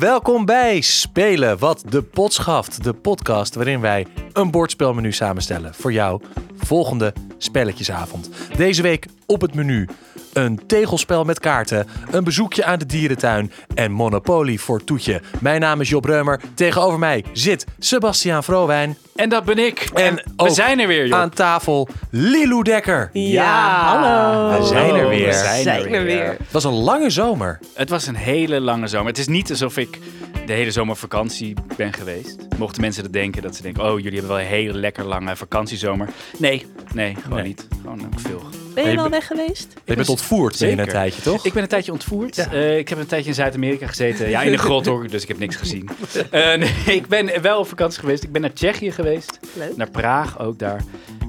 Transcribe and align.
welkom 0.00 0.44
bij 0.44 0.80
Spelen 0.80 1.58
wat 1.58 1.82
de 1.88 2.02
pot 2.02 2.32
schaft. 2.32 2.84
De 2.84 2.92
podcast 2.92 3.54
waarin 3.54 3.80
wij 3.80 4.06
een 4.32 4.50
bordspelmenu 4.50 5.12
samenstellen 5.12 5.74
voor 5.74 5.92
jou 5.92 6.22
volgende 6.64 7.12
spelletjesavond. 7.38 8.30
Deze 8.56 8.82
week 8.82 9.06
op 9.26 9.40
het 9.40 9.54
menu 9.54 9.88
een 10.32 10.66
tegelspel 10.66 11.24
met 11.24 11.40
kaarten, 11.40 11.86
een 12.10 12.24
bezoekje 12.24 12.64
aan 12.64 12.78
de 12.78 12.86
dierentuin 12.86 13.52
en 13.74 13.92
Monopoly 13.92 14.56
voor 14.56 14.84
Toetje. 14.84 15.20
Mijn 15.40 15.60
naam 15.60 15.80
is 15.80 15.88
Job 15.88 16.04
Reumer. 16.04 16.40
Tegenover 16.54 16.98
mij 16.98 17.24
zit 17.32 17.66
Sebastiaan 17.78 18.44
Vrowijn. 18.44 18.96
En 19.16 19.28
dat 19.28 19.44
ben 19.44 19.58
ik. 19.58 19.90
En 19.94 20.04
En, 20.04 20.46
we 20.46 20.50
zijn 20.50 20.80
er 20.80 20.86
weer, 20.86 21.06
joh. 21.06 21.18
Aan 21.18 21.30
tafel 21.30 21.88
Lilou 22.10 22.62
Dekker. 22.62 23.10
Ja, 23.12 23.82
hallo. 23.84 24.60
We 24.60 24.66
zijn 24.66 24.94
er 24.94 25.08
weer. 25.08 25.26
We 25.26 25.32
zijn, 25.32 25.62
Zijn 25.62 25.94
er 25.94 26.04
weer. 26.04 26.28
Het 26.28 26.52
was 26.52 26.64
een 26.64 26.72
lange 26.72 27.10
zomer. 27.10 27.58
Het 27.74 27.88
was 27.88 28.06
een 28.06 28.14
hele 28.14 28.60
lange 28.60 28.86
zomer. 28.86 29.06
Het 29.06 29.18
is 29.18 29.28
niet 29.28 29.50
alsof 29.50 29.76
ik 29.76 29.98
de 30.46 30.52
hele 30.52 30.70
zomer 30.70 30.96
vakantie 30.96 31.54
ben 31.76 31.92
geweest. 31.92 32.36
Mochten 32.58 32.80
mensen 32.80 33.02
dat 33.02 33.12
denken, 33.12 33.42
dat 33.42 33.56
ze 33.56 33.62
denken... 33.62 33.84
oh, 33.84 33.98
jullie 33.98 34.18
hebben 34.18 34.36
wel 34.36 34.40
een 34.40 34.46
hele 34.52 34.72
lekker 34.72 35.04
lange 35.04 35.36
vakantiezomer. 35.36 36.08
Nee, 36.38 36.49
nee, 36.94 37.14
gewoon 37.22 37.38
Nee. 37.38 37.46
niet. 37.46 37.66
Gewoon 37.82 38.00
ik 38.00 38.20
veel. 38.20 38.42
Ben 38.74 38.84
Je 38.84 38.90
je 38.90 38.96
wel 38.96 39.08
weg 39.10 39.26
geweest? 39.26 39.74
Je 39.84 39.94
bent 39.94 40.08
ontvoerd 40.08 40.56
Zeker. 40.56 40.78
een 40.78 40.88
tijdje, 40.88 41.22
toch? 41.22 41.44
Ik 41.44 41.52
ben 41.52 41.62
een 41.62 41.68
tijdje 41.68 41.92
ontvoerd. 41.92 42.36
Ja. 42.36 42.52
Eh, 42.52 42.78
ik 42.78 42.88
heb 42.88 42.98
een 42.98 43.06
tijdje 43.06 43.28
in 43.28 43.34
Zuid-Amerika 43.34 43.86
gezeten. 43.86 44.28
Ja, 44.28 44.42
in 44.42 44.50
de 44.52 44.58
grot 44.58 44.86
hoor, 44.86 45.08
dus 45.08 45.22
ik 45.22 45.28
heb 45.28 45.38
niks 45.38 45.56
gezien. 45.56 45.88
Eh, 46.30 46.54
nee, 46.56 46.72
ik 46.84 47.06
ben 47.06 47.42
wel 47.42 47.58
op 47.58 47.68
vakantie 47.68 48.00
geweest. 48.00 48.22
Ik 48.22 48.32
ben 48.32 48.40
naar 48.40 48.52
Tsjechië 48.52 48.90
geweest. 48.92 49.38
Leuk. 49.56 49.76
Naar 49.76 49.90
Praag 49.90 50.38
ook 50.40 50.58
daar. 50.58 50.80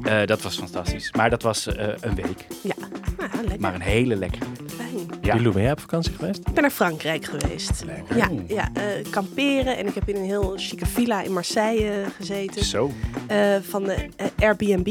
Eh, 0.03 0.25
dat 0.25 0.41
was 0.41 0.55
fantastisch. 0.57 1.11
Maar 1.11 1.29
dat 1.29 1.41
was 1.41 1.67
eh, 1.67 1.87
een 1.99 2.15
week. 2.15 2.45
Ja, 2.61 2.73
nou, 3.17 3.29
lekker. 3.41 3.59
Maar 3.59 3.73
een 3.73 3.81
hele 3.81 4.15
lekkere. 4.15 4.45
Fijn. 4.75 4.90
Ja. 5.21 5.35
Lilou, 5.35 5.53
ben 5.53 5.63
jij 5.63 5.71
op 5.71 5.79
vakantie 5.79 6.13
geweest? 6.13 6.37
Ik 6.39 6.53
ben 6.53 6.61
naar 6.61 6.71
Frankrijk 6.71 7.25
geweest. 7.25 7.83
Lekker. 7.85 8.17
Ja, 8.17 8.29
ja 8.47 8.69
eh, 8.73 8.83
kamperen. 9.09 9.77
En 9.77 9.87
ik 9.87 9.93
heb 9.95 10.09
in 10.09 10.15
een 10.15 10.23
heel 10.25 10.53
chique 10.57 10.85
villa 10.85 11.21
in 11.21 11.33
Marseille 11.33 12.03
gezeten. 12.17 12.63
Zo. 12.65 12.91
eh, 13.27 13.55
van 13.61 13.83
de 13.83 14.09
eh, 14.15 14.25
Airbnb. 14.39 14.87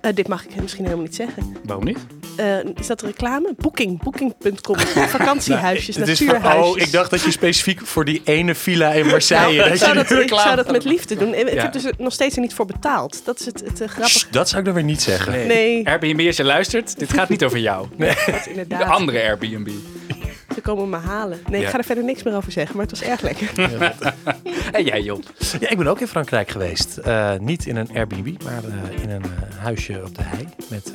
Eh, 0.00 0.14
dit 0.14 0.28
mag 0.28 0.44
ik 0.46 0.60
misschien 0.60 0.84
helemaal 0.84 1.04
niet 1.04 1.14
zeggen. 1.14 1.56
Waarom 1.64 1.84
niet? 1.84 1.98
Eh, 2.36 2.56
is 2.80 2.86
dat 2.86 3.02
reclame? 3.02 3.54
Booking. 3.56 4.02
Booking.com. 4.02 4.78
Vakantiehuisjes, 5.18 5.96
van- 5.96 6.06
natuurhuisjes. 6.06 6.64
oh, 6.74 6.78
ik 6.78 6.92
dacht 6.92 7.10
dat 7.10 7.22
je 7.22 7.30
specifiek 7.30 7.86
voor 7.86 8.04
die 8.04 8.20
ene 8.24 8.54
villa 8.54 8.92
in 8.92 9.06
Marseille... 9.06 9.58
Nou, 9.58 9.70
ik, 9.70 9.76
zou 9.76 9.94
dat, 9.94 10.10
ik 10.10 10.28
zou 10.28 10.56
dat 10.56 10.70
met 10.70 10.84
liefde 10.84 11.16
doen. 11.16 11.34
Ik 11.34 11.52
Ja. 11.52 11.62
heb 11.62 11.72
dus 11.72 11.84
er 11.84 11.94
nog 11.98 12.12
steeds 12.12 12.34
er 12.34 12.40
niet 12.40 12.54
voor 12.54 12.66
betaald. 12.66 13.20
Dat 13.24 13.40
is 13.40 13.46
het, 13.46 13.60
het 13.64 13.80
eh, 13.80 13.88
grappige. 13.88 14.18
Sst, 14.18 14.32
Dat 14.32 14.48
zou 14.48 14.58
ik 14.60 14.64
dan 14.66 14.74
weer 14.74 14.84
niet 14.84 15.02
zeggen. 15.02 15.46
Nee, 15.46 15.86
Airbnb, 15.88 16.26
als 16.26 16.36
je 16.36 16.44
luistert, 16.44 16.98
dit 16.98 17.12
gaat 17.12 17.28
niet 17.28 17.44
over 17.44 17.58
jou. 17.58 17.88
dat 17.98 18.16
De 18.24 18.42
inderdaad. 18.48 18.88
andere 18.88 19.22
Airbnb. 19.22 19.68
Ze 20.54 20.60
komen 20.62 20.88
me 20.90 20.96
halen. 20.96 21.38
Nee, 21.48 21.60
Ja. 21.60 21.66
ik 21.66 21.72
ga 21.72 21.78
er 21.78 21.84
verder 21.84 22.04
niks 22.04 22.22
meer 22.22 22.36
over 22.36 22.52
zeggen, 22.52 22.76
maar 22.76 22.86
het 22.86 22.98
was 22.98 23.08
erg 23.08 23.20
lekker. 23.20 23.50
En 24.72 24.84
jij, 24.84 25.00
Job. 25.02 25.22
Ja, 25.60 25.68
ik 25.68 25.76
ben 25.78 25.86
ook 25.86 26.00
in 26.00 26.06
Frankrijk 26.08 26.50
geweest. 26.50 26.96
Eh, 26.96 27.32
niet 27.38 27.66
in 27.66 27.76
een 27.76 27.88
Airbnb, 27.94 28.42
maar 28.44 28.62
eh, 28.64 29.02
in 29.02 29.10
een 29.10 29.22
huisje 29.58 30.02
op 30.04 30.14
de 30.16 30.22
hei. 30.24 30.48
Met, 30.68 30.90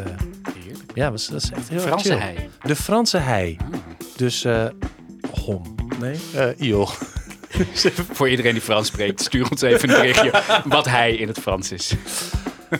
ja, 0.94 1.11
was, 1.11 1.28
dat 1.28 1.42
is 1.44 1.52
echt 1.52 1.70
heel 1.70 1.78
erg 1.78 1.88
Franse 1.88 2.09
chill. 2.11 2.20
hei. 2.20 2.50
De 2.64 2.75
Franse 2.75 3.17
hei. 3.17 3.58
Ah. 3.59 3.67
Dus, 4.16 4.44
eh 4.44 4.66
hom. 5.45 5.75
Nee? 6.00 6.20
eh 6.36 6.47
iol. 6.67 6.89
Voor 8.14 8.30
iedereen 8.30 8.53
die 8.53 8.61
Frans 8.61 8.88
spreekt, 8.88 9.22
stuur 9.22 9.50
ons 9.52 9.62
even 9.62 9.89
een 9.89 9.95
berichtje 9.95 10.31
wat 10.66 10.86
hij 10.86 11.16
in 11.16 11.28
het 11.28 11.39
Frans 11.39 11.72
is. 11.72 11.94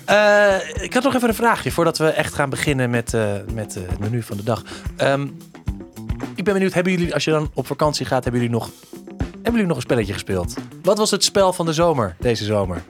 Eh, 0.06 0.56
ik 0.82 0.94
had 0.94 1.04
nog 1.04 1.16
even 1.16 1.28
een 1.28 1.36
vraagje 1.36 1.72
voordat 1.72 1.98
we 1.98 2.08
echt 2.08 2.34
gaan 2.34 2.50
beginnen 2.50 2.90
met, 2.90 3.14
eh, 3.14 3.34
met 3.54 3.76
eh, 3.76 3.84
het 3.88 4.00
menu 4.00 4.24
van 4.24 4.38
de 4.38 4.44
dag. 4.44 4.64
Ehm, 4.98 5.28
ik 6.36 6.44
ben 6.44 6.54
benieuwd, 6.54 6.74
hebben 6.74 6.94
jullie, 6.94 7.14
als 7.14 7.24
je 7.24 7.32
dan 7.32 7.52
op 7.54 7.68
vakantie 7.68 8.06
gaat, 8.06 8.24
hebben 8.24 8.42
jullie 8.42 8.56
nog, 8.56 8.70
hebben 9.32 9.52
jullie 9.52 9.68
nog 9.68 9.76
een 9.76 9.82
spelletje 9.82 10.14
gespeeld? 10.14 10.54
Wat 10.84 10.98
was 10.98 11.12
het 11.12 11.24
spel 11.24 11.54
van 11.54 11.66
de 11.66 11.74
zomer, 11.74 12.16
deze 12.20 12.44
zomer? 12.44 12.82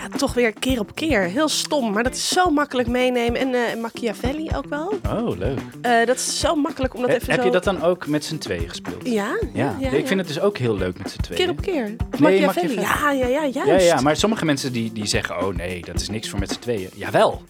Ja, 0.00 0.16
toch 0.16 0.34
weer 0.34 0.52
keer 0.52 0.80
op 0.80 0.94
keer. 0.94 1.20
Heel 1.20 1.48
stom, 1.48 1.92
maar 1.92 2.02
dat 2.02 2.14
is 2.14 2.28
zo 2.28 2.50
makkelijk 2.50 2.88
meenemen. 2.88 3.40
En 3.40 3.54
eh 3.54 3.80
Machiavelli 3.80 4.48
ook 4.56 4.66
wel. 4.68 4.98
Oh, 5.08 5.38
leuk. 5.38 5.58
Eh, 5.82 6.06
dat 6.06 6.16
is 6.16 6.38
zo 6.40 6.54
makkelijk 6.54 6.94
om 6.94 7.00
dat 7.00 7.10
even 7.10 7.30
Heb 7.30 7.40
zo... 7.40 7.46
je 7.46 7.52
dat 7.52 7.64
dan 7.64 7.82
ook 7.82 8.06
met 8.06 8.24
z'n 8.24 8.38
tweeën 8.38 8.68
gespeeld? 8.68 9.06
Ja, 9.06 9.38
Ja, 9.54 9.76
ik 9.90 10.06
vind 10.06 10.20
het 10.20 10.28
dus 10.28 10.40
ook 10.40 10.58
heel 10.58 10.76
leuk 10.76 10.98
met 10.98 11.10
z'n 11.10 11.20
tweeën. 11.20 11.40
Keer 11.40 11.50
op 11.50 11.60
keer. 11.60 11.82
Nee, 11.84 11.96
Machiavelli. 12.20 12.74
Machiavelli. 12.74 12.80
Ja, 12.80 13.10
ja, 13.10 13.26
ja, 13.26 13.42
Ja, 13.44 13.64
juist. 13.66 13.86
ja, 13.86 14.00
maar 14.00 14.16
sommige 14.16 14.44
mensen 14.44 14.72
die, 14.72 14.92
die 14.92 15.06
zeggen, 15.06 15.46
oh 15.46 15.54
nee, 15.54 15.80
dat 15.84 16.00
is 16.00 16.08
niks 16.08 16.28
voor 16.28 16.38
met 16.38 16.50
z'n 16.50 16.58
tweeën. 16.58 16.88
Jawel. 16.94 17.42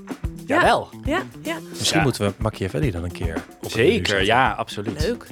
Jawel. 0.46 0.88
Ja, 1.04 1.22
ja, 1.42 1.56
Misschien 1.78 1.98
Ja. 1.98 2.04
moeten 2.04 2.26
we 2.26 2.32
Machiavelli 2.38 2.90
dan 2.90 3.04
een 3.04 3.12
keer 3.12 3.44
op 3.62 3.70
Zeker, 3.70 4.24
ja, 4.24 4.50
absoluut. 4.52 5.00
leuk. 5.06 5.26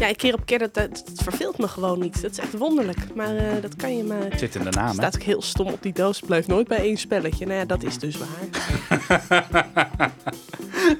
Ja, 0.00 0.12
keer 0.12 0.34
op 0.34 0.40
keer, 0.44 0.58
dat, 0.58 0.74
dat, 0.74 0.88
dat 0.90 1.22
verveelt 1.22 1.58
me 1.58 1.68
gewoon 1.68 2.00
niet. 2.00 2.22
Dat 2.22 2.30
is 2.30 2.38
echt 2.38 2.56
wonderlijk. 2.58 3.14
Maar 3.14 3.36
eh, 3.36 3.62
dat 3.62 3.76
kan 3.76 3.96
je 3.96 4.04
maar... 4.04 4.22
Het 4.22 4.38
zit 4.38 4.54
in 4.54 4.64
de 4.64 4.70
naam, 4.70 4.86
hè? 4.86 4.92
staat 4.92 5.14
ook 5.14 5.22
heel 5.22 5.42
stom 5.42 5.66
op 5.66 5.82
die 5.82 5.92
doos. 5.92 6.16
Het 6.16 6.26
blijft 6.26 6.48
nooit 6.48 6.68
bij 6.68 6.78
één 6.78 6.96
spelletje. 6.96 7.46
Nou 7.46 7.58
ja, 7.58 7.64
dat 7.64 7.82
is 7.82 7.98
dus 7.98 8.16
waar. 8.18 8.28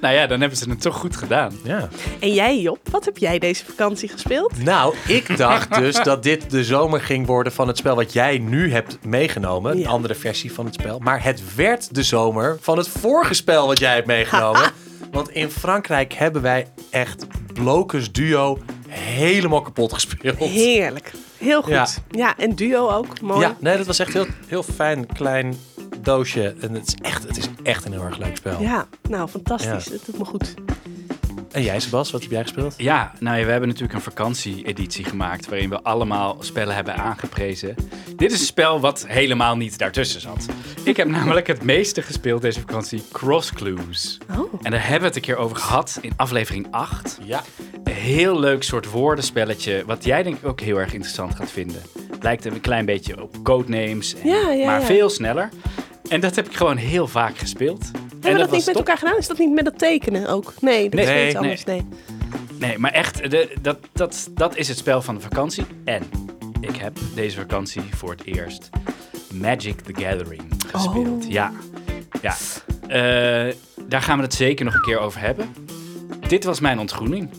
Nou 0.00 0.14
ja, 0.14 0.26
dan 0.26 0.40
hebben 0.40 0.58
ze 0.58 0.70
het 0.70 0.80
toch 0.80 0.96
goed 0.96 1.16
gedaan. 1.16 1.52
Ja. 1.64 1.88
En 2.20 2.34
jij, 2.34 2.60
Job, 2.60 2.78
wat 2.90 3.04
heb 3.04 3.18
jij 3.18 3.38
deze 3.38 3.64
vakantie 3.64 4.08
gespeeld? 4.08 4.64
Nou, 4.64 4.94
ik 5.06 5.36
dacht 5.36 5.74
dus 5.80 6.02
dat 6.02 6.22
dit 6.22 6.50
de 6.50 6.64
zomer 6.64 7.00
ging 7.00 7.26
worden 7.26 7.52
van 7.52 7.68
het 7.68 7.76
spel 7.76 7.96
wat 7.96 8.12
jij 8.12 8.38
nu 8.38 8.72
hebt 8.72 8.98
meegenomen. 9.04 9.76
Een 9.76 9.86
andere 9.86 10.14
versie 10.14 10.52
van 10.52 10.64
het 10.64 10.74
spel. 10.74 10.98
Maar 10.98 11.24
het 11.24 11.54
werd 11.54 11.94
de 11.94 12.02
zomer 12.02 12.58
van 12.60 12.78
het 12.78 12.88
vorige 12.88 13.34
spel 13.34 13.66
wat 13.66 13.78
jij 13.78 13.94
hebt 13.94 14.06
meegenomen. 14.06 14.72
Want 15.10 15.30
in 15.30 15.50
Frankrijk 15.50 16.12
hebben 16.12 16.42
wij 16.42 16.66
echt 16.90 17.26
Blokus 17.52 18.12
Duo 18.12 18.58
helemaal 18.90 19.62
kapot 19.62 19.92
gespeeld. 19.92 20.36
Heerlijk. 20.38 21.12
Heel 21.38 21.62
goed. 21.62 21.72
Ja. 21.72 21.86
Ja, 22.10 22.36
en 22.38 22.54
duo 22.54 22.88
ook. 22.88 23.20
Mooi. 23.20 23.40
Ja, 23.40 23.56
nee, 23.60 23.76
dat 23.76 23.86
was 23.86 23.98
echt 23.98 24.12
heel, 24.12 24.26
heel 24.46 24.62
fijn, 24.62 25.06
klein 25.06 25.56
doosje. 25.98 26.54
En 26.60 26.74
het 26.74 26.86
is, 26.86 26.94
echt, 26.94 27.22
het 27.28 27.36
is 27.36 27.48
echt 27.62 27.84
een 27.84 27.92
heel 27.92 28.02
erg 28.02 28.18
leuk 28.18 28.36
spel. 28.36 28.60
Ja, 28.60 28.86
nou 29.08 29.28
fantastisch. 29.28 29.84
Ja. 29.84 29.90
Dat 29.90 30.00
doet 30.06 30.18
me 30.18 30.24
goed. 30.24 30.54
En 31.52 31.62
jij, 31.62 31.80
Sebas, 31.80 32.10
wat 32.10 32.22
heb 32.22 32.30
jij 32.30 32.42
gespeeld? 32.42 32.74
Ja, 32.76 33.12
nou 33.20 33.38
ja, 33.38 33.44
we 33.44 33.50
hebben 33.50 33.68
natuurlijk 33.68 33.94
een 33.94 34.04
vakantie-editie 34.04 35.04
gemaakt 35.04 35.48
waarin 35.48 35.70
we 35.70 35.82
allemaal 35.82 36.36
spellen 36.40 36.74
hebben 36.74 36.96
aangeprezen. 36.96 37.74
Dit 38.16 38.32
is 38.32 38.40
een 38.40 38.46
spel 38.46 38.80
wat 38.80 39.04
helemaal 39.08 39.56
niet 39.56 39.78
daartussen 39.78 40.20
zat. 40.20 40.46
Ik 40.84 40.96
heb 40.96 41.08
namelijk 41.08 41.46
het 41.46 41.62
meeste 41.62 42.02
gespeeld 42.02 42.42
deze 42.42 42.60
vakantie 42.60 43.02
Cross 43.12 43.52
Clues. 43.52 44.18
Oh. 44.38 44.54
En 44.62 44.70
daar 44.70 44.80
hebben 44.82 45.00
we 45.00 45.06
het 45.06 45.16
een 45.16 45.22
keer 45.22 45.36
over 45.36 45.56
gehad 45.56 45.98
in 46.00 46.12
aflevering 46.16 46.66
8. 46.70 47.18
Ja. 47.22 47.42
Een 47.84 47.92
heel 47.92 48.38
leuk 48.40 48.62
soort 48.62 48.90
woordenspelletje, 48.90 49.82
wat 49.86 50.04
jij 50.04 50.22
denk 50.22 50.36
ik 50.36 50.46
ook 50.46 50.60
heel 50.60 50.76
erg 50.80 50.92
interessant 50.92 51.34
gaat 51.34 51.50
vinden. 51.50 51.82
Lijkt 52.20 52.44
een 52.44 52.60
klein 52.60 52.84
beetje 52.84 53.22
op 53.22 53.36
codenames, 53.42 54.14
en- 54.14 54.28
Ja, 54.28 54.50
ja, 54.50 54.66
maar 54.66 54.80
ja. 54.80 54.86
veel 54.86 55.08
sneller. 55.10 55.48
En 56.08 56.20
dat 56.20 56.36
heb 56.36 56.46
ik 56.46 56.56
gewoon 56.56 56.76
heel 56.76 57.06
vaak 57.08 57.38
gespeeld. 57.38 57.90
Hebben 58.20 58.32
we 58.32 58.38
dat, 58.38 58.50
niet 58.56 58.66
met 58.66 58.74
top. 58.74 58.76
elkaar 58.86 58.98
gedaan? 58.98 59.16
Is 59.16 59.26
dat 59.26 59.38
niet 59.38 59.52
met 59.52 59.64
dat 59.64 59.78
tekenen 59.78 60.26
ook? 60.28 60.52
Nee, 60.60 60.82
dat 60.90 60.92
Nee, 60.92 61.04
is 61.04 61.10
nee, 61.10 61.26
iets 61.26 61.36
anders. 61.36 61.64
Nee. 61.64 61.86
Nee, 62.58 62.78
maar 62.78 62.92
echt, 62.92 63.30
de, 63.30 63.56
dat, 63.62 63.78
dat, 63.92 64.28
dat 64.30 64.56
is 64.56 64.68
het 64.68 64.78
spel 64.78 65.02
van 65.02 65.14
de 65.14 65.20
vakantie. 65.20 65.64
En 65.84 66.02
ik 66.60 66.76
heb 66.76 66.98
deze 67.14 67.36
vakantie 67.36 67.82
voor 67.90 68.10
het 68.10 68.24
eerst 68.24 68.70
Magic 69.34 69.80
the 69.80 69.94
Gathering 70.02 70.42
gespeeld. 70.66 71.24
Oh. 71.24 71.30
Ja, 71.30 71.52
ja. 72.22 72.34
Eh, 72.88 73.54
daar 73.86 74.02
gaan 74.02 74.16
we 74.16 74.24
het 74.24 74.34
zeker 74.34 74.64
nog 74.64 74.74
een 74.74 74.82
keer 74.82 74.98
over 74.98 75.20
hebben. 75.20 75.54
Dit 76.28 76.44
was 76.44 76.60
mijn 76.60 76.78
ontgroening 76.78 77.30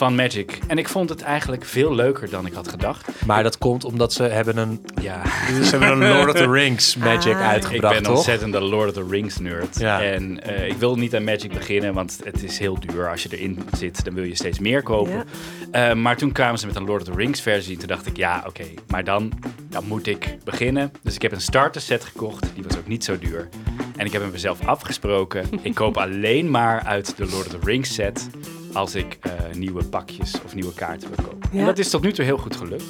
van 0.00 0.14
Magic. 0.14 0.58
En 0.66 0.78
ik 0.78 0.88
vond 0.88 1.08
het 1.08 1.22
eigenlijk 1.22 1.64
veel 1.64 1.94
leuker 1.94 2.30
dan 2.30 2.46
ik 2.46 2.52
had 2.52 2.68
gedacht. 2.68 3.24
Maar 3.26 3.42
dat 3.42 3.58
komt 3.58 3.84
omdat 3.84 4.12
ze 4.12 4.22
hebben 4.22 4.56
een, 4.56 4.84
Ja, 5.00 5.22
ze 5.64 5.70
hebben 5.76 5.90
een 5.90 6.16
Lord 6.16 6.28
of 6.28 6.34
the 6.34 6.50
Rings 6.60 6.96
Magic 6.96 7.34
Ah. 7.34 7.40
ik 7.40 7.46
uitgebracht, 7.46 7.94
ben 7.94 8.02
toch? 8.02 8.16
ontzettend 8.16 8.52
de 8.52 8.60
Lord 8.60 8.88
of 8.88 8.94
the 8.94 9.06
Rings 9.10 9.38
nerd. 9.38 9.78
Ja. 9.78 10.02
En 10.02 10.42
eh, 10.42 10.68
ik 10.68 10.76
wil 10.76 10.96
niet 10.96 11.14
aan 11.14 11.24
Magic 11.24 11.52
beginnen, 11.52 11.94
want 11.94 12.20
het 12.24 12.42
is 12.42 12.58
heel 12.58 12.78
duur. 12.80 13.08
Als 13.10 13.22
je 13.22 13.28
erin 13.38 13.62
zit, 13.76 14.04
dan 14.04 14.14
wil 14.14 14.24
je 14.24 14.34
steeds 14.34 14.58
meer 14.58 14.82
kopen. 14.82 15.24
Ja. 15.72 15.90
Eh, 15.90 15.96
maar 15.96 16.16
toen 16.16 16.32
kwamen 16.32 16.58
ze 16.58 16.66
met 16.66 16.76
een 16.76 16.84
Lord 16.84 17.00
of 17.00 17.08
the 17.14 17.20
Rings 17.20 17.40
versie. 17.40 17.76
Toen 17.76 17.88
dacht 17.88 18.06
ik, 18.06 18.16
ja, 18.16 18.44
oké, 18.46 18.64
maar 18.88 19.04
dan, 19.04 19.32
dan 19.68 19.84
moet 19.86 20.06
ik 20.06 20.36
beginnen. 20.44 20.92
Dus 21.02 21.14
ik 21.14 21.22
heb 21.22 21.32
een 21.32 21.40
starter 21.40 21.80
set 21.80 22.04
gekocht. 22.04 22.50
Die 22.54 22.64
was 22.64 22.76
ook 22.78 22.86
niet 22.86 23.04
zo 23.04 23.18
duur. 23.18 23.48
En 23.96 24.06
ik 24.06 24.12
heb 24.12 24.22
hem 24.22 24.30
mezelf 24.30 24.66
afgesproken. 24.66 25.44
ik 25.62 25.74
koop 25.74 25.96
alleen 26.06 26.50
maar 26.50 26.82
uit 26.82 27.16
de 27.16 27.26
Lord 27.30 27.46
of 27.46 27.52
the 27.52 27.58
Rings 27.62 27.94
set 27.94 28.28
als 28.72 28.94
ik 28.94 29.18
eh, 29.20 29.32
nieuwe 29.54 29.84
pakjes 29.84 30.34
of 30.44 30.54
nieuwe 30.54 30.74
kaarten 30.74 31.08
wil 31.08 31.24
kopen. 31.24 31.48
Ja. 31.52 31.58
En 31.58 31.64
dat 31.64 31.78
is 31.78 31.90
tot 31.90 32.02
nu 32.02 32.12
toe 32.12 32.24
heel 32.24 32.38
goed 32.38 32.56
gelukt. 32.56 32.84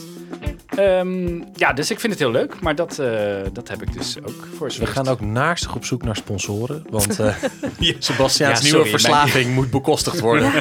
Ehm, 0.67 1.43
ja, 1.55 1.73
dus 1.73 1.91
ik 1.91 2.01
vind 2.01 2.13
het 2.13 2.23
heel 2.23 2.31
leuk. 2.31 2.61
Maar 2.61 2.75
dat, 2.75 2.99
eh, 2.99 3.41
dat 3.53 3.69
heb 3.69 3.83
ik 3.83 3.93
dus 3.93 4.17
ook 4.19 4.49
voor 4.57 4.73
We 4.79 4.87
gaan 4.87 5.09
ook 5.09 5.21
naarstig 5.21 5.75
op 5.75 5.85
zoek 5.85 6.03
naar 6.03 6.17
sponsoren. 6.17 6.85
Want 6.91 7.21
eh 7.21 7.35
Sebastiaans 7.99 8.59
Ja, 8.59 8.65
nieuwe 8.65 8.77
sorry, 8.77 8.91
verslaving 8.91 9.55
moet 9.55 9.71
bekostigd 9.71 10.21
worden. 10.31 10.53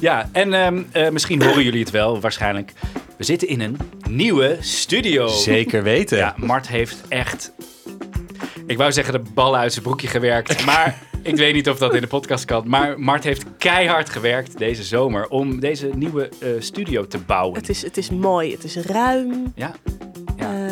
Ja, 0.00 0.28
en 0.32 0.52
ehm, 0.52 0.82
eh, 0.92 1.10
misschien 1.10 1.42
horen 1.42 1.64
jullie 1.64 1.80
het 1.80 1.90
wel, 1.90 2.20
waarschijnlijk. 2.20 2.72
We 3.16 3.24
zitten 3.24 3.48
in 3.48 3.60
een 3.60 3.78
nieuwe 4.08 4.56
studio. 4.60 5.28
Zeker 5.28 5.82
weten. 5.82 6.18
Ja, 6.18 6.34
Mart 6.36 6.68
heeft 6.68 6.96
echt... 7.08 7.52
Ik 8.66 8.76
wou 8.76 8.92
zeggen 8.92 9.12
de 9.12 9.30
ballen 9.34 9.60
uit 9.60 9.72
zijn 9.72 9.84
broekje 9.84 10.08
gewerkt, 10.08 10.64
maar 10.64 10.98
Ik 11.26 11.36
weet 11.36 11.54
niet 11.54 11.68
of 11.68 11.78
dat 11.78 11.94
in 11.94 12.00
de 12.00 12.06
podcast 12.06 12.44
kan, 12.44 12.62
maar 12.68 13.00
Mart 13.00 13.24
heeft 13.24 13.44
keihard 13.58 14.08
gewerkt 14.10 14.58
deze 14.58 14.82
zomer 14.82 15.28
om 15.28 15.60
deze 15.60 15.90
nieuwe 15.94 16.28
eh, 16.40 16.48
studio 16.58 17.06
te 17.06 17.18
bouwen. 17.18 17.58
Het 17.58 17.68
is, 17.68 17.82
het 17.82 17.96
is 17.96 18.10
mooi, 18.10 18.52
het 18.52 18.64
is 18.64 18.76
ruim. 18.76 19.52
Ja, 19.54 19.74
Ja, 20.36 20.50
Ja. 20.52 20.68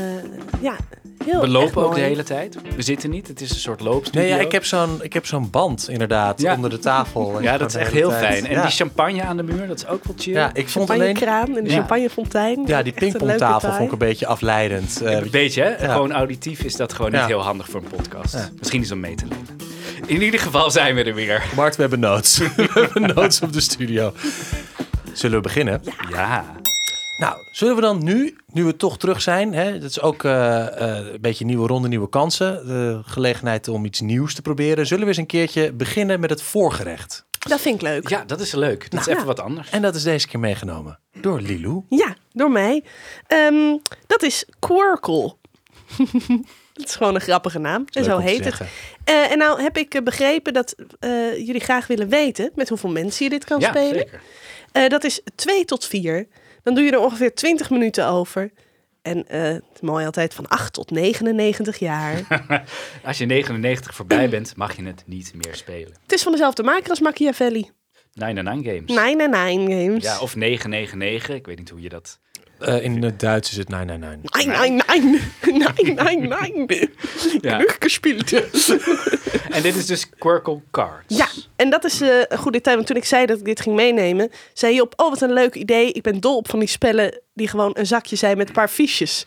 ja 0.61 0.77
heel 1.25 1.41
we 1.41 1.49
lopen 1.49 1.83
ook 1.83 1.89
mooi. 1.91 2.01
de 2.01 2.06
hele 2.06 2.23
tijd. 2.23 2.56
We 2.77 2.83
zitten 2.83 3.11
niet, 3.11 3.29
het 3.29 3.41
is 3.41 3.51
een 3.51 3.56
soort 3.56 3.81
loopstudio. 3.81 4.21
Nee, 4.21 4.31
ja, 4.31 4.39
ik 4.39 4.53
heb 4.53 4.65
zo'n 4.65 5.03
ik 5.03 5.12
heb 5.12 5.27
zo'n 5.27 5.51
band 5.51 5.89
inderdaad 5.89 6.41
Ja. 6.41 6.55
onder 6.55 6.71
de 6.71 6.79
tafel. 6.79 7.41
Ja, 7.43 7.59
dat 7.59 7.69
is 7.69 7.75
echt 7.77 7.93
heel 7.93 8.11
fijn. 8.11 8.47
En 8.47 8.53
ja. 8.53 8.62
die 8.62 8.71
champagne 8.71 9.23
aan 9.23 9.37
de 9.37 9.43
muur, 9.43 9.67
dat 9.67 9.77
is 9.77 9.87
ook 9.87 10.05
wel 10.05 10.15
chill. 10.19 10.33
ja, 10.33 10.50
ik 10.55 10.69
vond 10.69 10.91
alleen... 10.91 11.17
Champagnekraan 11.17 11.57
en 11.57 11.65
de 11.65 11.71
Ja. 11.71 11.77
champagnefontein. 11.77 12.62
Ja, 12.67 12.83
die 12.83 12.93
een 12.93 12.99
pingpongtafel 12.99 13.71
vond 13.73 13.85
ik 13.85 13.93
een 13.93 13.99
beetje 13.99 14.27
afleidend. 14.27 15.03
Eh, 15.03 15.19
Weet 15.19 15.55
je, 15.55 15.62
hè? 15.62 15.85
Ja. 15.87 15.93
gewoon 15.93 16.12
auditief 16.12 16.62
is 16.62 16.77
dat 16.77 16.93
gewoon 16.93 17.11
Ja. 17.11 17.19
niet 17.19 17.27
heel 17.27 17.43
handig 17.43 17.69
voor 17.69 17.81
een 17.83 17.91
podcast. 17.97 18.35
Ja. 18.35 18.49
Misschien 18.59 18.83
is 18.83 18.91
om 18.93 19.00
mee 19.00 19.15
te 19.15 19.25
nemen. 19.25 19.47
In 20.06 20.23
ieder 20.23 20.41
geval 20.41 20.70
zijn 20.70 20.94
we 20.94 21.02
er 21.05 21.14
weer. 21.14 21.44
Mart, 21.56 21.76
we 21.76 21.81
hebben 21.81 22.00
notes. 22.00 22.38
we 22.56 22.69
hebben 22.73 23.14
notes 23.14 23.41
op 23.41 23.52
de 23.52 23.61
studio. 23.61 24.12
Zullen 25.12 25.37
we 25.37 25.43
beginnen? 25.43 25.82
Ja. 26.11 26.44
Nou, 27.19 27.37
zullen 27.52 27.75
we 27.75 27.81
dan 27.81 28.05
nu, 28.05 28.37
nu 28.52 28.64
we 28.64 28.76
toch 28.76 28.99
terug 28.99 29.23
zijn, 29.23 29.55
hè, 29.55 29.73
dat 29.79 29.91
is 29.91 30.00
ook 30.00 30.25
eh, 30.25 30.67
eh, 30.99 31.12
een 31.12 31.20
beetje 31.20 31.44
nieuwe 31.44 31.67
ronde, 31.67 31.88
nieuwe 31.88 32.08
kansen, 32.08 32.67
de 32.67 33.00
gelegenheid 33.05 33.69
om 33.69 33.85
iets 33.85 34.00
nieuws 34.00 34.35
te 34.35 34.43
proberen, 34.43 34.87
zullen 34.87 35.02
we 35.02 35.08
eens 35.08 35.19
een 35.19 35.26
keertje 35.26 35.73
beginnen 35.73 36.20
met 36.20 36.31
het 36.31 36.43
voorgerecht. 36.43 37.25
Dat 37.38 37.61
vind 37.61 37.75
ik 37.75 37.82
leuk. 37.82 38.08
Ja, 38.08 38.25
dat 38.25 38.40
is 38.40 38.52
leuk. 38.52 38.90
Dat 38.90 39.00
is 39.00 39.06
Nou, 39.06 39.08
even 39.08 39.20
ja. 39.20 39.25
wat 39.25 39.40
anders. 39.40 39.70
En 39.70 39.82
dat 39.82 39.94
is 39.94 40.02
deze 40.02 40.29
keer 40.29 40.40
meegenomen 40.40 40.99
door 41.12 41.40
Lilou. 41.40 41.82
Ja, 41.88 42.17
door 42.32 42.50
mij. 42.50 42.85
Ehm, 43.26 43.76
dat 44.06 44.23
is 44.23 44.44
Quirkle. 44.58 45.37
dat 46.79 46.88
is 46.88 46.94
gewoon 46.94 47.15
een 47.15 47.21
grappige 47.21 47.59
naam. 47.59 47.85
En 47.93 48.05
zo 48.05 48.19
heet 48.19 48.44
het. 48.44 48.61
Eh, 49.05 49.31
en 49.31 49.38
nou 49.38 49.62
heb 49.62 49.76
ik 49.76 49.94
eh, 49.94 50.03
begrepen 50.03 50.53
dat 50.53 50.75
eh, 50.99 51.37
jullie 51.37 51.61
graag 51.61 51.87
willen 51.87 52.09
weten 52.09 52.50
met 52.55 52.69
hoeveel 52.69 52.91
mensen 52.91 53.25
je 53.25 53.31
dit 53.31 53.44
kan 53.44 53.61
ja, 53.61 53.69
spelen. 53.69 53.94
zeker. 53.94 54.21
Dat 54.88 55.05
is 55.05 55.21
2 55.35 55.65
tot 55.65 55.87
4. 55.87 56.26
Dan 56.62 56.75
doe 56.75 56.85
je 56.85 56.91
er 56.91 56.99
ongeveer 56.99 57.35
20 57.35 57.71
minuten 57.71 58.06
over. 58.06 58.50
En 59.03 59.25
het 59.29 59.82
mooi 59.82 60.06
altijd 60.06 60.35
van 60.35 60.49
8 60.49 60.73
tot 60.73 60.91
99 60.91 61.79
jaar. 61.79 62.21
Als 63.05 63.19
je 63.19 63.25
99 63.25 63.94
voorbij 63.94 64.29
bent, 64.29 64.56
mag 64.56 64.76
je 64.76 64.85
het 64.85 65.03
niet 65.06 65.32
meer 65.35 65.55
spelen. 65.55 65.93
het 66.03 66.12
is 66.12 66.23
van 66.23 66.32
dezelfde 66.32 66.62
maker 66.62 66.91
als 66.91 67.00
Machiavelli. 67.00 67.71
999 68.12 68.73
Games. 68.73 68.91
999 68.91 69.87
Games. 69.87 70.05
Ja, 70.05 70.21
of 70.21 70.37
999. 70.37 71.35
Ik 71.35 71.47
weet 71.47 71.59
niet 71.59 71.71
hoe 71.71 71.81
je 71.81 71.88
dat... 71.88 72.19
Eh, 72.64 72.84
in 72.84 73.02
het 73.02 73.20
Duits 73.20 73.50
is 73.50 73.56
het 73.56 73.69
999. 73.69 74.46
Nein, 74.46 74.76
nein, 74.76 74.82
nein, 74.87 75.94
nein, 75.94 75.94
nein, 75.94 76.28
nein. 76.28 76.66
Ja. 77.40 77.58
En 79.50 79.62
dit 79.62 79.76
is 79.76 79.87
dus 79.87 80.08
Quirkle 80.19 80.61
Cards. 80.70 81.16
Ja, 81.16 81.28
en 81.56 81.70
dat 81.70 81.84
is 81.84 82.00
eh, 82.00 82.22
een 82.28 82.38
goed 82.38 82.52
detail. 82.52 82.76
Want 82.76 82.88
toen 82.88 82.96
ik 82.96 83.05
zei 83.05 83.26
dat 83.26 83.38
ik 83.38 83.44
dit 83.44 83.61
ging 83.61 83.76
meenemen, 83.76 84.31
zei 84.52 84.75
je 84.75 84.82
op, 84.82 84.93
oh 84.96 85.11
wat 85.11 85.20
een 85.20 85.32
leuk 85.32 85.55
idee. 85.55 85.93
Ik 85.93 86.02
ben 86.02 86.20
dol 86.20 86.37
op 86.37 86.49
van 86.49 86.58
die 86.58 86.69
spellen 86.69 87.20
die 87.34 87.49
gewoon 87.49 87.70
een 87.75 87.87
zakje 87.87 88.16
zijn 88.16 88.37
met 88.37 88.49
een 88.49 88.55
paar 88.55 88.69
fiches. 88.69 89.26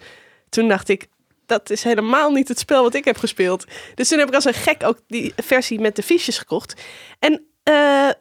Toen 0.49 0.67
dacht 0.67 0.89
ik, 0.89 1.07
dat 1.45 1.69
is 1.69 1.83
helemaal 1.83 2.31
niet 2.31 2.47
het 2.47 2.59
spel 2.59 2.83
wat 2.83 2.93
ik 2.93 3.05
heb 3.05 3.17
gespeeld. 3.17 3.65
Dus 3.95 4.07
toen 4.07 4.19
heb 4.19 4.27
ik 4.27 4.35
als 4.35 4.45
een 4.45 4.53
gek 4.53 4.83
ook 4.83 4.99
die 5.07 5.33
versie 5.35 5.79
met 5.79 5.95
de 5.95 6.03
fiches 6.03 6.37
gekocht. 6.37 6.81
En 7.19 7.45
eh, 7.63 7.73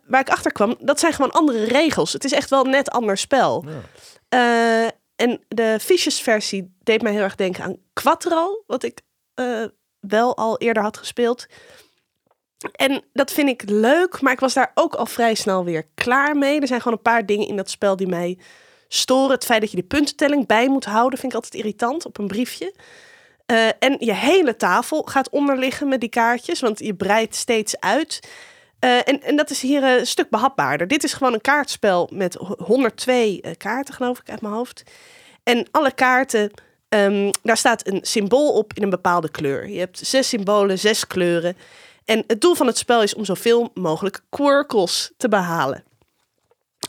waar 0.07 0.21
ik 0.21 0.31
achter 0.31 0.53
kwam, 0.53 0.77
dat 0.81 1.01
zijn 1.01 1.13
gewoon 1.13 1.31
andere 1.31 1.65
regels. 1.65 2.13
Het 2.13 2.25
is 2.25 2.33
echt 2.33 2.51
wel 2.51 2.65
een 2.65 2.71
net 2.71 2.91
ander 2.91 3.19
spel. 3.19 3.65
Eh, 4.29 4.87
en 5.17 5.45
de 5.49 5.79
fiches-versie 5.81 6.75
deed 6.83 7.03
mij 7.03 7.13
heel 7.13 7.23
erg 7.23 7.35
denken 7.35 7.65
aan 7.65 7.77
Quattro, 7.93 8.63
wat 8.67 8.83
ik 8.83 9.01
eh, 9.35 9.65
wel 10.01 10.37
al 10.37 10.59
eerder 10.59 10.83
had 10.83 10.97
gespeeld. 10.97 11.47
En 12.73 13.03
dat 13.13 13.33
vind 13.33 13.49
ik 13.49 13.71
leuk, 13.71 14.21
maar 14.21 14.33
ik 14.33 14.41
was 14.41 14.55
daar 14.55 14.71
ook 14.75 14.95
al 14.95 15.07
vrij 15.07 15.35
snel 15.35 15.65
weer 15.65 15.87
klaar 15.95 16.37
mee. 16.37 16.61
Er 16.61 16.67
zijn 16.67 16.81
gewoon 16.81 16.97
een 16.97 17.03
paar 17.03 17.27
dingen 17.27 17.49
in 17.49 17.57
dat 17.57 17.71
spel 17.71 17.97
die 17.97 18.07
mij 18.07 18.39
storen. 18.89 19.35
Het 19.35 19.45
feit 19.45 19.61
dat 19.61 19.71
je 19.71 19.77
de 19.77 19.83
puntentelling 19.83 20.47
bij 20.47 20.69
moet 20.69 20.85
houden, 20.85 21.19
vind 21.19 21.33
ik 21.33 21.39
altijd 21.39 21.63
irritant 21.63 22.07
op 22.07 22.19
een 22.19 22.27
briefje. 22.27 22.75
Eh, 23.47 23.67
en 23.79 23.97
je 23.99 24.15
hele 24.15 24.57
tafel 24.57 25.03
gaat 25.03 25.31
onderliggen 25.31 25.89
met 25.89 26.01
die 26.01 26.09
kaartjes, 26.09 26.61
want 26.61 26.79
je 26.79 26.95
breidt 26.95 27.35
steeds 27.35 27.81
uit. 27.81 28.29
Eh, 28.87 28.99
en, 29.05 29.23
en 29.23 29.37
dat 29.37 29.51
is 29.51 29.61
hier 29.61 29.83
een 29.83 30.07
stuk 30.07 30.31
behapbaarder. 30.31 30.87
Dit 30.89 31.05
is 31.05 31.13
gewoon 31.13 31.33
een 31.33 31.41
kaartspel 31.41 32.09
met 32.13 32.35
ho- 32.35 32.57
102 32.59 33.41
eh, 33.41 33.51
kaarten, 33.57 33.95
geloof 33.95 34.19
ik, 34.19 34.31
uit 34.31 34.41
mijn 34.41 34.55
hoofd. 34.55 34.83
En 35.43 35.67
alle 35.71 35.93
kaarten, 35.93 36.51
ehm, 36.89 37.31
daar 37.43 37.57
staat 37.57 37.87
een 37.87 37.99
symbool 38.03 38.53
op 38.53 38.73
in 38.73 38.83
een 38.83 38.91
bepaalde 38.91 39.31
kleur. 39.31 39.69
Je 39.69 39.79
hebt 39.79 39.99
zes 39.99 40.29
symbolen, 40.29 40.79
zes 40.79 41.07
kleuren. 41.07 41.57
En 42.05 42.25
het 42.27 42.41
doel 42.41 42.55
van 42.55 42.67
het 42.67 42.79
spel 42.79 43.03
is 43.03 43.15
om 43.15 43.25
zoveel 43.25 43.71
mogelijk 43.75 44.21
quirkles 44.31 45.13
te 45.17 45.29
behalen. 45.29 45.85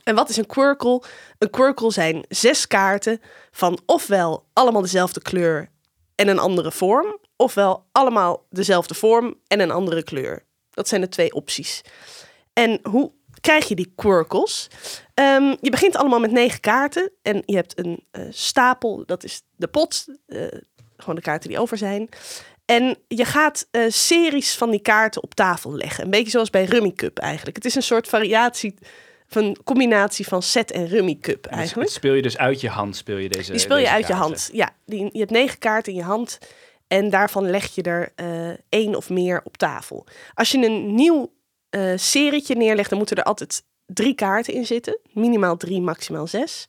En 0.04 0.16
wat 0.16 0.30
is 0.30 0.38
een 0.38 0.46
quirkle? 0.46 1.02
Een 1.38 1.50
quirkle 1.50 1.92
zijn 1.92 2.26
zes 2.30 2.68
kaarten 2.68 3.22
van 3.52 3.80
ofwel 3.86 4.46
allemaal 4.54 4.82
dezelfde 4.82 5.22
kleur 5.22 5.70
en 6.16 6.28
een 6.28 6.40
andere 6.40 6.72
vorm, 6.72 7.18
ofwel 7.36 7.86
allemaal 7.92 8.46
dezelfde 8.50 8.94
vorm 8.94 9.36
en 9.48 9.60
een 9.60 9.72
andere 9.72 10.04
kleur. 10.04 10.46
Dat 10.78 10.88
zijn 10.88 11.02
de 11.02 11.10
twee 11.10 11.34
opties. 11.34 11.82
En 12.54 12.80
hoe 12.84 13.12
krijg 13.42 13.68
je 13.68 13.76
die 13.76 13.94
quirkles? 13.96 14.68
Ehm, 15.14 15.56
je 15.62 15.70
begint 15.70 15.96
allemaal 15.96 16.20
met 16.20 16.32
negen 16.32 16.60
kaarten 16.60 17.12
en 17.22 17.44
je 17.46 17.56
hebt 17.56 17.80
een 17.80 18.04
eh, 18.12 18.24
stapel, 18.30 19.04
dat 19.06 19.24
is 19.24 19.42
de 19.56 19.68
pot, 19.68 20.06
eh, 20.28 20.42
gewoon 20.98 21.16
de 21.16 21.22
kaarten 21.22 21.50
die 21.50 21.60
over 21.60 21.78
zijn. 21.78 22.10
En 22.66 22.98
je 23.08 23.26
gaat 23.26 23.68
eh, 23.72 23.82
series 23.88 24.56
van 24.56 24.70
die 24.70 24.82
kaarten 24.82 25.24
op 25.24 25.34
tafel 25.34 25.74
leggen. 25.74 26.04
Een 26.04 26.10
beetje 26.10 26.30
zoals 26.30 26.50
bij 26.50 26.64
Rummy 26.64 26.92
Cup 26.92 27.18
eigenlijk. 27.18 27.56
Het 27.56 27.66
is 27.66 27.76
een 27.76 27.84
soort 27.84 28.08
variatie, 28.08 28.76
van 29.28 29.58
combinatie 29.64 30.28
van 30.28 30.42
set 30.42 30.72
en 30.72 30.88
Rummy 30.88 31.18
Cup 31.22 31.44
Dus 31.44 31.52
eigenlijk. 31.52 31.90
speel 31.90 32.14
je 32.14 32.22
dus 32.22 32.38
uit 32.38 32.62
je 32.62 32.70
hand, 32.70 32.96
speel 32.96 33.18
je 33.18 33.30
deze 33.30 33.52
Die 33.52 33.60
speel 33.60 33.78
je 33.78 33.84
deze 33.84 33.96
uit 33.96 34.08
je 34.08 34.14
hand. 34.14 34.50
Ja, 34.52 34.76
die, 34.86 35.10
je 35.12 35.20
hebt 35.20 35.32
negen 35.32 35.60
kaarten 35.60 35.92
in 35.92 35.98
je 35.98 36.06
hand. 36.06 36.40
En 36.88 37.10
daarvan 37.10 37.50
leg 37.50 37.76
je 37.76 37.82
er 37.82 38.12
eh 38.16 38.50
één 38.70 38.96
of 38.96 39.10
meer 39.10 39.42
op 39.44 39.58
tafel. 39.58 40.06
Als 40.34 40.52
je 40.52 40.66
een 40.66 40.96
nieuw 40.96 41.34
eh 41.70 41.94
serietje 41.96 42.56
neerlegt, 42.56 42.90
dan 42.90 42.98
moeten 42.98 43.18
er 43.18 43.24
altijd 43.24 43.64
drie 43.86 44.16
kaarten 44.16 44.54
in 44.54 44.66
zitten. 44.66 45.00
Minimaal 45.14 45.58
drie, 45.58 45.82
maximaal 45.82 46.28
zes. 46.28 46.66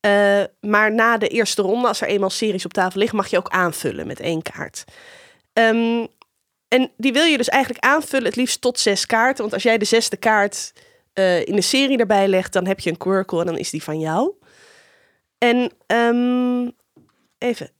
Eh, 0.00 0.42
maar 0.60 0.92
na 0.92 1.18
de 1.18 1.28
eerste 1.28 1.62
ronde, 1.62 1.88
als 1.88 2.00
er 2.00 2.08
eenmaal 2.08 2.30
series 2.30 2.64
op 2.64 2.72
tafel 2.72 2.98
liggen, 2.98 3.18
mag 3.18 3.28
je 3.28 3.36
ook 3.36 3.48
aanvullen 3.48 4.06
met 4.06 4.20
één 4.20 4.42
kaart. 4.42 4.84
Ehm, 5.52 6.06
en 6.68 6.90
die 6.96 7.12
wil 7.12 7.24
je 7.24 7.36
dus 7.36 7.48
eigenlijk 7.48 7.84
aanvullen, 7.84 8.26
het 8.26 8.36
liefst 8.36 8.60
tot 8.60 8.78
zes 8.78 9.06
kaarten. 9.06 9.40
Want 9.40 9.52
als 9.52 9.62
jij 9.62 9.78
de 9.78 9.84
zesde 9.84 10.16
kaart 10.16 10.72
in 11.44 11.54
de 11.56 11.60
serie 11.60 11.98
erbij 11.98 12.28
legt, 12.28 12.52
dan 12.52 12.66
heb 12.66 12.80
je 12.80 12.90
een 12.90 12.96
quirkle 12.96 13.40
en 13.40 13.46
dan 13.46 13.58
is 13.58 13.70
die 13.70 13.82
van 13.82 14.00
jou. 14.00 14.32
En 15.38 15.72
ehm, 15.86 16.68
even 17.38 17.70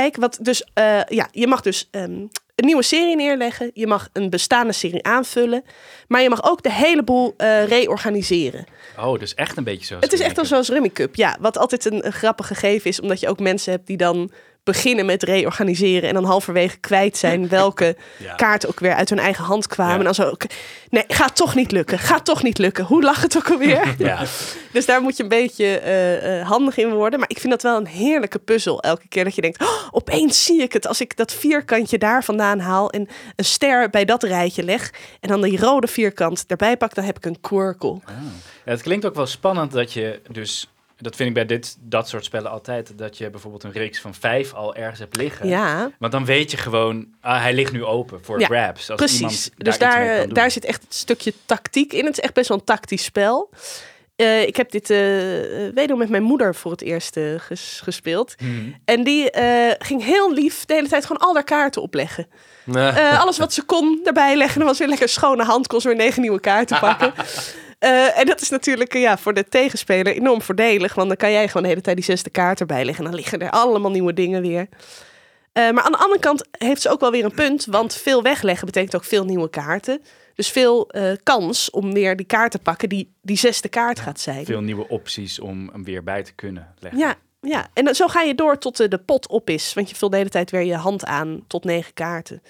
kijken, 0.00 0.20
wat 0.20 0.38
dus, 0.40 0.64
eh, 0.74 1.00
ja, 1.08 1.28
je 1.30 1.46
mag 1.46 1.60
dus 1.60 1.88
ehm, 1.90 2.26
een 2.54 2.66
nieuwe 2.66 2.82
serie 2.82 3.16
neerleggen. 3.16 3.70
Je 3.74 3.86
mag 3.86 4.08
een 4.12 4.30
bestaande 4.30 4.72
serie 4.72 5.04
aanvullen. 5.04 5.64
Maar 6.08 6.22
je 6.22 6.28
mag 6.28 6.44
ook 6.44 6.62
de 6.62 6.72
hele 6.72 7.02
boel 7.02 7.34
eh, 7.36 7.66
reorganiseren. 7.66 8.64
Oh, 8.98 9.18
dus 9.18 9.34
echt 9.34 9.56
een 9.56 9.64
beetje 9.64 9.86
zoals... 9.86 10.04
Het 10.04 10.12
is 10.12 10.20
echt 10.20 10.26
Rummy 10.26 10.38
al 10.38 10.44
zoals 10.44 10.68
Rummy 10.68 10.88
Cup. 10.88 11.14
Ja, 11.14 11.36
wat 11.40 11.58
altijd 11.58 11.84
een, 11.84 12.06
een 12.06 12.12
grappig 12.12 12.46
gegeven 12.46 12.90
is, 12.90 13.00
omdat 13.00 13.20
je 13.20 13.28
ook 13.28 13.40
mensen 13.40 13.72
hebt 13.72 13.86
die 13.86 13.96
dan 13.96 14.30
beginnen 14.64 15.06
met 15.06 15.22
reorganiseren 15.22 16.08
en 16.08 16.14
dan 16.14 16.24
halverwege 16.24 16.76
kwijt 16.76 17.16
zijn 17.16 17.48
welke 17.58 17.96
Ja. 18.18 18.34
kaarten 18.34 18.68
ook 18.68 18.80
weer 18.80 18.94
uit 18.94 19.08
hun 19.08 19.18
eigen 19.18 19.44
hand 19.44 19.66
kwamen. 19.66 19.92
Ja. 19.92 19.98
En 19.98 20.04
dan 20.04 20.14
zo, 20.14 20.22
ook, 20.22 20.42
nee, 20.90 21.04
gaat 21.08 21.36
toch 21.36 21.54
niet 21.54 21.72
lukken, 21.72 21.98
gaat 21.98 22.24
toch 22.24 22.42
niet 22.42 22.58
lukken. 22.58 22.84
Hoe 22.84 23.02
lag 23.02 23.22
het 23.22 23.36
ook 23.36 23.50
alweer? 23.50 23.94
Ja. 23.98 24.22
Dus 24.72 24.86
daar 24.86 25.02
moet 25.02 25.16
je 25.16 25.22
een 25.22 25.28
beetje 25.28 25.78
eh, 25.78 26.40
eh, 26.40 26.46
handig 26.48 26.76
in 26.76 26.92
worden. 26.92 27.18
Maar 27.18 27.28
ik 27.30 27.38
vind 27.38 27.52
dat 27.52 27.62
wel 27.62 27.76
een 27.76 27.86
heerlijke 27.86 28.38
puzzel. 28.38 28.80
Elke 28.82 29.08
keer 29.08 29.24
dat 29.24 29.34
je 29.34 29.40
denkt, 29.40 29.62
oh, 29.62 29.88
opeens 29.90 30.44
zie 30.44 30.62
ik 30.62 30.72
het. 30.72 30.86
Als 30.86 31.00
ik 31.00 31.16
dat 31.16 31.32
vierkantje 31.32 31.98
daar 31.98 32.24
vandaan 32.24 32.58
haal 32.58 32.90
en 32.90 33.08
een 33.36 33.44
ster 33.44 33.90
bij 33.90 34.04
dat 34.04 34.22
rijtje 34.22 34.62
leg. 34.62 34.92
En 35.20 35.28
dan 35.28 35.42
die 35.42 35.58
rode 35.60 35.86
vierkant 35.86 36.44
erbij 36.46 36.76
pak, 36.76 36.94
dan 36.94 37.04
heb 37.04 37.16
ik 37.16 37.24
een 37.24 37.40
quirkle. 37.40 38.00
Ja, 38.06 38.12
het 38.72 38.82
klinkt 38.82 39.04
ook 39.06 39.14
wel 39.14 39.26
spannend 39.26 39.72
dat 39.72 39.92
je 39.92 40.20
dus... 40.30 40.68
Dat 41.04 41.16
vind 41.16 41.28
ik 41.28 41.34
bij 41.34 41.46
dit, 41.46 41.76
dat 41.80 42.08
soort 42.08 42.24
spellen 42.24 42.50
altijd. 42.50 42.98
Dat 42.98 43.18
je 43.18 43.30
bijvoorbeeld 43.30 43.62
een 43.64 43.72
reeks 43.72 44.00
van 44.00 44.14
vijf 44.14 44.52
al 44.54 44.74
ergens 44.74 44.98
hebt 44.98 45.16
liggen. 45.16 45.48
Ja, 45.48 45.90
Want 45.98 46.12
dan 46.12 46.24
weet 46.24 46.50
je 46.50 46.56
gewoon, 46.56 47.06
ah, 47.20 47.40
hij 47.40 47.54
ligt 47.54 47.72
nu 47.72 47.84
open 47.84 48.24
voor 48.24 48.40
Ja, 48.40 48.46
grabs. 48.46 48.90
Als 48.90 49.00
iemand 49.00 49.20
precies. 49.28 49.50
daar 49.56 49.64
Dus 49.64 49.78
daar, 49.78 50.28
daar 50.28 50.50
zit 50.50 50.64
echt 50.64 50.82
het 50.82 50.94
stukje 50.94 51.32
tactiek 51.46 51.92
in. 51.92 52.04
Het 52.04 52.18
is 52.18 52.24
echt 52.24 52.34
best 52.34 52.48
wel 52.48 52.58
een 52.58 52.64
tactisch 52.64 53.04
spel. 53.04 53.50
Eh, 54.16 54.42
ik 54.42 54.56
heb 54.56 54.70
dit 54.70 54.90
eh 54.90 54.98
wederom 55.74 55.98
met 55.98 56.08
mijn 56.08 56.22
moeder 56.22 56.54
voor 56.54 56.70
het 56.70 56.82
eerst 56.82 57.16
eh, 57.16 57.24
ges- 57.38 57.80
gespeeld. 57.84 58.34
Mhm. 58.40 58.50
En 58.84 59.04
die 59.04 59.30
eh, 59.30 59.74
ging 59.78 60.04
heel 60.04 60.32
lief 60.32 60.64
de 60.64 60.74
hele 60.74 60.88
tijd 60.88 61.06
gewoon 61.06 61.22
al 61.22 61.34
haar 61.34 61.44
kaarten 61.44 61.82
opleggen. 61.82 62.26
Nee. 62.64 62.88
Eh, 62.88 63.20
alles 63.20 63.38
wat 63.38 63.52
ze 63.52 63.62
kon 63.62 64.00
erbij 64.04 64.36
leggen. 64.36 64.58
Dan 64.58 64.68
was 64.68 64.78
weer 64.78 64.88
lekker 64.88 65.08
schone 65.08 65.44
hand. 65.44 65.66
Kon 65.66 65.80
ze 65.80 65.88
weer 65.88 65.96
negen 65.96 66.20
nieuwe 66.22 66.40
kaarten 66.40 66.78
pakken. 66.88 67.12
Eh, 67.84 68.18
en 68.18 68.26
dat 68.26 68.40
is 68.40 68.48
natuurlijk 68.48 68.94
eh, 68.94 69.00
ja, 69.00 69.18
voor 69.18 69.34
de 69.34 69.48
tegenspeler 69.48 70.14
enorm 70.14 70.42
voordelig. 70.42 70.94
Want 70.94 71.08
dan 71.08 71.16
kan 71.16 71.30
jij 71.30 71.46
gewoon 71.46 71.62
de 71.62 71.68
hele 71.68 71.80
tijd 71.80 71.96
die 71.96 72.04
zesde 72.04 72.30
kaart 72.30 72.60
erbij 72.60 72.84
leggen. 72.84 73.04
En 73.04 73.10
dan 73.10 73.20
liggen 73.20 73.40
er 73.40 73.50
allemaal 73.50 73.90
nieuwe 73.90 74.12
dingen 74.12 74.42
weer. 74.42 74.68
Eh, 75.52 75.70
maar 75.70 75.82
aan 75.82 75.92
de 75.92 75.98
andere 75.98 76.20
kant 76.20 76.44
heeft 76.58 76.82
ze 76.82 76.90
ook 76.90 77.00
wel 77.00 77.10
weer 77.10 77.24
een 77.24 77.34
punt. 77.34 77.64
Want 77.64 77.94
veel 77.94 78.22
wegleggen 78.22 78.66
betekent 78.66 78.96
ook 78.96 79.04
veel 79.04 79.24
nieuwe 79.24 79.50
kaarten. 79.50 80.02
Dus 80.34 80.48
veel 80.48 80.90
kans 81.22 81.70
om 81.70 81.92
weer 81.92 82.16
die 82.16 82.26
kaart 82.26 82.50
te 82.50 82.58
pakken 82.58 82.88
die 82.88 83.12
die 83.22 83.36
zesde 83.36 83.68
kaart 83.68 84.00
gaat 84.00 84.20
zijn. 84.20 84.44
Veel 84.44 84.60
nieuwe 84.60 84.88
opties 84.88 85.40
om 85.40 85.68
hem 85.72 85.84
weer 85.84 86.02
bij 86.02 86.22
te 86.22 86.32
kunnen 86.32 86.74
leggen. 86.78 87.00
Ja, 87.00 87.14
ja, 87.40 87.68
en 87.72 87.84
dan, 87.84 87.94
zo 87.94 88.06
ga 88.06 88.20
je 88.20 88.34
door 88.34 88.58
tot 88.58 88.76
de 88.76 88.98
pot 88.98 89.28
op 89.28 89.50
is. 89.50 89.74
Want 89.74 89.90
je 89.90 89.96
vult 89.96 90.10
de 90.10 90.16
hele 90.16 90.28
tijd 90.28 90.50
weer 90.50 90.64
je 90.64 90.76
hand 90.76 91.04
aan 91.04 91.44
tot 91.46 91.64
negen 91.64 91.94
kaarten. 91.94 92.42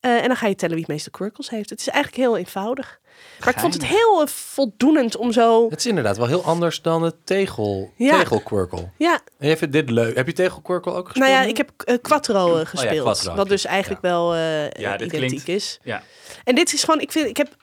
En 0.00 0.26
dan 0.26 0.36
ga 0.36 0.46
je 0.46 0.54
tellen 0.54 0.74
wie 0.74 0.84
het 0.84 0.92
meeste 0.92 1.10
quirkles 1.10 1.50
heeft. 1.50 1.70
Het 1.70 1.80
is 1.80 1.88
eigenlijk 1.88 2.22
heel 2.22 2.36
eenvoudig. 2.36 3.00
Maar 3.40 3.48
ik 3.54 3.60
vond 3.60 3.74
het 3.74 3.84
heel 3.86 4.20
eh, 4.22 4.26
voldoenend 4.26 5.16
om 5.16 5.32
zo... 5.32 5.70
Het 5.70 5.78
is 5.78 5.86
inderdaad 5.86 6.16
wel 6.16 6.26
heel 6.26 6.44
anders 6.44 6.82
dan 6.82 7.02
het 7.02 7.14
tegel, 7.24 7.92
Ja. 7.96 8.18
tegelquirkel. 8.18 8.90
Ja, 8.98 9.20
En 9.38 9.46
jij 9.46 9.56
vindt 9.56 9.74
dit 9.74 9.90
leuk. 9.90 10.16
Heb 10.16 10.26
je 10.26 10.32
tegelquirkel 10.32 10.96
ook 10.96 11.08
gespeeld? 11.08 11.30
nou 11.30 11.42
ja, 11.42 11.48
ik 11.48 11.56
heb 11.56 11.70
eh, 11.84 11.96
Quattro 12.02 12.56
eh, 12.56 12.66
gespeeld. 12.66 13.02
Quattro 13.02 13.28
heb 13.28 13.36
wat 13.38 13.48
dus 13.48 13.64
eigenlijk 13.64 14.02
wel 14.02 14.34
eh, 14.34 14.70
Ja, 14.70 14.96
dit 14.96 15.12
identiek 15.12 15.28
klinkt- 15.28 15.48
is. 15.48 15.78
Ja. 15.82 16.02
En 16.44 16.54
dit 16.54 16.72
is 16.72 16.84
gewoon, 16.84 17.00
ik 17.00 17.12
vind, 17.12 17.28
ik 17.28 17.36
heb 17.36 17.56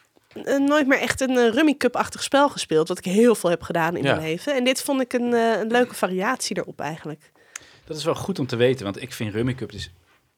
nooit 0.59 0.87
meer 0.87 0.99
echt 0.99 1.21
een 1.21 1.51
Rummy 1.51 1.73
Cup-achtig 1.77 2.23
spel 2.23 2.49
gespeeld. 2.49 2.87
Wat 2.87 2.97
ik 2.97 3.05
heel 3.05 3.35
veel 3.35 3.49
heb 3.49 3.61
gedaan 3.61 3.95
in 3.97 4.03
Ja. 4.03 4.15
mijn 4.15 4.25
leven. 4.27 4.55
En 4.55 4.63
dit 4.63 4.81
vond 4.81 5.01
ik 5.01 5.13
een, 5.13 5.33
een 5.33 5.67
leuke 5.71 5.95
variatie 5.95 6.57
erop 6.57 6.79
eigenlijk. 6.79 7.31
Dat 7.85 7.97
is 7.97 8.03
wel 8.03 8.15
goed 8.15 8.39
om 8.39 8.47
te 8.47 8.55
weten, 8.55 8.83
want 8.83 9.01
ik 9.01 9.13
vind 9.13 9.33
Rummy 9.33 9.53
Cup 9.53 9.71
dus 9.71 9.91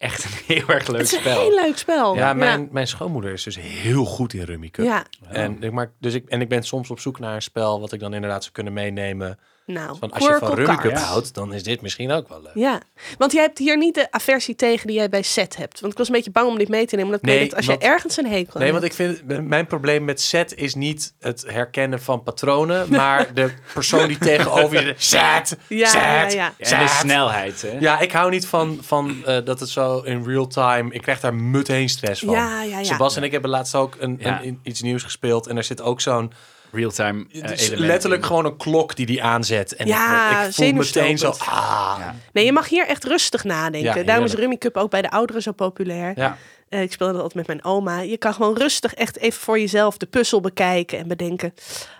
echt 0.04 0.24
een 0.24 0.32
heel 0.56 0.68
erg 0.68 0.88
leuk 0.88 1.02
het 1.02 1.08
is 1.08 1.14
een 1.14 1.20
spel. 1.20 1.40
heel 1.40 1.56
leuk 1.56 1.78
spel. 1.78 2.16
Ja, 2.16 2.34
mijn, 2.34 2.68
mijn 2.72 2.88
schoonmoeder 2.88 3.34
is 3.34 3.44
dus 3.44 3.60
heel 3.60 4.06
goed 4.06 4.34
in 4.34 4.44
Rummy 4.44 4.70
Cup. 4.70 4.86
Ja, 4.86 5.06
En 5.30 5.64
ik, 5.64 5.72
maak, 5.72 5.92
dus 6.00 6.14
ik, 6.14 6.28
en 6.28 6.42
ik 6.42 6.50
ben 6.50 6.64
soms 6.64 6.90
op 6.90 7.00
zoek 7.00 7.20
naar 7.20 7.36
een 7.36 7.42
spel 7.42 7.80
wat 7.80 7.92
ik 7.92 8.00
dan 8.00 8.14
inderdaad 8.14 8.42
zou 8.42 8.54
kunnen 8.54 8.74
meenemen. 8.74 9.40
Nou, 9.66 9.98
Van 10.00 10.12
als 10.12 10.24
je 10.24 10.36
van 10.40 10.66
Cards. 10.66 11.02
houdt, 11.02 11.34
dan 11.34 11.54
is 11.54 11.64
dit 11.64 11.82
misschien 11.82 12.12
ook 12.12 12.28
wel 12.30 12.42
leuk. 12.42 12.52
Ja, 12.56 12.82
want 13.18 13.32
jij 13.32 13.42
hebt 13.42 13.58
hier 13.58 13.78
niet 13.78 13.96
de 13.96 14.12
aversie 14.12 14.56
tegen 14.56 14.88
die 14.88 14.96
jij 14.96 15.10
bij 15.10 15.22
set 15.22 15.56
hebt. 15.56 15.80
Want 15.80 15.92
ik 15.92 15.98
was 15.98 16.08
een 16.08 16.14
beetje 16.14 16.32
bang 16.32 16.48
om 16.48 16.58
dit 16.58 16.70
mee 16.70 16.86
te 16.86 16.96
nemen. 16.96 17.12
Omdat 17.14 17.30
ik 17.30 17.36
Nee, 17.36 17.40
weet 17.40 17.56
als 17.56 17.66
want- 17.66 17.82
je 17.82 17.88
ergens 17.88 18.18
een 18.18 18.26
hekel 18.28 18.60
Nee, 18.60 18.72
want 18.72 18.84
ik 18.84 18.94
vind 18.94 19.24
mijn 19.48 19.68
probleem 19.68 20.06
met 20.06 20.22
set 20.22 20.56
is 20.56 20.76
niet 20.76 21.14
het 21.20 21.44
herkennen 21.48 22.02
van 22.02 22.24
patronen, 22.24 22.86
maar 23.00 23.34
de 23.34 23.54
persoon 23.74 24.08
die 24.08 24.18
tegenover 24.18 24.86
je 24.86 24.94
set, 25.16 25.58
Ja, 25.68 25.88
set, 25.88 26.02
ja, 26.02 26.24
ja. 26.30 26.54
Ja, 26.58 26.78
en 26.80 26.86
de 26.86 26.92
snelheid, 26.92 27.62
hè? 27.62 27.78
Ja, 27.80 28.00
ik 28.00 28.12
hou 28.12 28.30
niet 28.30 28.46
van, 28.48 28.78
van 28.82 29.26
eh, 29.26 29.38
dat 29.46 29.60
het 29.60 29.70
zo 29.70 30.00
in 30.00 30.24
real 30.26 30.48
time. 30.48 30.94
Ik 30.94 31.02
krijg 31.02 31.20
daar 31.20 31.34
meteen 31.36 31.90
stress 31.90 32.22
van. 32.22 32.34
Ja, 32.34 32.62
ja, 32.64 32.78
ja. 32.80 32.84
Sebas 32.84 33.16
en 33.16 33.24
ik 33.24 33.32
hebben 33.32 33.50
laatst 33.50 33.76
ook 33.76 33.96
een, 34.00 34.18
Ja. 34.20 34.44
een- 34.44 34.60
iets 34.64 34.82
nieuws 34.82 35.04
gespeeld. 35.04 35.48
En 35.48 35.58
er 35.58 35.64
zit 35.64 35.82
ook 35.82 36.02
zo'n. 36.02 36.34
Real-time 36.74 37.26
eh, 37.32 37.42
het 37.42 37.52
is 37.52 37.68
element 37.68 37.88
letterlijk 37.88 38.22
in. 38.22 38.28
gewoon 38.28 38.46
een 38.46 38.58
klok 38.58 38.96
die 38.96 39.06
die 39.06 39.24
aanzet. 39.24 39.76
En 39.76 39.88
Ja, 39.88 40.42
ik, 40.42 40.48
ik 40.48 40.54
voel 40.54 40.72
meteen 40.72 41.18
zo. 41.18 41.30
Ah. 41.30 41.96
Ja. 42.00 42.16
Nee, 42.34 42.46
je 42.46 42.52
mag 42.52 42.70
hier 42.70 42.88
echt 42.88 43.04
rustig 43.04 43.44
nadenken. 43.44 44.00
Ja, 44.00 44.04
Daarom 44.04 44.26
is. 44.26 44.34
Rummy 44.34 44.58
Cup 44.58 44.78
ook 44.78 44.90
bij 44.90 45.02
de 45.02 45.12
ouderen 45.12 45.42
zo 45.42 45.52
populair. 45.52 46.14
Ja. 46.16 46.38
Eh, 46.70 46.82
ik 46.82 46.92
speelde 46.92 47.14
dat 47.14 47.22
altijd 47.22 47.48
met 47.48 47.48
mijn 47.48 47.74
oma. 47.76 48.00
Je 48.00 48.18
kan 48.18 48.34
gewoon 48.34 48.58
rustig 48.58 48.94
echt 48.94 49.18
even 49.18 49.42
voor 49.42 49.60
jezelf 49.60 49.98
de 49.98 50.06
puzzel 50.06 50.42
bekijken 50.42 50.98
en 50.98 51.08
bedenken. 51.08 51.54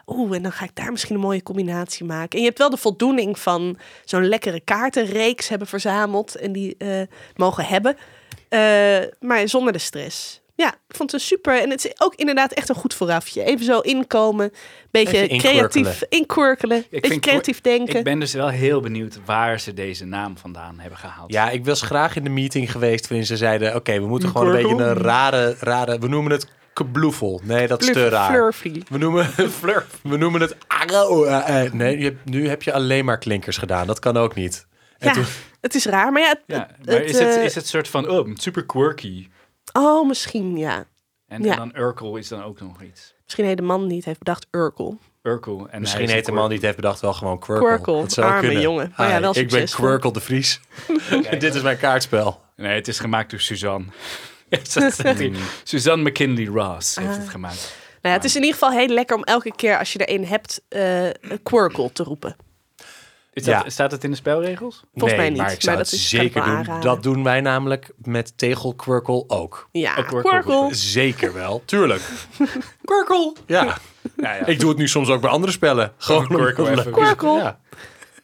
Oeh, 0.08 0.36
en 0.36 0.44
dan 0.44 0.52
ga 0.52 0.66
ik 0.66 0.76
daar 0.76 0.92
misschien 0.92 1.16
een 1.16 1.22
mooie 1.22 1.44
combinatie 1.44 2.06
maken. 2.06 2.30
En 2.30 2.40
je 2.40 2.46
hebt 2.46 2.58
wel 2.58 2.70
de 2.70 2.78
voldoening 2.78 3.40
van 3.40 3.78
zo'n 4.06 4.28
lekkere 4.28 4.60
kaartenreeks 4.60 5.48
hebben 5.48 5.68
verzameld 5.68 6.36
en 6.36 6.52
die 6.52 6.76
eh, 6.78 7.02
mogen 7.36 7.66
hebben. 7.66 7.98
Eh, 8.50 8.60
maar 9.20 9.48
zonder 9.50 9.74
de 9.74 9.80
stress. 9.80 10.42
Ja, 10.56 10.68
ik 10.88 10.96
vond 10.96 11.12
het 11.12 11.22
super. 11.22 11.62
En 11.62 11.70
het 11.70 11.86
is 11.86 11.92
ook 11.98 12.16
inderdaad 12.16 12.52
echt 12.52 12.70
een 12.70 12.76
goed 12.76 12.94
voorafje. 12.94 13.44
Even 13.44 13.66
zo 13.66 13.80
inkomen, 13.80 14.52
beetje 14.92 15.18
Even 15.22 15.38
creatief 15.38 16.04
inquirkelen, 16.10 16.86
beetje 16.90 17.08
vind 17.10 17.22
creatief 17.22 17.62
denken. 17.62 17.96
Ik 17.98 18.04
ben 18.04 18.20
dus 18.20 18.34
wel 18.34 18.48
heel 18.50 18.80
benieuwd 18.82 19.20
waar 19.26 19.60
ze 19.60 19.74
deze 19.74 20.06
naam 20.06 20.38
vandaan 20.38 20.80
hebben 20.80 21.00
gehaald. 21.00 21.32
Ja, 21.32 21.50
ik 21.50 21.66
was 21.66 21.82
graag 21.82 22.16
in 22.16 22.24
de 22.24 22.30
meeting 22.30 22.72
geweest 22.72 23.08
waarin 23.08 23.26
ze 23.28 23.38
zeiden: 23.38 23.76
Oké, 23.76 24.00
we 24.00 24.08
moeten 24.08 24.30
gewoon 24.30 24.48
een 24.48 24.62
beetje 24.62 24.84
een 24.84 24.94
rare, 24.94 25.56
rare. 25.60 26.00
We 26.00 26.08
noemen 26.08 26.32
het 26.32 26.48
kabloefel. 26.74 27.42
Nee, 27.44 27.68
dat 27.68 27.82
is 27.82 27.92
te 27.92 28.10
raar. 28.10 28.30
Flurfy. 28.30 28.82
We 28.90 28.98
noemen, 28.98 29.30
we 30.02 30.18
noemen 30.18 30.42
het. 30.42 30.56
eh, 30.68 31.64
eh. 31.66 31.74
Nee, 31.74 32.18
nu 32.24 32.48
heb 32.50 32.64
je 32.64 32.74
alleen 32.74 33.06
maar 33.06 33.18
klinkers 33.18 33.58
gedaan. 33.58 33.88
Dat 33.88 34.00
kan 34.00 34.18
ook 34.18 34.36
niet. 34.36 34.66
En 34.98 35.08
Ja, 35.08 35.14
toen- 35.14 35.26
het 35.62 35.76
is 35.76 35.86
raar, 35.86 36.12
maar 36.12 36.22
ja. 36.22 36.28
het- 36.30 36.42
Ja, 36.46 36.68
het, 36.78 36.86
maar 36.86 37.02
is 37.02 37.20
het, 37.20 37.36
eh, 37.38 37.44
is 37.44 37.56
het 37.56 37.68
soort 37.68 37.88
van, 37.88 38.10
oh, 38.10 38.30
super 38.34 38.66
quirky. 38.66 39.28
Oh, 39.74 40.08
misschien 40.08 40.58
ja. 40.58 40.86
En, 41.28 41.44
Ja. 41.44 41.52
en 41.52 41.58
dan 41.58 41.72
Urkel 41.76 42.16
is 42.16 42.28
dan 42.28 42.44
ook 42.44 42.60
nog 42.62 42.82
iets. 42.82 43.14
Misschien 43.24 43.46
heet 43.46 43.58
de 43.58 43.64
man 43.64 43.88
niet 43.88 44.06
heeft 44.06 44.20
bedacht 44.20 44.48
Urkel. 44.52 44.98
Urkel. 45.22 45.68
En 45.70 45.82
Misschien 45.82 46.06
hij 46.06 46.14
heet 46.16 46.26
de 46.26 46.32
man 46.32 46.46
die 46.48 46.56
het 46.56 46.66
heeft 46.66 46.76
bedacht 46.78 47.00
wel 47.02 47.14
gewoon 47.14 47.40
Quirkle. 47.40 47.68
Quirkle, 47.68 48.02
Dat 48.02 48.12
zou 48.12 48.28
arme 48.28 48.40
kunnen. 48.42 48.62
jongen. 48.62 48.94
Maar 48.98 49.10
ja, 49.10 49.20
wel 49.20 49.38
ik 49.38 49.50
ben. 49.50 49.66
Quirkle 49.70 50.12
de 50.14 50.20
Vries. 50.20 50.62
Dit 51.40 51.56
is 51.56 51.62
mijn 51.62 51.78
kaartspel. 51.78 52.42
Nee, 52.56 52.76
het 52.76 52.88
is 52.88 53.00
gemaakt 53.00 53.30
door 53.32 53.40
Suzanne. 53.40 53.86
Suzanne 55.64 56.10
McKinley 56.10 56.46
Ross 56.46 56.96
heeft 56.96 57.10
Ah. 57.10 57.18
het 57.18 57.30
gemaakt. 57.30 57.76
Nou 58.02 58.16
ja, 58.16 58.22
het 58.22 58.24
is 58.24 58.36
in 58.36 58.42
ieder 58.44 58.60
geval 58.60 58.78
heel 58.78 58.88
lekker 58.88 59.16
om 59.16 59.24
elke 59.24 59.56
keer 59.56 59.78
als 59.80 59.94
je 59.94 60.06
erin 60.06 60.24
hebt, 60.24 60.62
eh 60.70 61.10
Quirkle 61.44 61.92
te 61.92 62.04
roepen. 62.04 62.36
Is 63.34 63.44
dat, 63.44 63.64
Ja. 63.64 63.70
Staat 63.70 63.92
het 63.92 64.04
in 64.04 64.10
de 64.10 64.16
spelregels? 64.16 64.84
Volgens 64.94 65.12
mij 65.20 65.22
nee, 65.22 65.30
niet, 65.30 65.42
maar 65.42 65.52
ik 65.52 65.62
zou 65.62 65.76
maar 65.76 65.84
het 65.86 65.92
dat 65.92 66.00
is- 66.02 66.10
zeker 66.10 66.42
doen. 66.44 66.54
aanraden. 66.54 66.82
Dat 66.84 67.04
doen 67.04 67.24
wij 67.24 67.42
namelijk 67.42 67.92
met 67.98 68.38
tegelquirkel 68.38 69.24
ook. 69.28 69.70
Ja, 69.72 69.94
Quirkle. 69.94 70.68
Zeker 70.72 71.34
wel, 71.34 71.62
tuurlijk. 71.66 72.02
Quirkle. 72.86 73.36
Ja, 73.46 73.64
Nou 74.16 74.36
ja, 74.36 74.46
ik 74.54 74.60
doe 74.60 74.70
het 74.70 74.78
nu 74.78 74.88
soms 74.88 75.10
ook 75.10 75.22
bij 75.22 75.30
andere 75.30 75.52
spellen. 75.52 75.94
Gewoon 75.98 76.46
even. 76.68 76.92
Quirkle. 76.92 77.38
Ja. 77.38 77.60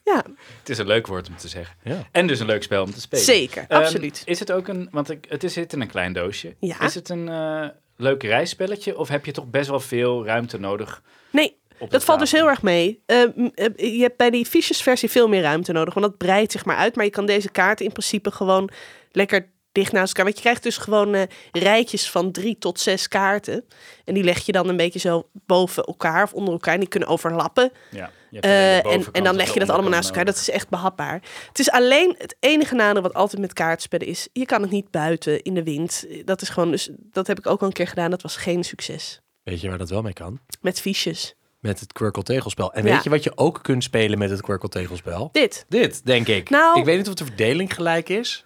Ja, 0.03 0.23
het 0.59 0.69
is 0.69 0.77
een 0.77 0.87
leuk 0.87 1.07
woord 1.07 1.27
om 1.29 1.37
te 1.37 1.47
zeggen. 1.47 1.75
Ja. 1.83 2.07
En 2.11 2.27
dus 2.27 2.39
een 2.39 2.45
leuk 2.45 2.63
spel 2.63 2.83
om 2.83 2.91
te 2.93 3.01
spelen. 3.01 3.25
zeker. 3.25 3.65
Ehm, 3.67 3.81
absoluut. 3.81 4.21
Is 4.25 4.39
het 4.39 4.51
ook 4.51 4.67
een, 4.67 4.87
want 4.91 5.09
ik, 5.09 5.25
het 5.29 5.43
is, 5.43 5.53
zit 5.53 5.73
in 5.73 5.81
een 5.81 5.87
klein 5.87 6.13
doosje. 6.13 6.55
Ja. 6.59 6.81
Is 6.81 6.95
het 6.95 7.09
een 7.09 7.29
eh, 7.29 7.67
leuk 7.97 8.23
reisspelletje 8.23 8.97
of 8.97 9.07
heb 9.07 9.25
je 9.25 9.31
toch 9.31 9.45
best 9.49 9.69
wel 9.69 9.79
veel 9.79 10.25
ruimte 10.25 10.59
nodig? 10.59 11.01
Nee, 11.31 11.58
dat 11.89 12.03
valt 12.03 12.19
dus 12.19 12.31
heel 12.31 12.47
erg 12.49 12.61
mee. 12.61 13.03
Eh, 13.05 13.17
m- 13.35 13.49
eh, 13.55 13.95
je 13.95 14.01
hebt 14.01 14.17
bij 14.17 14.29
die 14.29 14.45
fichesversie 14.45 15.09
veel 15.09 15.27
meer 15.27 15.41
ruimte 15.41 15.71
nodig, 15.71 15.93
want 15.93 16.05
dat 16.05 16.17
breidt 16.17 16.51
zich 16.51 16.65
maar 16.65 16.77
uit. 16.77 16.95
Maar 16.95 17.05
je 17.05 17.11
kan 17.11 17.25
deze 17.25 17.49
kaarten 17.51 17.85
in 17.85 17.91
principe 17.91 18.31
gewoon 18.31 18.69
lekker 19.11 19.49
dicht 19.71 19.91
naast 19.91 20.07
elkaar. 20.07 20.23
Want 20.23 20.35
je 20.35 20.41
krijgt 20.41 20.63
dus 20.63 20.77
gewoon 20.77 21.13
eh, 21.13 21.21
rijtjes 21.51 22.09
van 22.09 22.31
drie 22.31 22.57
tot 22.57 22.79
zes 22.79 23.07
kaarten. 23.07 23.65
En 24.05 24.13
die 24.13 24.23
leg 24.23 24.45
je 24.45 24.51
dan 24.51 24.67
een 24.69 24.77
beetje 24.77 24.99
zo 24.99 25.29
boven 25.33 25.83
elkaar 25.83 26.23
of 26.23 26.33
onder 26.33 26.53
elkaar. 26.53 26.73
En 26.73 26.79
die 26.79 26.89
kunnen 26.89 27.09
overlappen. 27.09 27.71
Ja. 27.91 28.11
je 28.29 28.37
hebt 28.39 28.45
Eh, 28.45 28.93
en, 28.93 29.05
en 29.11 29.23
dan 29.23 29.35
leg 29.35 29.53
je 29.53 29.59
dat 29.59 29.69
allemaal 29.69 29.91
naast 29.91 30.09
elkaar. 30.09 30.25
Dat 30.25 30.35
is 30.35 30.49
echt 30.49 30.69
behapbaar. 30.69 31.21
Het 31.47 31.59
is 31.59 31.69
alleen 31.71 32.15
het 32.17 32.35
enige 32.39 32.75
nadeel 32.75 33.01
wat 33.01 33.13
altijd 33.13 33.41
met 33.41 33.53
kaartspellen 33.53 34.07
is. 34.07 34.27
Je 34.33 34.45
kan 34.45 34.61
het 34.61 34.71
niet 34.71 34.91
buiten 34.91 35.41
in 35.41 35.53
de 35.53 35.63
wind. 35.63 36.05
Dat 36.25 36.41
is 36.41 36.49
gewoon, 36.49 36.71
dus 36.71 36.89
dat 36.97 37.27
heb 37.27 37.37
ik 37.39 37.47
ook 37.47 37.61
al 37.61 37.67
een 37.67 37.73
keer 37.73 37.87
gedaan. 37.87 38.09
Dat 38.11 38.21
was 38.21 38.35
geen 38.35 38.63
succes. 38.63 39.21
Weet 39.43 39.61
je 39.61 39.69
waar 39.69 39.77
dat 39.77 39.89
wel 39.89 40.01
mee 40.01 40.13
kan? 40.13 40.39
Met 40.61 40.81
fiches. 40.81 41.35
Met 41.59 41.79
het 41.79 41.93
Quirkle 41.93 42.23
tegelspel. 42.23 42.73
En 42.73 42.85
Ja. 42.85 42.93
weet 42.93 43.03
je 43.03 43.09
wat 43.09 43.23
je 43.23 43.37
ook 43.37 43.59
kunt 43.61 43.83
spelen 43.83 44.17
met 44.17 44.29
het 44.29 44.41
Quirkle 44.41 44.69
tegelspel? 44.69 45.29
Dit. 45.31 45.65
Dit, 45.69 46.05
denk 46.05 46.27
ik. 46.27 46.49
Nou- 46.49 46.79
ik 46.79 46.85
weet 46.85 46.97
niet 46.97 47.07
of 47.07 47.13
de 47.13 47.25
verdeling 47.25 47.73
gelijk 47.73 48.09
is. 48.09 48.45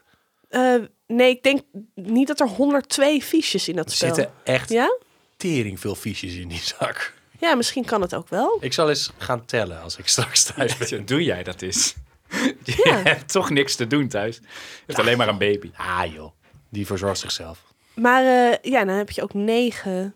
Eh, 0.50 0.75
nee, 1.08 1.29
ik 1.29 1.43
denk 1.43 1.62
niet 1.96 2.27
dat 2.27 2.39
er 2.39 2.48
102 2.48 3.22
fiches 3.22 3.67
in 3.67 3.75
dat 3.75 3.86
Er 3.86 3.91
spel. 3.96 4.15
zitten 4.15 4.34
echt 4.43 4.70
Ja? 4.70 4.98
tering 5.38 5.79
veel 5.79 5.96
fiches 5.96 6.34
in 6.36 6.48
die 6.48 6.62
zak. 6.63 7.13
Ja, 7.39 7.55
misschien 7.55 7.86
kan 7.86 8.01
het 8.01 8.15
ook 8.15 8.29
wel. 8.29 8.58
Ik 8.62 8.74
zal 8.74 8.89
eens 8.89 9.12
gaan 9.17 9.46
tellen 9.46 9.82
als 9.82 9.98
ik 9.98 10.08
straks 10.08 10.43
thuis 10.53 10.77
ben. 10.77 10.88
Ja, 10.98 10.98
Doe 11.05 11.24
jij 11.24 11.43
dat 11.43 11.62
eens? 11.62 11.96
Je 12.63 12.82
Ja. 12.84 13.01
hebt 13.03 13.32
toch 13.32 13.50
niks 13.50 13.75
te 13.75 13.88
doen 13.88 14.08
thuis. 14.08 14.36
Je 14.36 14.41
hebt 14.86 15.00
alleen 15.00 15.17
maar 15.17 15.27
een 15.27 15.38
baby. 15.38 15.72
Ah 15.75 16.13
joh, 16.13 16.32
die 16.70 16.86
verzorgt 16.86 17.20
zichzelf. 17.20 17.63
Maar 17.93 18.24
eh, 18.51 18.58
ja, 18.72 18.86
dan 18.86 18.96
heb 18.96 19.10
je 19.10 19.22
ook 19.22 19.34
negen. 19.34 20.15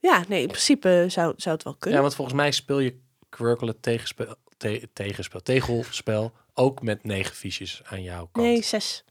Ja, 0.00 0.24
nee, 0.28 0.40
in 0.42 0.48
principe 0.48 1.04
zou, 1.08 1.32
zou 1.36 1.54
het 1.54 1.64
wel 1.64 1.72
Ja, 1.72 1.78
kunnen. 1.78 2.00
want 2.00 2.14
volgens 2.14 2.36
mij 2.36 2.50
speel 2.50 2.78
je 2.78 2.98
Quirkle 3.28 3.66
het 3.68 3.82
tegenspel, 3.82 4.34
te- 4.56 4.88
tegenspel, 4.92 5.40
tegelspel 5.42 6.32
ook 6.54 6.82
met 6.82 7.04
negen 7.04 7.34
fiches 7.34 7.82
aan 7.84 8.02
jouw 8.02 8.28
kant. 8.32 8.46
nee, 8.46 8.62
zes. 8.62 9.04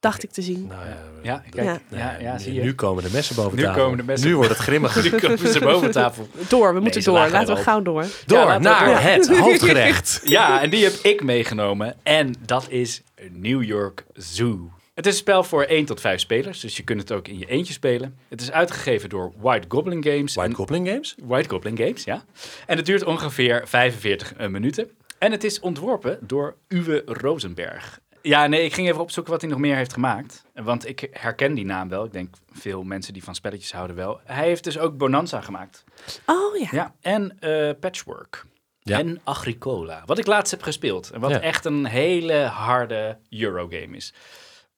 Dacht 0.00 0.22
ik 0.22 0.30
te 0.30 0.42
zien. 0.42 0.66
Nou 0.66 0.86
ja, 0.86 0.96
Ja, 1.22 1.42
kijk. 1.50 1.66
Ja. 1.66 1.80
Ja, 1.98 2.16
ja, 2.18 2.32
nu- 2.32 2.38
zie 2.40 2.52
je. 2.54 2.62
Nu 2.62 2.74
komen 2.74 3.02
de 3.04 3.10
messen 3.12 3.36
boven 3.36 3.56
Nu 3.56 3.62
tafel. 3.62 3.82
komen 3.82 3.96
de 3.98 4.04
messen- 4.04 4.28
Nu 4.28 4.34
wordt 4.36 4.50
het 4.50 4.58
grimmig. 4.58 5.02
Nu 5.02 5.10
komen 5.10 5.38
ze 5.52 5.60
boven 5.60 5.90
tafel. 6.00 6.28
Door, 6.48 6.74
we 6.74 6.80
moeten 6.80 7.04
door. 7.04 7.28
Laten 7.28 7.54
we 7.56 7.62
gauw 7.62 7.82
door. 7.82 8.06
Door 8.26 8.38
Ja, 8.38 8.58
naar 8.58 8.84
door. 8.84 8.96
het 8.96 9.28
hoofdgerecht. 9.38 10.20
Ja, 10.24 10.62
en 10.62 10.70
die 10.70 10.84
heb 10.84 10.92
ik 10.92 11.22
meegenomen. 11.22 11.96
En 12.02 12.34
dat 12.46 12.66
is 12.68 13.02
New 13.30 13.62
York 13.62 14.04
Zoo. 14.14 14.70
Het 14.98 15.06
is 15.06 15.12
een 15.12 15.18
spel 15.18 15.44
voor 15.44 15.62
1 15.62 15.84
tot 15.84 16.00
5 16.00 16.20
spelers, 16.20 16.60
dus 16.60 16.76
je 16.76 16.82
kunt 16.82 17.00
het 17.00 17.12
ook 17.12 17.28
in 17.28 17.38
je 17.38 17.46
eentje 17.46 17.72
spelen. 17.72 18.18
Het 18.28 18.40
is 18.40 18.50
uitgegeven 18.50 19.08
door 19.08 19.32
White 19.36 19.66
Goblin 19.68 20.04
Games. 20.04 20.34
White 20.34 20.50
En- 20.50 20.56
Goblin 20.56 20.86
Games? 20.86 21.14
White 21.22 21.48
Goblin 21.48 21.76
Games, 21.78 22.04
ja. 22.04 22.24
En 22.66 22.76
het 22.76 22.86
duurt 22.86 23.04
ongeveer 23.04 23.62
45 23.68 24.48
minuten. 24.48 24.90
En 25.18 25.32
het 25.32 25.44
is 25.44 25.60
ontworpen 25.60 26.18
door 26.20 26.56
Uwe 26.68 27.02
Rosenberg. 27.06 28.00
Ja, 28.22 28.46
nee, 28.46 28.64
ik 28.64 28.74
ging 28.74 28.88
even 28.88 29.00
opzoeken 29.00 29.32
wat 29.32 29.40
hij 29.40 29.50
nog 29.50 29.58
meer 29.58 29.76
heeft 29.76 29.92
gemaakt. 29.92 30.44
Want 30.54 30.88
ik 30.88 31.08
herken 31.12 31.54
die 31.54 31.64
naam 31.64 31.88
wel. 31.88 32.04
Ik 32.04 32.12
denk 32.12 32.34
veel 32.52 32.82
mensen 32.82 33.12
die 33.12 33.24
van 33.24 33.34
spelletjes 33.34 33.72
houden 33.72 33.96
wel. 33.96 34.20
Hij 34.24 34.46
heeft 34.46 34.64
dus 34.64 34.78
ook 34.78 34.96
Bonanza 34.96 35.40
gemaakt. 35.40 35.84
Oh 36.26 36.56
ja. 36.56 36.68
Ja, 36.70 36.94
en 37.00 37.36
eh, 37.40 37.70
Patchwork. 37.80 38.44
Ja. 38.82 38.98
En 38.98 39.20
Agricola. 39.24 40.02
Wat 40.06 40.18
ik 40.18 40.26
laatst 40.26 40.50
heb 40.50 40.62
gespeeld. 40.62 41.10
En 41.10 41.20
wat 41.20 41.30
Ja. 41.30 41.40
echt 41.40 41.64
een 41.64 41.84
hele 41.86 42.34
harde 42.42 43.18
Eurogame 43.30 43.96
is. 43.96 44.12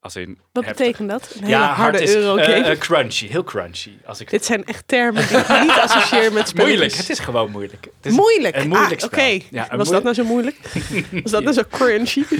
Als 0.02 0.16
in 0.16 0.38
Wat 0.52 0.64
heftig. 0.64 0.86
betekent 0.86 1.10
dat? 1.10 1.30
Een 1.34 1.40
hele 1.44 1.50
Ja, 1.56 1.60
hard 1.66 1.76
harde 1.76 2.02
is 2.02 2.14
eurogame. 2.14 2.52
eh, 2.52 2.70
eh, 2.70 2.78
crunchy, 2.78 3.26
heel 3.28 3.44
crunchy. 3.44 3.90
Als 4.04 4.20
ik 4.20 4.30
Dit 4.30 4.44
zijn 4.44 4.64
echt 4.64 4.88
termen 4.88 5.28
die 5.28 5.36
ik 5.38 5.48
niet 5.60 5.70
associeer 5.70 6.32
met 6.32 6.48
spelletjes. 6.48 6.54
moeilijk, 6.78 6.92
het 6.94 7.08
is 7.10 7.18
gewoon 7.18 7.50
moeilijk. 7.50 7.84
Het 7.84 8.06
is 8.12 8.12
moeilijk. 8.16 8.56
Een 8.56 8.68
moeilijk 8.68 9.00
ah, 9.02 9.06
spel. 9.08 9.24
Oké. 9.34 9.44
Ja, 9.50 9.76
Was 9.76 9.88
dat 9.90 10.02
nou 10.02 10.14
zo 10.14 10.24
moeilijk? 10.24 10.56
Was 11.22 11.30
dat 11.32 11.42
nou 11.42 11.54
zo 11.54 11.62
crunchy? 11.70 12.24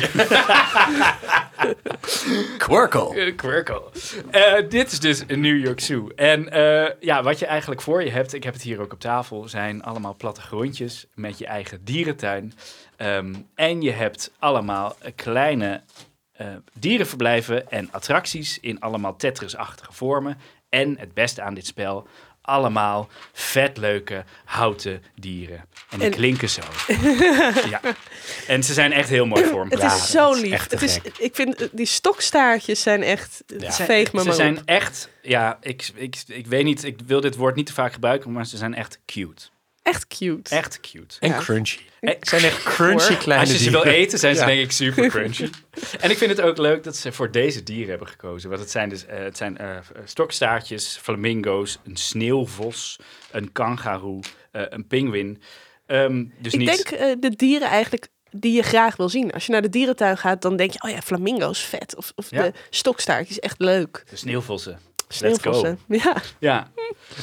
Quirkle. 2.58 3.14
Eh, 3.20 3.36
Quirkle. 3.36 3.82
Eh, 4.30 4.68
dit 4.68 4.92
is 4.92 5.00
dus 5.00 5.22
een 5.26 5.40
New 5.40 5.64
York 5.64 5.80
Zoo. 5.80 6.08
En 6.16 6.48
eh, 6.52 6.90
ja, 7.00 7.22
wat 7.22 7.38
je 7.38 7.46
eigenlijk 7.46 7.80
voor 7.80 8.04
je 8.04 8.10
hebt, 8.10 8.32
ik 8.34 8.44
heb 8.44 8.52
het 8.52 8.62
hier 8.62 8.80
ook 8.80 8.92
op 8.92 9.00
tafel, 9.00 9.48
zijn 9.48 9.82
allemaal 9.82 10.14
plattegrondjes 10.16 11.06
met 11.14 11.38
je 11.38 11.46
eigen 11.46 11.84
dierentuin. 11.84 12.52
Ehm, 12.96 13.34
en 13.54 13.82
je 13.82 13.90
hebt 13.90 14.30
allemaal 14.38 14.96
kleine 15.16 15.80
eh, 16.40 16.46
dierenverblijven 16.72 17.70
en 17.70 17.88
attracties 17.92 18.58
in 18.60 18.80
allemaal 18.80 19.16
Tetris-achtige 19.16 19.92
vormen. 19.92 20.38
En 20.68 20.98
het 20.98 21.14
beste 21.14 21.42
aan 21.42 21.54
dit 21.54 21.66
spel, 21.66 22.08
allemaal 22.42 23.08
vet 23.32 23.76
leuke 23.76 24.24
houten 24.44 25.02
dieren. 25.14 25.64
En 25.90 25.98
die 25.98 26.08
En- 26.08 26.14
klinken 26.14 26.48
zo. 26.50 26.60
ja. 27.70 27.80
En 28.46 28.62
ze 28.64 28.72
zijn 28.72 28.92
echt 28.92 29.08
heel 29.08 29.26
mooi 29.26 29.42
Het 29.42 29.50
vormgegeven. 29.50 29.96
is 29.96 30.10
zo 30.10 30.30
het 30.32 30.40
lief. 30.40 30.70
het 30.70 30.82
is, 30.82 30.98
ik 31.18 31.34
vind 31.34 31.60
eh, 31.62 31.68
die 31.72 31.86
stokstaartjes 31.86 32.82
zijn 32.82 33.02
echt. 33.02 33.42
Ja. 33.46 33.56
Het 33.66 33.74
veeg 33.74 34.12
me 34.12 34.20
Ze 34.20 34.26
maar 34.26 34.34
zijn 34.34 34.58
op. 34.58 34.62
echt, 34.64 35.08
ja, 35.22 35.58
ik, 35.60 35.90
ik, 35.94 36.16
ik 36.26 36.46
weet 36.46 36.64
niet, 36.64 36.84
ik 36.84 36.98
wil 37.06 37.20
dit 37.20 37.36
woord 37.36 37.54
niet 37.54 37.66
te 37.66 37.72
vaak 37.72 37.92
gebruiken, 37.92 38.32
maar 38.32 38.46
ze 38.46 38.56
zijn 38.56 38.74
echt 38.74 38.98
cute. 39.06 39.42
Echt 39.82 40.06
cute. 40.06 40.54
Echt 40.56 40.80
cute. 40.80 41.16
En 41.20 41.28
Ja. 41.28 41.38
crunchy. 41.38 41.78
Eh, 42.00 42.14
Het 42.18 42.28
zijn 42.28 42.42
echt 42.44 42.62
crunchy 42.62 43.16
kleine 43.16 43.44
Als 43.44 43.52
je 43.58 43.64
ze 43.64 43.70
wil 43.70 43.82
dieren. 43.82 43.98
eten, 44.00 44.18
zijn 44.18 44.34
ze 44.34 44.40
Ja. 44.40 44.46
denk 44.46 44.60
ik 44.60 44.72
super 44.72 45.08
crunchy. 45.14 45.48
en 46.00 46.10
ik 46.10 46.18
vind 46.18 46.30
het 46.30 46.40
ook 46.40 46.58
leuk 46.58 46.82
dat 46.84 46.96
ze 46.96 47.12
voor 47.12 47.30
deze 47.30 47.62
dieren 47.62 47.88
hebben 47.88 48.08
gekozen. 48.08 48.48
Want 48.48 48.60
het 48.60 48.70
zijn 48.70 48.88
dus 48.88 49.06
eh, 49.06 49.18
het 49.18 49.36
zijn, 49.36 49.58
eh, 49.58 49.76
stokstaartjes, 50.04 50.98
flamingo's, 51.02 51.78
een 51.84 51.96
sneeuwvos, 51.96 52.98
een 53.30 53.52
kangaroo, 53.52 54.20
eh, 54.50 54.62
een 54.68 54.86
pinguïn. 54.86 55.42
Ehm, 55.86 56.24
dus 56.38 56.52
ik 56.52 56.58
niet... 56.58 56.68
denk 56.68 56.88
eh, 57.00 57.14
de 57.20 57.36
dieren 57.36 57.68
eigenlijk 57.68 58.08
die 58.30 58.52
je 58.52 58.62
graag 58.62 58.96
wil 58.96 59.08
zien. 59.08 59.32
Als 59.32 59.46
je 59.46 59.52
naar 59.52 59.62
de 59.62 59.68
dierentuin 59.68 60.18
gaat, 60.18 60.42
dan 60.42 60.56
denk 60.56 60.70
je, 60.72 60.82
oh 60.82 60.90
ja, 60.90 61.00
flamingo's 61.00 61.60
vet. 61.60 61.96
Of, 61.96 62.12
of 62.14 62.30
Ja. 62.30 62.42
de 62.42 62.52
stokstaartjes, 62.70 63.38
echt 63.38 63.58
leuk. 63.60 64.04
De 64.10 64.16
sneeuwvossen. 64.16 64.78
Sneeuwvossen. 65.08 65.78
Ja. 65.88 66.16
Ja. 66.38 66.70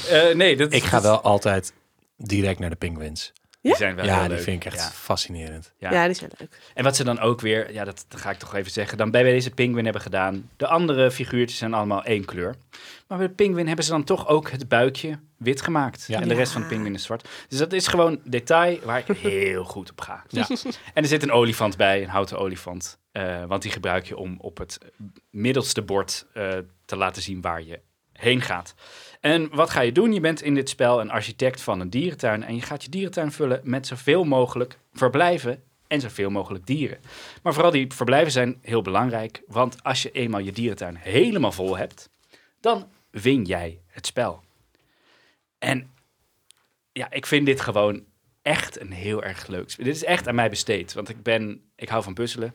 Eh, 0.10 0.36
nee, 0.36 0.56
dat 0.58 0.74
Ik 0.74 0.84
ga 0.84 1.02
wel 1.02 1.22
altijd 1.22 1.74
direct 2.18 2.60
naar 2.60 2.70
de 2.70 2.76
penguins. 2.76 3.34
Die 3.62 3.76
zijn 3.76 3.96
wel 3.96 4.06
ja, 4.06 4.14
heel 4.14 4.22
die 4.22 4.30
leuk. 4.36 4.44
vind 4.44 4.66
ik 4.66 4.72
echt 4.74 4.82
Ja. 4.84 4.90
fascinerend. 4.90 5.74
Ja. 5.78 5.92
Ja. 5.92 6.06
die 6.06 6.16
zijn 6.16 6.32
leuk. 6.38 6.60
En 6.74 6.84
wat 6.84 6.96
ze 6.96 7.04
dan 7.04 7.20
ook 7.20 7.42
weer, 7.42 7.74
ja, 7.74 7.84
dat, 7.84 8.06
ga 8.10 8.30
ik 8.30 8.38
toch 8.38 8.56
even 8.56 8.72
zeggen, 8.72 8.98
dan 8.98 9.12
bij 9.12 9.24
deze 9.24 9.50
pinguïn 9.52 9.84
hebben 9.84 10.02
gedaan. 10.02 10.50
De 10.58 10.68
andere 10.68 11.12
figuurtjes 11.12 11.58
zijn 11.60 11.74
allemaal 11.74 12.04
één 12.04 12.26
kleur. 12.26 12.56
Maar 13.08 13.18
bij 13.18 13.28
de 13.28 13.34
pinguïn 13.34 13.68
hebben 13.68 13.86
ze 13.86 13.92
dan 13.92 14.04
toch 14.04 14.28
ook 14.28 14.52
het 14.52 14.68
buikje 14.68 15.20
wit 15.38 15.62
gemaakt. 15.62 16.06
Ja. 16.08 16.22
En 16.22 16.28
de 16.28 16.34
rest 16.34 16.52
van 16.52 16.62
de 16.62 16.68
pinguïn 16.68 16.94
is 16.94 17.04
zwart. 17.04 17.30
Dus 17.48 17.60
dat 17.60 17.74
is 17.74 17.88
gewoon 17.88 18.20
detail 18.24 18.80
waar 18.84 19.04
ik 19.08 19.18
heel 19.32 19.64
goed 19.64 19.92
op 19.92 20.02
ga. 20.02 20.24
Ja. 20.28 20.48
En 20.94 21.04
er 21.04 21.10
zit 21.10 21.24
een 21.24 21.32
olifant 21.32 21.78
bij, 21.78 22.04
een 22.04 22.10
houten 22.10 22.40
olifant. 22.40 23.00
Eh, 23.12 23.44
want 23.46 23.62
die 23.62 23.72
gebruik 23.72 24.06
je 24.06 24.18
om 24.18 24.36
op 24.40 24.58
het 24.58 24.78
middelste 25.30 25.82
bord 25.82 26.26
eh, 26.34 26.58
te 26.86 26.96
laten 26.96 27.22
zien 27.22 27.42
waar 27.42 27.64
je 27.64 27.80
heen 28.14 28.42
gaat. 28.42 28.74
En 29.20 29.56
wat 29.56 29.70
ga 29.70 29.82
je 29.82 29.92
doen? 29.92 30.14
Je 30.14 30.20
bent 30.20 30.42
in 30.42 30.56
dit 30.56 30.70
spel 30.70 31.02
een 31.02 31.12
architect 31.12 31.62
van 31.62 31.80
een 31.80 31.90
dierentuin. 31.90 32.44
En 32.44 32.56
je 32.56 32.62
gaat 32.62 32.84
je 32.84 32.90
dierentuin 32.90 33.32
vullen 33.32 33.62
met 33.64 33.88
zoveel 33.88 34.24
mogelijk 34.24 34.78
verblijven 34.94 35.64
en 35.88 36.02
zoveel 36.02 36.30
mogelijk 36.30 36.66
dieren. 36.66 36.98
Maar 37.44 37.54
vooral 37.54 37.72
die 37.72 37.94
verblijven 37.94 38.32
zijn 38.32 38.58
heel 38.62 38.82
belangrijk. 38.82 39.42
Want 39.48 39.84
als 39.84 40.02
je 40.02 40.12
eenmaal 40.12 40.40
je 40.40 40.52
dierentuin 40.52 40.96
helemaal 40.96 41.52
vol 41.52 41.78
hebt, 41.78 42.10
dan 42.60 42.90
win 43.10 43.44
jij 43.44 43.80
het 43.88 44.06
spel. 44.06 44.44
En 45.60 45.92
ja, 46.92 47.12
ik 47.12 47.26
vind 47.26 47.46
dit 47.46 47.62
gewoon 47.62 48.06
echt 48.42 48.80
een 48.80 48.92
heel 48.92 49.24
erg 49.24 49.48
leuk 49.48 49.70
spel. 49.70 49.86
Dit 49.86 49.96
is 49.96 50.04
echt 50.04 50.28
aan 50.28 50.36
mij 50.36 50.50
besteed. 50.50 50.94
Want 50.94 51.10
ik 51.10 51.24
ben, 51.24 51.62
ik 51.76 51.90
hou 51.90 52.04
van 52.04 52.14
puzzelen. 52.14 52.54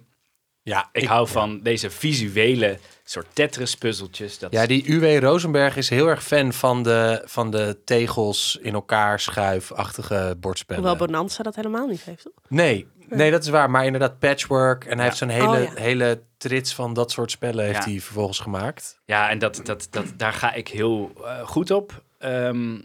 Ja, 0.64 0.88
Ik, 0.92 1.04
hou 1.04 1.28
van 1.28 1.60
deze 1.62 1.90
visuele 1.90 2.78
soort 3.04 3.26
Tetris-puzzeltjes. 3.32 4.38
Dat 4.38 4.52
Ja, 4.52 4.66
die 4.66 4.86
UW 4.86 5.22
Rosenberg 5.22 5.76
is 5.76 5.88
heel 5.88 6.06
erg 6.08 6.24
fan 6.24 6.52
van 6.52 6.82
de, 6.82 7.22
van 7.24 7.50
de 7.50 7.78
tegels 7.84 8.58
in 8.62 8.74
elkaar 8.74 9.20
schuifachtige 9.20 10.36
bordspellen. 10.40 10.82
Hoewel 10.86 11.06
Bonanza 11.06 11.42
dat 11.42 11.54
helemaal 11.56 11.86
niet 11.86 12.02
heeft. 12.02 12.22
toch? 12.22 12.32
Nee, 12.48 12.86
nee, 13.08 13.30
dat 13.30 13.42
is 13.42 13.48
waar. 13.48 13.70
Maar 13.70 13.84
inderdaad, 13.84 14.18
patchwork. 14.18 14.84
En 14.84 14.96
hij 14.96 15.04
heeft 15.06 15.16
zo'n 15.18 15.28
hele, 15.28 15.46
Oh, 15.58 15.62
ja. 15.62 15.70
hele 15.80 16.22
trits 16.36 16.74
van 16.74 16.94
dat 16.94 17.10
soort 17.10 17.30
spellen 17.30 17.64
heeft 17.64 17.84
Ja. 17.84 17.90
hij 17.90 18.00
vervolgens 18.00 18.38
gemaakt. 18.38 19.00
Ja, 19.04 19.30
en 19.30 19.38
dat, 19.38 19.60
dat, 19.64 19.86
dat, 19.90 20.04
daar 20.16 20.32
ga 20.32 20.52
ik 20.52 20.68
heel 20.68 21.12
eh, 21.24 21.46
goed 21.46 21.70
op. 21.70 22.02
Ehm, 22.18 22.80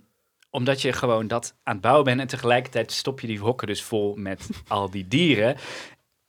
omdat 0.50 0.82
je 0.82 0.94
gewoon 0.94 1.28
dat 1.28 1.56
aan 1.63 1.74
het 1.74 1.82
bouwen 1.82 2.06
bent. 2.06 2.20
En 2.20 2.28
tegelijkertijd 2.28 2.92
stop 2.92 3.20
je 3.20 3.28
die 3.28 3.40
hokken 3.40 3.68
dus 3.68 3.84
vol 3.84 4.16
met 4.16 4.50
al 4.68 4.90
die 4.90 5.08
dieren. 5.08 5.56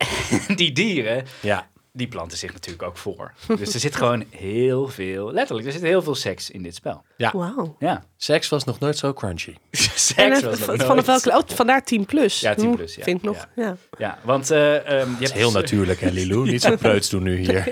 Die 0.55 0.71
dieren, 0.71 1.25
Ja, 1.41 1.69
die 1.93 2.07
planten 2.07 2.37
zich 2.37 2.53
natuurlijk 2.53 2.83
ook 2.83 2.97
voor. 2.97 3.33
Dus 3.57 3.73
er 3.73 3.79
zit 3.79 3.95
gewoon 3.95 4.23
heel 4.29 4.87
veel, 4.87 5.31
letterlijk, 5.33 5.67
er 5.67 5.73
zit 5.73 5.81
heel 5.81 6.01
veel 6.01 6.15
seks 6.15 6.49
in 6.51 6.63
dit 6.63 6.75
spel. 6.75 7.03
Ja. 7.17 7.31
Wauw. 7.35 7.75
Ja, 7.79 8.03
seks 8.17 8.49
was 8.49 8.63
nog 8.63 8.79
nooit 8.79 8.97
zo 8.97 9.13
crunchy. 9.13 9.55
seks 9.71 10.13
En 10.15 10.29
was 10.31 10.41
nog 10.41 10.57
van- 10.57 10.67
nooit. 10.67 10.83
vanaf 10.83 11.05
welke... 11.05 11.29
Oh, 11.37 11.55
vandaar 11.55 11.83
10 11.85 12.05
plus. 12.05 12.39
Ja, 12.39 12.53
10 12.55 12.69
Hm, 12.69 12.75
plus, 12.75 12.95
ja. 12.95 13.03
Vind 13.03 13.17
ik 13.17 13.23
nog, 13.23 13.47
ja. 13.55 13.77
Ja, 13.97 14.19
want 14.23 14.51
eh, 14.51 14.75
ehm, 15.01 15.09
je 15.09 15.15
hebt 15.19 15.31
heel 15.33 15.51
dus- 15.51 15.61
natuurlijk, 15.61 15.99
hè, 15.99 16.09
Lilou? 16.09 16.49
Niet 16.49 16.61
zo 16.61 16.75
preuts 16.75 17.09
doen 17.09 17.23
nu 17.23 17.37
hier. 17.37 17.71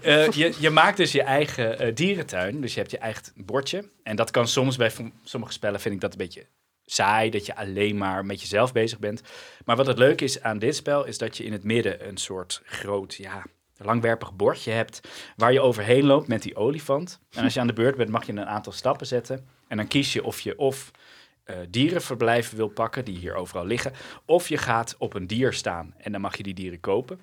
Eh, 0.00 0.28
je, 0.30 0.54
je 0.58 0.70
maakt 0.70 0.96
dus 0.96 1.12
je 1.12 1.22
eigen 1.22 1.78
eh, 1.78 1.94
dierentuin. 1.94 2.60
Dus 2.60 2.72
je 2.74 2.78
hebt 2.80 2.90
je 2.90 2.98
eigen 2.98 3.22
bordje. 3.36 3.88
En 4.02 4.16
dat 4.16 4.30
kan 4.30 4.48
soms 4.48 4.76
bij 4.76 4.90
sommige 5.24 5.52
spellen 5.52 5.80
vind 5.80 5.94
ik 5.94 6.00
dat 6.00 6.12
een 6.12 6.18
beetje 6.18 6.46
saai. 6.86 7.30
Dat 7.30 7.46
je 7.46 7.56
alleen 7.56 7.96
maar 7.96 8.26
met 8.26 8.40
jezelf 8.40 8.72
bezig 8.72 8.98
bent. 8.98 9.22
Maar 9.64 9.76
wat 9.76 9.86
het 9.86 9.98
leuke 9.98 10.24
is 10.24 10.42
aan 10.42 10.58
dit 10.58 10.76
spel 10.76 11.04
is 11.04 11.18
dat 11.18 11.36
je 11.36 11.44
in 11.44 11.52
het 11.52 11.64
midden 11.64 12.08
een 12.08 12.16
soort 12.16 12.62
groot, 12.64 13.14
ja, 13.14 13.44
langwerpig 13.76 14.36
bordje 14.36 14.70
hebt. 14.70 15.00
Waar 15.36 15.52
je 15.52 15.60
overheen 15.60 16.04
loopt 16.04 16.28
met 16.28 16.42
die 16.42 16.56
olifant. 16.56 17.20
En 17.30 17.44
als 17.44 17.54
je 17.54 17.60
aan 17.60 17.66
de 17.66 17.72
beurt 17.72 17.96
bent 17.96 18.10
mag 18.10 18.26
je 18.26 18.32
een 18.32 18.46
aantal 18.46 18.72
stappen 18.72 19.06
zetten. 19.06 19.48
En 19.68 19.76
dan 19.76 19.86
kies 19.86 20.12
je 20.12 20.24
of 20.24 20.40
je 20.40 20.58
of 20.58 20.90
eh, 21.44 21.56
dierenverblijven 21.68 22.56
wil 22.56 22.68
pakken, 22.68 23.04
die 23.04 23.18
hier 23.18 23.34
overal 23.34 23.66
liggen. 23.66 23.92
Of 24.24 24.48
je 24.48 24.58
gaat 24.58 24.94
op 24.98 25.14
een 25.14 25.26
dier 25.26 25.52
staan 25.52 25.94
en 25.98 26.12
dan 26.12 26.20
mag 26.20 26.36
je 26.36 26.42
die 26.42 26.54
dieren 26.54 26.80
kopen. 26.80 27.20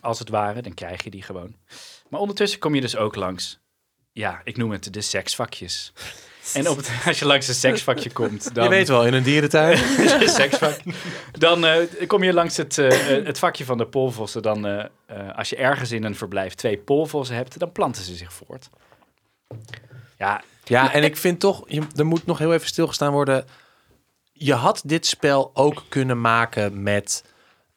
Als 0.00 0.18
het 0.18 0.28
ware, 0.28 0.62
dan 0.62 0.74
krijg 0.74 1.04
je 1.04 1.10
die 1.10 1.22
gewoon. 1.22 1.56
Maar 2.08 2.20
ondertussen 2.20 2.58
kom 2.58 2.74
je 2.74 2.80
dus 2.80 2.96
ook 2.96 3.16
langs, 3.16 3.60
ja, 4.12 4.40
ik 4.44 4.56
noem 4.56 4.70
het 4.70 4.92
de 4.92 5.00
seksvakjes. 5.00 5.92
En 6.54 6.68
op 6.68 6.76
het, 6.76 6.90
als 7.06 7.18
je 7.18 7.26
langs 7.26 7.48
een 7.48 7.54
seksvakje 7.54 8.10
komt, 8.10 8.54
dan... 8.54 8.64
Je 8.64 8.70
weet 8.70 8.88
wel, 8.88 9.06
in 9.06 9.14
een 9.14 9.22
dierentuin. 9.22 9.78
een 10.22 10.28
seksvak. 10.28 10.78
Dan 11.32 11.66
eh, 11.66 12.06
kom 12.06 12.22
je 12.22 12.32
langs 12.32 12.56
het, 12.56 12.78
eh, 12.78 13.16
eh, 13.16 13.26
het 13.26 13.38
vakje 13.38 13.64
van 13.64 13.78
de 13.78 13.86
polvossen. 13.86 14.42
Dan, 14.42 14.66
eh, 14.66 14.84
eh, 15.06 15.36
als 15.36 15.48
je 15.48 15.56
ergens 15.56 15.90
in 15.90 16.04
een 16.04 16.16
verblijf 16.16 16.54
twee 16.54 16.78
polvossen 16.78 17.36
hebt, 17.36 17.58
dan 17.58 17.72
planten 17.72 18.02
ze 18.02 18.14
zich 18.14 18.32
voort. 18.32 18.68
Ja, 20.18 20.42
Ja, 20.64 20.92
en 20.92 21.02
ik 21.04 21.16
vind 21.16 21.40
toch, 21.40 21.62
je, 21.66 21.82
er 21.96 22.06
moet 22.06 22.26
nog 22.26 22.38
heel 22.38 22.52
even 22.52 22.66
stilgestaan 22.68 23.12
worden. 23.12 23.44
Je 24.32 24.54
had 24.54 24.82
dit 24.84 25.06
spel 25.06 25.50
ook 25.54 25.82
kunnen 25.88 26.20
maken 26.20 26.82
met 26.82 27.24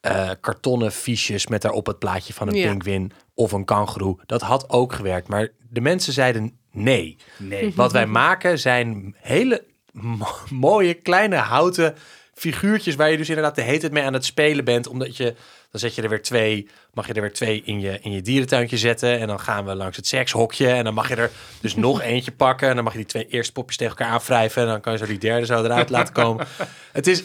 eh, 0.01 0.29
kartonnen 0.41 0.91
fiches 0.91 1.47
met 1.47 1.61
daarop 1.61 1.85
het 1.85 1.99
plaatje 1.99 2.33
van 2.33 2.47
een 2.47 2.55
Ja. 2.55 2.69
pinguïn 2.69 3.11
of 3.33 3.51
een 3.51 3.65
kangoeroe. 3.65 4.19
Dat 4.25 4.41
had 4.41 4.69
ook 4.69 4.93
gewerkt, 4.93 5.27
maar 5.27 5.49
de 5.69 5.81
mensen 5.81 6.13
zeiden 6.13 6.57
nee. 6.75 7.17
nee. 7.37 7.71
Wat 7.75 7.91
wij 7.91 8.05
maken 8.07 8.59
zijn 8.59 9.15
hele 9.19 9.63
mo- 9.91 10.37
mooie 10.49 10.93
kleine 10.93 11.35
houten 11.35 11.95
figuurtjes 12.33 12.95
waar 12.95 13.11
je 13.11 13.17
dus 13.17 13.29
inderdaad 13.29 13.55
de 13.55 13.61
hele 13.61 13.79
tijd 13.79 13.91
mee 13.91 14.03
aan 14.03 14.13
het 14.13 14.25
spelen 14.25 14.65
bent, 14.65 14.87
omdat 14.87 15.17
je 15.17 15.35
dan 15.71 15.79
zet 15.79 15.95
je 15.95 16.01
er 16.01 16.09
weer 16.09 16.21
twee, 16.21 16.67
mag 16.93 17.07
je 17.07 17.13
er 17.13 17.21
weer 17.21 17.33
twee 17.33 17.61
in 17.65 17.79
je, 17.79 17.99
in 18.01 18.11
je 18.11 18.21
dierentuintje 18.21 18.77
zetten 18.77 19.19
en 19.19 19.27
dan 19.27 19.39
gaan 19.39 19.65
we 19.65 19.75
langs 19.75 19.97
het 19.97 20.07
sekshokje 20.07 20.67
en 20.67 20.83
dan 20.83 20.93
mag 20.93 21.07
je 21.09 21.15
er 21.15 21.31
dus 21.61 21.75
nog 21.87 22.01
eentje 22.01 22.31
pakken 22.31 22.69
en 22.69 22.75
dan 22.75 22.83
mag 22.83 22.93
je 22.93 22.99
die 22.99 23.07
twee 23.07 23.27
eerste 23.27 23.51
popjes 23.53 23.77
tegen 23.77 23.97
elkaar 23.97 24.13
aanwrijven 24.13 24.61
en 24.61 24.67
dan 24.67 24.81
kan 24.81 24.91
je 24.93 24.97
zo 24.99 25.05
die 25.05 25.17
derde 25.17 25.45
zo 25.45 25.63
eruit 25.63 25.89
laten 25.89 26.13
komen. 26.13 26.47
Het 26.91 27.07
is, 27.07 27.23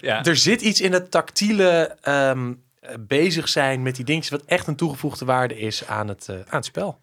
Ja. 0.00 0.24
er 0.24 0.36
zit 0.36 0.60
iets 0.60 0.80
in 0.80 0.92
het 0.92 1.10
tactiele 1.10 1.96
ehm, 2.00 2.52
eh, 2.80 2.94
bezig 3.00 3.48
zijn 3.48 3.82
met 3.82 3.96
die 3.96 4.04
dingetjes 4.04 4.30
wat 4.38 4.44
echt 4.46 4.66
een 4.66 4.76
toegevoegde 4.76 5.24
waarde 5.24 5.58
is 5.58 5.86
aan 5.86 6.08
het, 6.08 6.28
eh, 6.28 6.34
aan 6.36 6.44
het 6.48 6.64
spel. 6.64 7.00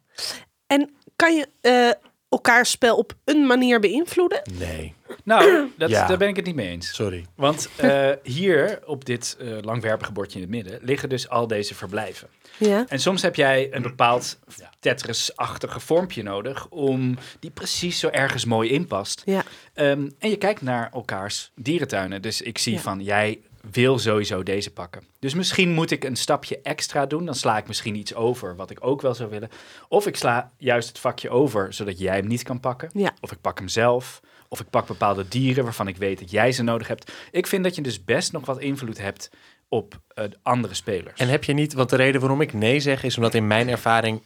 En 0.67 0.89
kan 1.21 1.35
je 1.35 1.47
eh 1.61 1.89
elkaars 2.29 2.69
spel 2.71 2.97
op 2.97 3.13
een 3.25 3.45
manier 3.47 3.79
beïnvloeden? 3.79 4.41
Nee, 4.53 4.93
Nou, 5.23 5.43
dat, 5.77 5.89
Ja. 5.89 6.07
daar 6.07 6.17
ben 6.17 6.27
ik 6.27 6.35
het 6.35 6.45
niet 6.45 6.55
mee 6.55 6.67
eens. 6.69 6.93
sorry. 6.95 7.25
Want 7.35 7.69
eh, 7.77 8.09
hier 8.23 8.79
op 8.85 9.05
dit 9.05 9.37
eh, 9.39 9.47
langwerpige 9.61 10.11
bordje 10.11 10.35
in 10.39 10.41
het 10.41 10.51
midden 10.55 10.79
liggen 10.81 11.09
dus 11.09 11.29
al 11.29 11.47
deze 11.47 11.75
verblijven. 11.75 12.27
Ja. 12.57 12.85
En 12.87 12.99
soms 12.99 13.21
heb 13.21 13.35
jij 13.35 13.67
een 13.71 13.81
bepaald 13.81 14.39
Tetris-achtige 14.79 15.79
vormpje 15.79 16.23
nodig 16.23 16.67
om 16.69 17.17
die 17.39 17.51
precies 17.51 17.99
zo 17.99 18.07
ergens 18.07 18.45
mooi 18.45 18.69
inpast. 18.69 19.21
Ja. 19.25 19.43
Ehm, 19.73 20.09
en 20.19 20.29
je 20.29 20.37
kijkt 20.37 20.61
naar 20.61 20.89
elkaars 20.93 21.51
dierentuinen. 21.55 22.21
Dus 22.21 22.41
ik 22.41 22.57
zie 22.57 22.73
Ja. 22.73 22.79
van 22.79 23.03
jij 23.03 23.39
wil 23.71 23.99
sowieso 23.99 24.43
deze 24.43 24.73
pakken. 24.73 25.03
Dus 25.19 25.33
misschien 25.33 25.73
moet 25.73 25.91
ik 25.91 26.03
een 26.03 26.15
stapje 26.15 26.61
extra 26.61 27.05
doen. 27.05 27.25
Dan 27.25 27.35
sla 27.35 27.57
ik 27.57 27.67
misschien 27.67 27.95
iets 27.95 28.15
over 28.15 28.55
wat 28.55 28.69
ik 28.69 28.77
ook 28.81 29.01
wel 29.01 29.13
zou 29.13 29.29
willen. 29.29 29.49
Of 29.87 30.07
ik 30.07 30.15
sla 30.15 30.51
juist 30.57 30.87
het 30.87 30.99
vakje 30.99 31.29
over, 31.29 31.73
zodat 31.73 31.99
jij 31.99 32.15
hem 32.15 32.27
niet 32.27 32.43
kan 32.43 32.59
pakken. 32.59 32.89
Ja. 32.93 33.13
Of 33.21 33.31
ik 33.31 33.41
pak 33.41 33.57
hem 33.57 33.67
zelf. 33.67 34.21
Of 34.47 34.59
ik 34.59 34.69
pak 34.69 34.87
bepaalde 34.87 35.27
dieren 35.27 35.63
waarvan 35.63 35.87
ik 35.87 35.97
weet 35.97 36.19
dat 36.19 36.31
jij 36.31 36.51
ze 36.51 36.63
nodig 36.63 36.87
hebt. 36.87 37.11
Ik 37.31 37.47
vind 37.47 37.63
dat 37.63 37.75
je 37.75 37.81
dus 37.81 38.03
best 38.03 38.31
nog 38.31 38.45
wat 38.45 38.59
invloed 38.59 38.97
hebt 38.97 39.29
op 39.69 40.01
eh, 40.07 40.25
andere 40.41 40.73
spelers. 40.73 41.19
En 41.19 41.27
heb 41.27 41.43
je 41.43 41.53
niet, 41.53 41.73
want 41.73 41.89
de 41.89 41.95
reden 41.95 42.21
waarom 42.21 42.41
ik 42.41 42.53
nee 42.53 42.79
zeg 42.79 43.03
is 43.03 43.17
omdat 43.17 43.33
in 43.33 43.47
mijn 43.47 43.69
ervaring, 43.69 44.21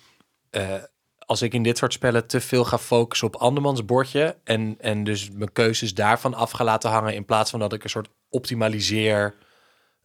eh, 0.49 0.73
als 1.19 1.41
ik 1.41 1.53
in 1.53 1.63
dit 1.63 1.77
soort 1.77 1.93
spellen 1.93 2.27
te 2.27 2.41
veel 2.41 2.65
ga 2.65 2.77
focussen 2.77 3.27
op 3.27 3.35
andermans 3.35 3.85
bordje 3.85 4.37
en, 4.43 4.75
en 4.79 5.03
dus 5.03 5.31
mijn 5.31 5.51
keuzes 5.51 5.93
daarvan 5.93 6.33
af 6.33 6.51
ga 6.51 6.63
laten 6.63 6.89
hangen 6.89 7.15
in 7.15 7.25
plaats 7.25 7.51
van 7.51 7.59
dat 7.59 7.73
ik 7.73 7.83
een 7.83 7.89
soort 7.89 8.09
optimaliseer 8.29 9.35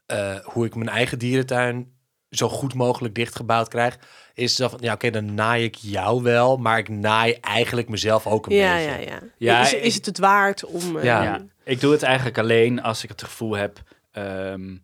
eh, 0.07 0.37
hoe 0.45 0.67
ik 0.67 0.75
mijn 0.75 0.89
eigen 0.89 1.19
dierentuin 1.19 1.99
zo 2.31 2.49
goed 2.49 2.75
mogelijk 2.75 3.15
dichtgebouwd 3.15 3.69
krijg, 3.69 3.99
is 4.35 4.57
dat 4.57 4.71
van, 4.71 4.79
ja 4.83 4.93
oké, 4.93 5.11
dan 5.11 5.35
naai 5.35 5.65
ik 5.65 5.75
jou 5.75 6.23
wel, 6.23 6.57
maar 6.57 6.79
ik 6.79 6.89
naai 6.89 7.33
eigenlijk 7.33 7.89
mezelf 7.89 8.27
ook 8.27 8.47
een 8.47 8.55
Ja, 8.57 8.75
beetje. 8.75 8.91
ja, 8.91 8.97
ja. 8.99 9.19
Ja, 9.37 9.61
is, 9.61 9.75
is 9.75 9.95
het 9.95 10.07
het 10.07 10.19
waard 10.19 10.65
om... 10.65 10.97
eh, 10.97 11.05
Ja. 11.05 11.23
Ja, 11.23 11.47
ik 11.65 11.81
doe 11.81 11.93
het 11.93 12.03
eigenlijk 12.03 12.39
alleen 12.39 12.83
als 12.83 13.03
ik 13.03 13.09
het 13.09 13.23
gevoel 13.23 13.57
heb, 13.57 13.79
ehm, 14.13 14.77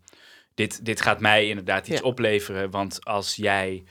dit, 0.55 0.85
dit 0.85 1.01
gaat 1.01 1.21
mij 1.21 1.49
inderdaad 1.49 1.89
iets 1.89 2.01
Ja. 2.01 2.07
opleveren. 2.07 2.71
Want 2.71 3.05
als 3.05 3.35
jij, 3.37 3.85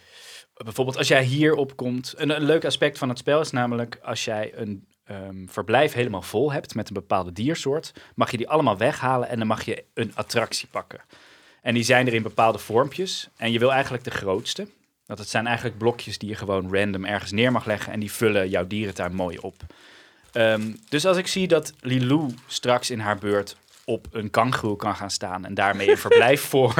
bijvoorbeeld 0.63 0.97
als 0.97 1.07
jij 1.07 1.23
hier 1.23 1.53
opkomt, 1.55 2.13
een, 2.17 2.29
een 2.29 2.43
leuk 2.45 2.65
aspect 2.65 2.97
van 2.97 3.09
het 3.09 3.17
spel 3.17 3.39
is 3.41 3.51
namelijk 3.51 3.99
als 4.03 4.25
jij 4.25 4.51
een 4.55 4.87
ehm, 5.05 5.47
verblijf 5.47 5.93
helemaal 5.93 6.21
vol 6.21 6.51
hebt 6.51 6.75
met 6.75 6.87
een 6.87 6.93
bepaalde 6.93 7.31
diersoort, 7.31 7.93
mag 8.15 8.31
je 8.31 8.37
die 8.37 8.49
allemaal 8.49 8.77
weghalen 8.77 9.29
en 9.29 9.37
dan 9.37 9.47
mag 9.47 9.65
je 9.65 9.83
een 9.93 10.11
attractie 10.15 10.67
pakken. 10.71 11.01
En 11.61 11.73
die 11.73 11.83
zijn 11.83 12.07
er 12.07 12.13
in 12.13 12.23
bepaalde 12.23 12.59
vormpjes 12.59 13.29
en 13.37 13.51
je 13.51 13.59
wil 13.59 13.71
eigenlijk 13.71 14.03
de 14.03 14.11
grootste. 14.11 14.67
Want 15.05 15.19
het 15.19 15.29
zijn 15.29 15.47
eigenlijk 15.47 15.77
blokjes 15.77 16.17
die 16.17 16.29
je 16.29 16.35
gewoon 16.35 16.75
random 16.75 17.05
ergens 17.05 17.31
neer 17.31 17.51
mag 17.51 17.65
leggen 17.65 17.93
en 17.93 17.99
die 17.99 18.11
vullen 18.11 18.49
jouw 18.49 18.67
dierentuin 18.67 19.15
mooi 19.15 19.37
op. 19.37 19.55
Ehm, 20.31 20.73
dus 20.89 21.05
als 21.05 21.17
ik 21.17 21.27
zie 21.27 21.47
dat 21.47 21.73
Lilou 21.79 22.33
straks 22.47 22.89
in 22.89 22.99
haar 22.99 23.17
beurt 23.17 23.57
op 23.85 24.07
een 24.11 24.29
kangoeroe 24.29 24.75
kan 24.75 24.95
gaan 24.95 25.09
staan 25.11 25.45
en 25.45 25.53
daarmee 25.53 25.89
een 25.89 25.97
verblijf 25.97 26.41
voor, 26.49 26.73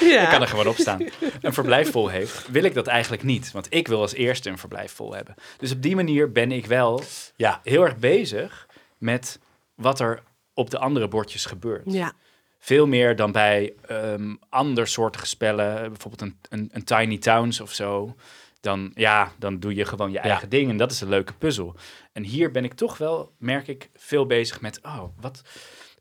Ja. 0.00 0.20
ik 0.22 0.28
kan 0.30 0.40
er 0.40 0.48
gewoon 0.48 0.66
op 0.66 0.76
staan, 0.76 1.00
een 1.40 1.52
verblijf 1.52 1.90
vol 1.90 2.08
heeft, 2.08 2.48
wil 2.50 2.64
ik 2.64 2.74
dat 2.74 2.86
eigenlijk 2.86 3.22
niet. 3.22 3.52
Want 3.52 3.66
ik 3.70 3.88
wil 3.88 4.00
als 4.00 4.12
eerste 4.14 4.50
een 4.50 4.58
verblijf 4.58 4.92
vol 4.92 5.14
hebben. 5.14 5.34
Dus 5.58 5.72
op 5.72 5.82
die 5.82 5.94
manier 5.96 6.32
ben 6.32 6.52
ik 6.52 6.66
wel 6.66 7.02
Ja, 7.36 7.60
heel 7.62 7.82
erg 7.84 7.96
bezig 7.96 8.66
met 8.98 9.38
wat 9.74 10.00
er 10.00 10.22
op 10.54 10.70
de 10.70 10.78
andere 10.78 11.08
bordjes 11.08 11.44
gebeurt. 11.46 11.92
Ja. 11.92 12.12
Veel 12.58 12.86
meer 12.86 13.16
dan 13.16 13.32
bij 13.32 13.72
ehm 13.88 14.34
andersoortige 14.48 15.26
spellen, 15.26 15.74
bijvoorbeeld 15.92 16.20
een, 16.20 16.38
een, 16.48 16.68
een 16.72 16.84
Tiny 16.84 17.18
Towns 17.18 17.60
of 17.60 17.72
zo. 17.72 18.16
Dan, 18.60 18.90
ja, 18.94 19.32
dan 19.38 19.58
doe 19.58 19.74
je 19.74 19.84
gewoon 19.84 20.08
je 20.10 20.16
Ja. 20.16 20.22
eigen 20.22 20.48
ding 20.48 20.70
en 20.70 20.76
dat 20.76 20.90
is 20.90 21.00
een 21.00 21.08
leuke 21.08 21.32
puzzel. 21.32 21.74
En 22.12 22.22
hier 22.22 22.50
ben 22.50 22.64
ik 22.64 22.74
toch 22.74 22.98
wel, 22.98 23.32
merk 23.38 23.68
ik, 23.68 23.90
veel 23.94 24.26
bezig 24.26 24.60
met, 24.60 24.80
oh, 24.82 25.02
wat, 25.20 25.42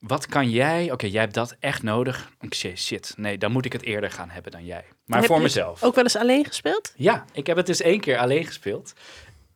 wat 0.07 0.27
kan 0.27 0.49
jij? 0.49 0.91
Oké, 0.91 1.05
jij 1.05 1.21
hebt 1.21 1.33
dat 1.33 1.55
echt 1.59 1.83
nodig. 1.83 2.31
Oké, 2.41 2.75
shit, 2.75 3.13
nee, 3.17 3.37
dan 3.37 3.51
moet 3.51 3.65
ik 3.65 3.73
het 3.73 3.83
eerder 3.83 4.11
gaan 4.11 4.29
hebben 4.29 4.51
dan 4.51 4.65
jij. 4.65 4.83
Maar 5.05 5.19
Heb 5.19 5.27
voor 5.27 5.41
mezelf. 5.41 5.83
Ook 5.83 5.95
wel 5.95 6.03
eens 6.03 6.15
alleen 6.15 6.45
gespeeld? 6.45 6.93
Ja, 6.95 7.25
ik 7.33 7.47
heb 7.47 7.57
het 7.57 7.65
dus 7.65 7.81
één 7.81 7.99
keer 7.99 8.17
alleen 8.17 8.45
gespeeld. 8.45 8.93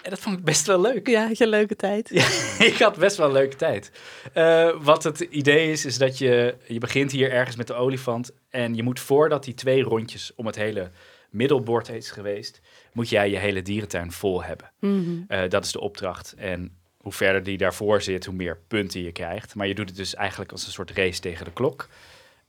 En 0.02 0.10
dat 0.10 0.20
vond 0.20 0.38
ik 0.38 0.44
best 0.44 0.68
wel 0.68 0.82
leuk. 0.82 1.08
Ja, 1.08 1.28
had 1.28 1.38
je 1.38 1.44
een 1.44 1.50
leuke 1.50 1.76
tijd? 1.76 2.12
ik 2.72 2.76
had 2.80 2.98
best 2.98 3.18
wel 3.18 3.28
een 3.28 3.34
leuke 3.34 3.56
tijd. 3.56 3.92
Eh, 4.34 4.70
wat 4.82 5.04
het 5.04 5.20
idee 5.20 5.72
is, 5.72 5.86
is 5.86 5.98
dat 5.98 6.18
je, 6.18 6.56
je 6.68 6.80
begint 6.80 7.12
hier 7.12 7.32
ergens 7.32 7.56
met 7.56 7.68
de 7.68 7.74
olifant. 7.74 8.32
En 8.50 8.76
je 8.76 8.84
moet 8.84 9.00
voordat 9.00 9.44
die 9.44 9.54
twee 9.54 9.84
rondjes 9.84 10.32
om 10.36 10.46
het 10.46 10.56
hele 10.56 10.92
middelbord 11.30 11.90
is 11.90 12.12
geweest, 12.12 12.62
moet 12.94 13.10
jij 13.10 13.30
je 13.30 13.38
hele 13.38 13.62
dierentuin 13.62 14.12
vol 14.12 14.44
hebben. 14.44 14.72
Mhm. 14.80 15.22
Eh, 15.28 15.50
dat 15.50 15.66
is 15.66 15.72
de 15.72 15.80
opdracht. 15.80 16.34
En 16.38 16.78
hoe 17.08 17.16
verder 17.16 17.44
die 17.44 17.58
daarvoor 17.58 18.02
zit, 18.02 18.26
hoe 18.26 18.36
meer 18.36 18.58
punten 18.68 19.02
je 19.04 19.12
krijgt. 19.12 19.56
Maar 19.56 19.68
je 19.68 19.76
doet 19.76 19.88
het 19.88 19.98
dus 19.98 20.16
eigenlijk 20.16 20.52
als 20.52 20.66
een 20.66 20.72
soort 20.72 20.92
race 20.92 21.20
tegen 21.20 21.46
de 21.46 21.52
klok. 21.52 21.88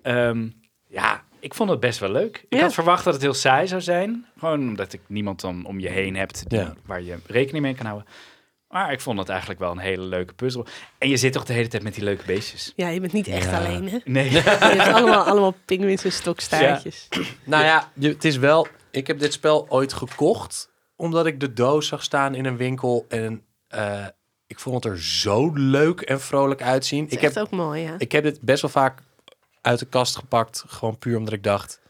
Ehm, 0.03 0.49
ja, 0.87 1.25
ik 1.41 1.55
vond 1.55 1.71
het 1.71 1.81
best 1.81 1.99
wel 1.99 2.11
leuk. 2.11 2.45
Ik 2.49 2.59
Ja. 2.59 2.63
had 2.65 2.75
verwacht 2.75 3.05
dat 3.05 3.13
het 3.13 3.23
heel 3.23 3.35
saai 3.35 3.67
zou 3.67 3.81
zijn. 3.81 4.27
Gewoon 4.39 4.61
omdat 4.61 4.93
ik 4.93 5.01
niemand 5.07 5.41
dan 5.41 5.65
om 5.67 5.81
je 5.81 5.89
heen 5.89 6.17
hebt 6.17 6.49
die, 6.51 6.59
Ja. 6.59 6.75
waar 6.87 7.03
je 7.03 7.17
rekening 7.27 7.65
mee 7.65 7.75
kan 7.75 7.87
houden. 7.87 8.09
Maar 8.69 8.93
ik 8.93 9.01
vond 9.01 9.19
het 9.19 9.29
eigenlijk 9.29 9.61
wel 9.61 9.71
een 9.71 9.79
hele 9.79 10.03
leuke 10.03 10.35
puzzel. 10.35 10.67
En 10.99 11.09
je 11.09 11.17
zit 11.17 11.33
toch 11.33 11.45
de 11.45 11.53
hele 11.53 11.69
tijd 11.69 11.83
met 11.83 11.95
die 11.95 12.05
leuke 12.05 12.25
beestjes? 12.27 12.73
Ja, 12.77 12.89
je 12.89 13.01
bent 13.01 13.13
niet 13.13 13.27
echt 13.29 13.51
Ja. 13.51 13.59
alleen, 13.59 13.89
hè? 13.89 13.99
Nee. 14.05 14.31
Je 14.33 14.41
hebt 14.41 14.93
allemaal, 14.95 15.25
allemaal 15.25 15.55
pinguïns 15.65 16.05
en 16.05 16.13
stokstaartjes. 16.13 17.09
Nou 17.45 17.65
ja, 17.65 17.91
je- 17.95 18.09
het 18.09 18.25
is 18.25 18.37
wel. 18.37 18.67
Ik 18.91 19.07
heb 19.07 19.19
dit 19.19 19.33
spel 19.33 19.67
ooit 19.69 19.93
gekocht 19.93 20.71
omdat 20.97 21.27
ik 21.27 21.41
de 21.41 21.53
doos 21.53 21.87
zag 21.87 22.03
staan 22.03 22.35
in 22.35 22.45
een 22.45 22.57
winkel 22.57 23.05
en 23.09 23.43
eh, 23.69 24.07
ik 24.49 24.59
vond 24.59 24.85
het 24.85 24.93
er 24.93 25.03
zo 25.03 25.51
leuk 25.55 26.01
en 26.01 26.21
vrolijk 26.21 26.63
uitzien. 26.63 27.03
Het 27.03 27.11
is 27.13 27.17
Ik 27.17 27.23
heb, 27.23 27.37
ook 27.37 27.51
mooi, 27.51 27.83
ja. 27.83 27.95
ik 27.99 28.13
heb 28.13 28.23
dit 28.25 28.41
best 28.41 28.63
wel 28.63 28.71
vaak 28.71 29.01
uit 29.61 29.79
de 29.79 29.87
kast 29.87 30.17
gepakt, 30.17 30.65
gewoon 30.67 30.99
puur 30.99 31.17
omdat 31.17 31.33
ik 31.35 31.43
dacht 31.43 31.81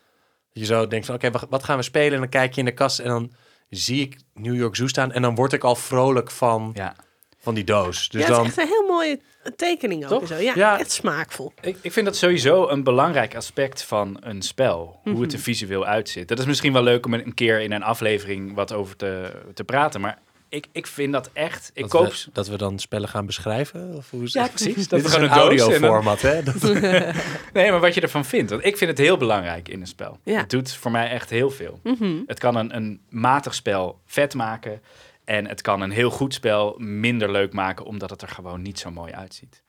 dat 0.53 0.63
je 0.63 0.65
zo 0.65 0.87
denkt 0.87 1.07
van 1.07 1.15
oké, 1.15 1.31
wat, 1.31 1.47
wat 1.51 1.65
gaan 1.65 1.77
we 1.77 1.83
spelen? 1.83 2.13
En 2.13 2.19
dan 2.21 2.29
kijk 2.29 2.53
je 2.53 2.61
in 2.61 2.67
de 2.67 2.73
kast 2.75 2.99
en 2.99 3.09
dan 3.09 3.33
zie 3.71 4.01
ik 4.01 4.17
New 4.35 4.55
York 4.57 4.77
Zoo 4.77 4.87
staan 4.87 5.13
en 5.13 5.23
dan 5.23 5.35
word 5.35 5.53
ik 5.53 5.65
al 5.65 5.75
vrolijk 5.77 6.31
van, 6.31 6.71
Ja. 6.75 6.95
van 7.39 7.55
die 7.55 7.65
doos. 7.65 8.09
Dus 8.09 8.21
ja, 8.21 8.27
het 8.27 8.37
dan 8.37 8.45
is 8.47 8.51
echt 8.51 8.61
een 8.61 8.67
heel 8.75 8.87
mooie 8.87 9.21
tekening 9.57 10.07
ook. 10.07 10.27
Zo. 10.27 10.35
Ja, 10.37 10.53
Ja. 10.55 10.79
echt 10.79 10.91
smaakvol. 10.93 11.53
Ik, 11.61 11.77
ik 11.83 11.93
vind 11.93 12.07
dat 12.07 12.17
sowieso 12.17 12.69
een 12.69 12.83
belangrijk 12.85 13.37
aspect 13.37 13.83
van 13.83 14.17
een 14.21 14.43
spel. 14.43 15.01
Hoe 15.03 15.13
Mhm. 15.13 15.23
het 15.23 15.33
er 15.33 15.39
visueel 15.39 15.87
uitziet. 15.87 16.29
Dat 16.29 16.39
is 16.39 16.45
misschien 16.47 16.73
wel 16.73 16.83
leuk 16.83 17.07
om 17.07 17.15
een 17.15 17.35
keer 17.35 17.61
in 17.61 17.73
een 17.73 17.83
aflevering 17.83 18.55
wat 18.55 18.73
over 18.73 18.97
te, 18.97 19.33
te 19.55 19.65
praten. 19.65 20.01
Maar 20.01 20.19
ik, 20.49 20.67
ik 20.73 20.87
vind 20.87 21.13
dat 21.13 21.31
echt... 21.33 21.71
Ik 21.75 21.83
dat, 21.83 21.91
koop... 21.91 22.07
we, 22.13 22.25
dat 22.33 22.49
we 22.49 22.57
dan 22.57 22.79
spellen 22.79 23.09
gaan 23.09 23.27
beschrijven? 23.27 23.95
Of 23.95 24.11
hoe 24.11 24.23
is 24.23 24.33
Ja, 24.33 24.43
het? 24.43 24.51
precies. 24.53 24.89
Dat 24.89 24.99
Dit 25.01 25.09
is 25.09 25.15
gewoon 25.15 25.31
een 25.31 25.37
audio-format, 25.37 26.21
hè? 26.23 26.43
Dat- 26.43 26.63
Nee, 27.53 27.71
maar 27.71 27.81
wat 27.81 27.95
je 27.95 28.01
ervan 28.01 28.25
vindt. 28.25 28.51
Want 28.51 28.65
ik 28.65 28.77
vind 28.77 28.91
het 28.91 28.99
heel 28.99 29.17
belangrijk 29.17 29.69
in 29.69 29.81
een 29.81 29.87
spel. 29.87 30.19
Ja. 30.25 30.39
Het 30.41 30.51
doet 30.51 30.73
voor 30.73 30.91
mij 30.91 31.11
echt 31.11 31.31
heel 31.31 31.51
veel. 31.51 31.81
Mhm. 31.83 32.21
Het 32.27 32.39
kan 32.39 32.57
een, 32.57 32.77
een 32.77 33.01
matig 33.09 33.55
spel 33.55 34.01
vet 34.07 34.35
maken. 34.35 34.83
En 35.25 35.47
het 35.47 35.61
kan 35.61 35.81
een 35.81 35.91
heel 35.91 36.11
goed 36.11 36.35
spel 36.35 36.75
minder 36.79 37.31
leuk 37.33 37.53
maken, 37.53 37.85
omdat 37.85 38.11
het 38.11 38.23
er 38.23 38.29
gewoon 38.29 38.63
niet 38.63 38.79
zo 38.79 38.91
mooi 38.91 39.13
uitziet. 39.13 39.63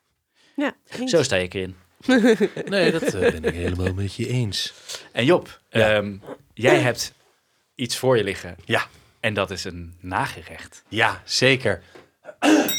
Ja, 0.56 0.74
eens. 1.00 1.12
Zo 1.12 1.24
sta 1.24 1.36
ik 1.36 1.54
erin. 1.54 1.76
Nee, 2.66 2.92
dat 2.92 3.02
eh, 3.04 3.20
ben 3.32 3.44
ik 3.44 3.54
helemaal 3.54 3.94
met 3.94 4.16
je 4.16 4.28
eens. 4.28 4.74
En 5.12 5.26
Job, 5.26 5.60
Ja. 5.70 5.94
ehm, 5.96 6.16
jij 6.54 6.80
hebt 6.80 7.14
iets 7.76 7.98
voor 7.98 8.18
je 8.18 8.24
liggen. 8.24 8.56
Ja. 8.66 8.88
En 9.20 9.34
dat 9.34 9.52
is 9.52 9.64
een 9.64 9.94
nagerecht. 10.00 10.84
Ja, 10.88 11.22
zeker. 11.26 11.82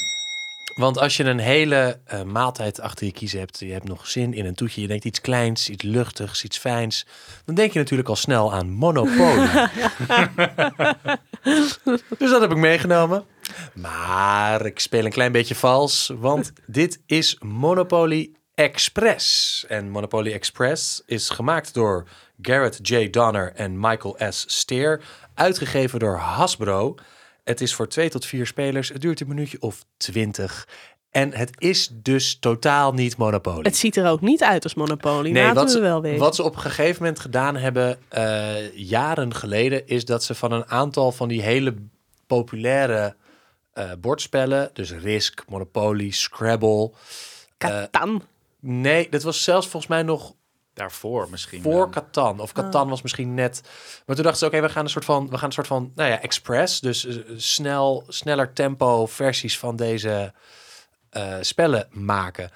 Want 0.75 0.99
als 0.99 1.17
je 1.17 1.25
een 1.25 1.39
hele 1.39 2.01
eh, 2.05 2.23
maaltijd 2.23 2.81
achter 2.81 3.07
je 3.07 3.13
kiezen 3.13 3.39
hebt, 3.39 3.59
je 3.59 3.73
hebt 3.73 3.89
nog 3.89 4.07
zin 4.07 4.35
in 4.35 4.47
een 4.47 4.55
toetje, 4.55 4.81
je 4.81 4.87
denkt 4.87 5.05
iets 5.05 5.21
kleins, 5.21 5.69
iets 5.69 5.85
luchtigs, 5.85 6.45
iets 6.45 6.59
fijns, 6.59 7.07
dan 7.45 7.55
denk 7.55 7.73
je 7.73 7.79
natuurlijk 7.79 8.09
al 8.09 8.17
snel 8.17 8.53
aan 8.53 8.71
Monopoly. 8.71 9.49
dus 12.19 12.31
dat 12.31 12.41
heb 12.41 12.51
ik 12.51 12.57
meegenomen. 12.57 13.25
Maar 13.75 14.67
ik 14.67 14.79
speel 14.79 15.05
een 15.05 15.11
klein 15.11 15.33
beetje 15.33 15.55
vals, 15.55 16.13
want 16.19 16.53
dit 16.67 17.01
is 17.07 17.37
Monopoly 17.41 18.33
Express. 18.55 19.65
En 19.69 19.91
Monopoly 19.91 20.33
Express 20.33 21.03
is 21.07 21.29
gemaakt 21.29 21.75
door 21.75 22.09
Garrett 22.43 22.79
J. 22.89 23.11
Donner 23.11 23.53
en 23.55 23.81
Michael 23.81 24.17
S. 24.31 24.45
Steer, 24.47 25.01
uitgegeven 25.35 25.99
door 25.99 26.17
Hasbro. 26.17 26.95
Het 27.45 27.61
is 27.61 27.75
voor 27.75 27.89
twee 27.89 28.11
tot 28.11 28.27
vier 28.27 28.47
spelers. 28.47 28.89
Het 28.89 29.01
duurt 29.01 29.21
een 29.21 29.29
minuutje 29.29 29.61
of 29.61 29.85
twintig. 29.97 30.69
En 31.11 31.35
het 31.35 31.51
is 31.59 31.91
dus 31.93 32.39
totaal 32.39 32.93
niet 32.93 33.17
Monopoly. 33.17 33.63
Het 33.63 33.77
ziet 33.77 33.97
er 33.97 34.09
ook 34.09 34.21
niet 34.21 34.43
uit 34.43 34.65
als 34.65 34.75
Monopoly. 34.75 35.31
Nee, 35.31 35.43
Laten 35.43 35.55
wat 35.55 35.65
we 35.65 35.71
ze, 35.71 35.81
wel 35.81 36.03
weten. 36.03 36.19
wat 36.19 36.35
ze 36.35 36.43
op 36.43 36.55
een 36.55 36.61
gegeven 36.61 37.03
moment 37.03 37.21
gedaan 37.21 37.57
hebben, 37.57 37.99
eh, 38.09 38.77
jaren 38.77 39.35
geleden, 39.35 39.87
is 39.87 40.05
dat 40.05 40.25
ze 40.25 40.35
van 40.35 40.53
een 40.53 40.67
aantal 40.67 41.13
van 41.13 41.29
die 41.29 41.43
hele 41.43 41.75
populaire 42.27 43.17
eh, 43.73 43.91
bordspellen, 44.01 44.71
dus 44.73 44.91
Risk, 44.93 45.45
Monopoly, 45.49 46.11
Scrabble. 46.11 46.91
Catan. 47.59 48.23
Nee, 48.61 49.09
dat 49.11 49.23
was 49.23 49.45
zelfs 49.45 49.69
volgens 49.69 49.93
mij 49.93 50.03
nog 50.03 50.35
Daarvoor 50.81 51.29
misschien. 51.31 51.63
voor 51.63 51.73
wel. 51.73 51.89
Catan. 51.89 52.41
Of 52.41 52.53
Catan 52.53 52.89
was 52.89 53.03
misschien 53.03 53.35
net. 53.35 53.63
Maar 54.07 54.17
toen 54.17 54.25
dachten 54.25 54.41
ze, 54.41 54.47
oké, 54.47 54.61
we 54.61 54.73
gaan 54.73 54.85
een 54.85 54.91
soort 54.91 55.05
van, 55.05 55.31
we 55.31 55.39
gaan 55.39 55.47
een 55.47 55.53
soort 55.53 55.67
van, 55.67 55.93
nou 55.95 56.11
ja, 56.11 56.21
express, 56.21 56.81
dus 56.81 57.07
eh, 57.07 57.17
snel, 57.37 58.05
sneller 58.09 58.53
tempo 58.53 59.07
versies 59.07 59.59
van 59.59 59.77
deze 59.77 60.35
eh, 61.11 61.37
spellen 61.41 61.89
maken. 61.91 62.51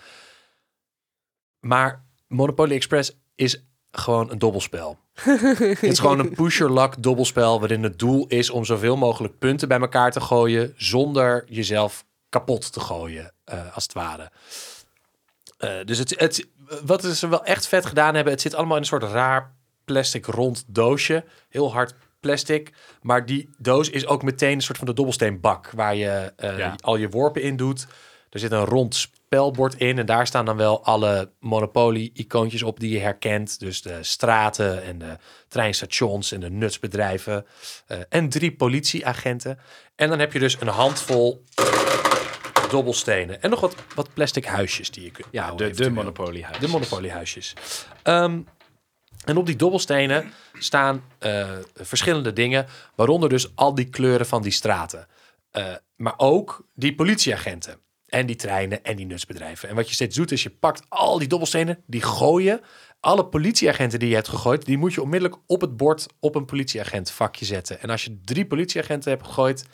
Maar 1.61 2.05
Monopoly 2.29 2.75
Express 2.75 3.13
is 3.35 3.65
gewoon 3.91 4.31
een 4.31 4.39
dobbelspel. 4.39 4.99
het 5.21 5.83
is 5.83 5.99
gewoon 5.99 6.19
een 6.19 6.35
push-your-luck 6.35 7.03
dobbelspel 7.03 7.61
waarin 7.61 7.83
het 7.83 7.99
doel 7.99 8.27
is 8.27 8.51
om 8.51 8.65
zoveel 8.65 8.97
mogelijk 8.97 9.39
punten 9.39 9.69
bij 9.69 9.81
elkaar 9.81 10.13
te 10.13 10.21
gooien 10.21 10.75
zonder 10.77 11.45
jezelf 11.49 12.05
kapot 12.29 12.73
te 12.73 12.81
gooien, 12.81 13.33
eh, 13.45 13.75
als 13.75 13.85
het 13.85 13.93
ware. 13.93 14.31
Eh, 15.65 15.85
dus 15.85 15.99
het, 15.99 16.15
het, 16.19 16.47
wat 16.85 17.05
ze 17.05 17.29
wel 17.29 17.45
echt 17.45 17.67
vet 17.67 17.87
gedaan 17.87 18.15
hebben, 18.15 18.33
het 18.33 18.43
zit 18.43 18.55
allemaal 18.55 18.77
in 18.77 18.83
een 18.83 18.89
soort 18.89 19.03
raar 19.03 19.55
plastic 19.85 20.27
rond 20.27 20.65
doosje. 20.67 21.25
Heel 21.49 21.73
hard 21.73 21.95
plastic. 22.21 22.73
Maar 23.03 23.27
die 23.27 23.49
doos 23.59 23.91
is 23.91 24.07
ook 24.07 24.23
meteen 24.23 24.53
een 24.53 24.61
soort 24.63 24.79
van 24.79 24.87
de 24.87 24.93
dobbelsteenbak 24.93 25.71
waar 25.71 25.95
je 25.95 26.33
eh, 26.37 26.59
Ja. 26.59 26.77
al 26.81 26.97
je 26.97 27.09
worpen 27.09 27.43
in 27.43 27.57
doet. 27.57 27.87
Er 28.31 28.41
zit 28.41 28.53
een 28.53 28.65
rond 28.65 28.95
spelbord 28.95 29.75
in 29.75 29.99
en 29.99 30.07
daar 30.07 30.27
staan 30.27 30.45
dan 30.45 30.57
wel 30.57 30.85
alle 30.85 31.31
Monopoly-icoontjes 31.41 32.63
op 32.63 32.81
die 32.81 32.91
je 32.91 32.99
herkent. 32.99 33.59
Dus 33.61 33.83
de 33.83 33.99
straten 34.01 34.83
en 34.83 34.99
de 34.99 35.17
treinstations 35.49 36.33
en 36.33 36.41
de 36.41 36.51
nutsbedrijven. 36.51 37.47
eh, 37.87 37.99
en 38.09 38.29
drie 38.29 38.53
politieagenten. 38.57 39.59
En 39.97 40.09
dan 40.09 40.19
heb 40.19 40.33
je 40.33 40.39
dus 40.39 40.57
een 40.61 40.69
handvol 40.69 41.43
dobbelstenen. 42.75 43.43
En 43.43 43.51
nog 43.51 43.61
wat, 43.61 43.75
wat 43.95 44.09
plastic 44.15 44.45
huisjes 44.45 44.91
die 44.91 45.05
je 45.05 45.11
kunt 45.11 45.27
Ja, 45.31 45.53
de, 45.53 45.71
de. 45.71 45.91
Monopoly. 45.91 46.47
De 46.61 46.69
Monopoly-huisjes. 46.69 47.55
Ehm, 48.03 48.41
en 49.25 49.37
op 49.37 49.47
die 49.47 49.57
dobbelstenen 49.57 50.33
staan 50.53 51.05
eh, 51.19 51.51
verschillende 51.75 52.33
dingen, 52.33 52.67
waaronder 52.95 53.29
dus 53.29 53.57
al 53.57 53.75
die 53.75 53.91
kleuren 53.91 54.27
van 54.27 54.43
die 54.43 54.53
straten. 54.53 55.07
Eh, 55.51 55.75
maar 55.97 56.15
ook 56.17 56.67
die 56.75 56.95
politieagenten 56.95 57.79
en 58.07 58.27
die 58.27 58.37
treinen 58.37 58.85
en 58.85 58.97
die 58.97 59.07
nutsbedrijven. 59.07 59.69
En 59.69 59.75
wat 59.75 59.89
je 59.89 59.95
steeds 59.95 60.17
doet 60.17 60.33
is 60.33 60.43
je 60.43 60.51
pakt 60.51 60.83
al 60.89 61.19
die 61.19 61.29
dobbelstenen, 61.29 61.83
die 61.87 62.03
gooien. 62.03 62.61
Alle 63.01 63.27
politieagenten 63.27 63.99
die 63.99 64.09
je 64.09 64.15
hebt 64.15 64.29
gegooid, 64.29 64.65
die 64.65 64.79
moet 64.79 64.95
je 64.95 65.03
onmiddellijk 65.03 65.41
op 65.47 65.61
het 65.61 65.77
bord 65.77 66.07
op 66.21 66.35
een 66.35 66.45
politieagent 66.45 67.11
vakje 67.11 67.45
zetten. 67.45 67.81
En 67.81 67.91
als 67.91 68.05
je 68.05 68.21
drie 68.25 68.47
politieagenten 68.47 69.11
hebt 69.11 69.27
gegooid, 69.27 69.65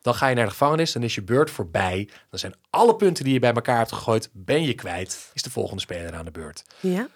dan 0.00 0.14
ga 0.14 0.28
je 0.28 0.34
naar 0.34 0.44
de 0.44 0.50
gevangenis, 0.50 0.92
dan 0.92 1.02
is 1.02 1.14
je 1.14 1.22
beurt 1.22 1.50
voorbij. 1.50 2.08
Dan 2.30 2.38
zijn 2.38 2.54
alle 2.70 2.96
punten 2.96 3.24
die 3.24 3.32
je 3.32 3.38
bij 3.38 3.52
elkaar 3.52 3.78
hebt 3.78 3.92
gegooid, 3.92 4.30
ben 4.32 4.62
je 4.62 4.74
kwijt. 4.74 5.30
Is 5.34 5.42
de 5.42 5.50
volgende 5.50 5.82
speler 5.82 6.14
aan 6.14 6.24
de 6.24 6.30
beurt. 6.30 6.64
Ja. 6.80 7.08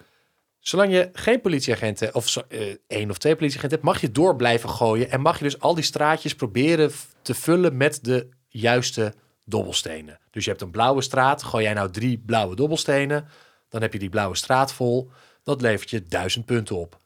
Zolang 0.59 0.91
je 0.91 1.09
geen 1.13 1.41
politieagenten 1.41 2.15
of 2.15 2.35
eh, 2.37 2.75
één 2.87 3.09
of 3.09 3.17
twee 3.17 3.35
politieagenten 3.35 3.79
hebt, 3.79 3.91
mag 3.91 4.01
je 4.01 4.11
door 4.11 4.35
blijven 4.35 4.69
gooien. 4.69 5.11
En 5.11 5.21
mag 5.21 5.37
je 5.37 5.43
dus 5.43 5.59
al 5.59 5.75
die 5.75 5.83
straatjes 5.83 6.35
proberen 6.35 6.91
te 7.21 7.35
vullen 7.35 7.77
met 7.77 7.99
de 8.03 8.29
juiste 8.47 9.13
dobbelstenen. 9.43 10.19
Dus 10.31 10.43
je 10.43 10.49
hebt 10.49 10.61
een 10.61 10.71
blauwe 10.71 11.01
straat. 11.01 11.43
Gooi 11.43 11.63
jij 11.63 11.73
nou 11.73 11.91
drie 11.91 12.17
blauwe 12.17 12.55
dobbelstenen, 12.55 13.27
dan 13.69 13.81
heb 13.81 13.93
je 13.93 13.99
die 13.99 14.09
blauwe 14.09 14.35
straat 14.35 14.73
vol. 14.73 15.11
Dat 15.43 15.61
levert 15.61 15.89
je 15.89 16.03
duizend 16.03 16.45
punten 16.45 16.75
op. 16.75 16.99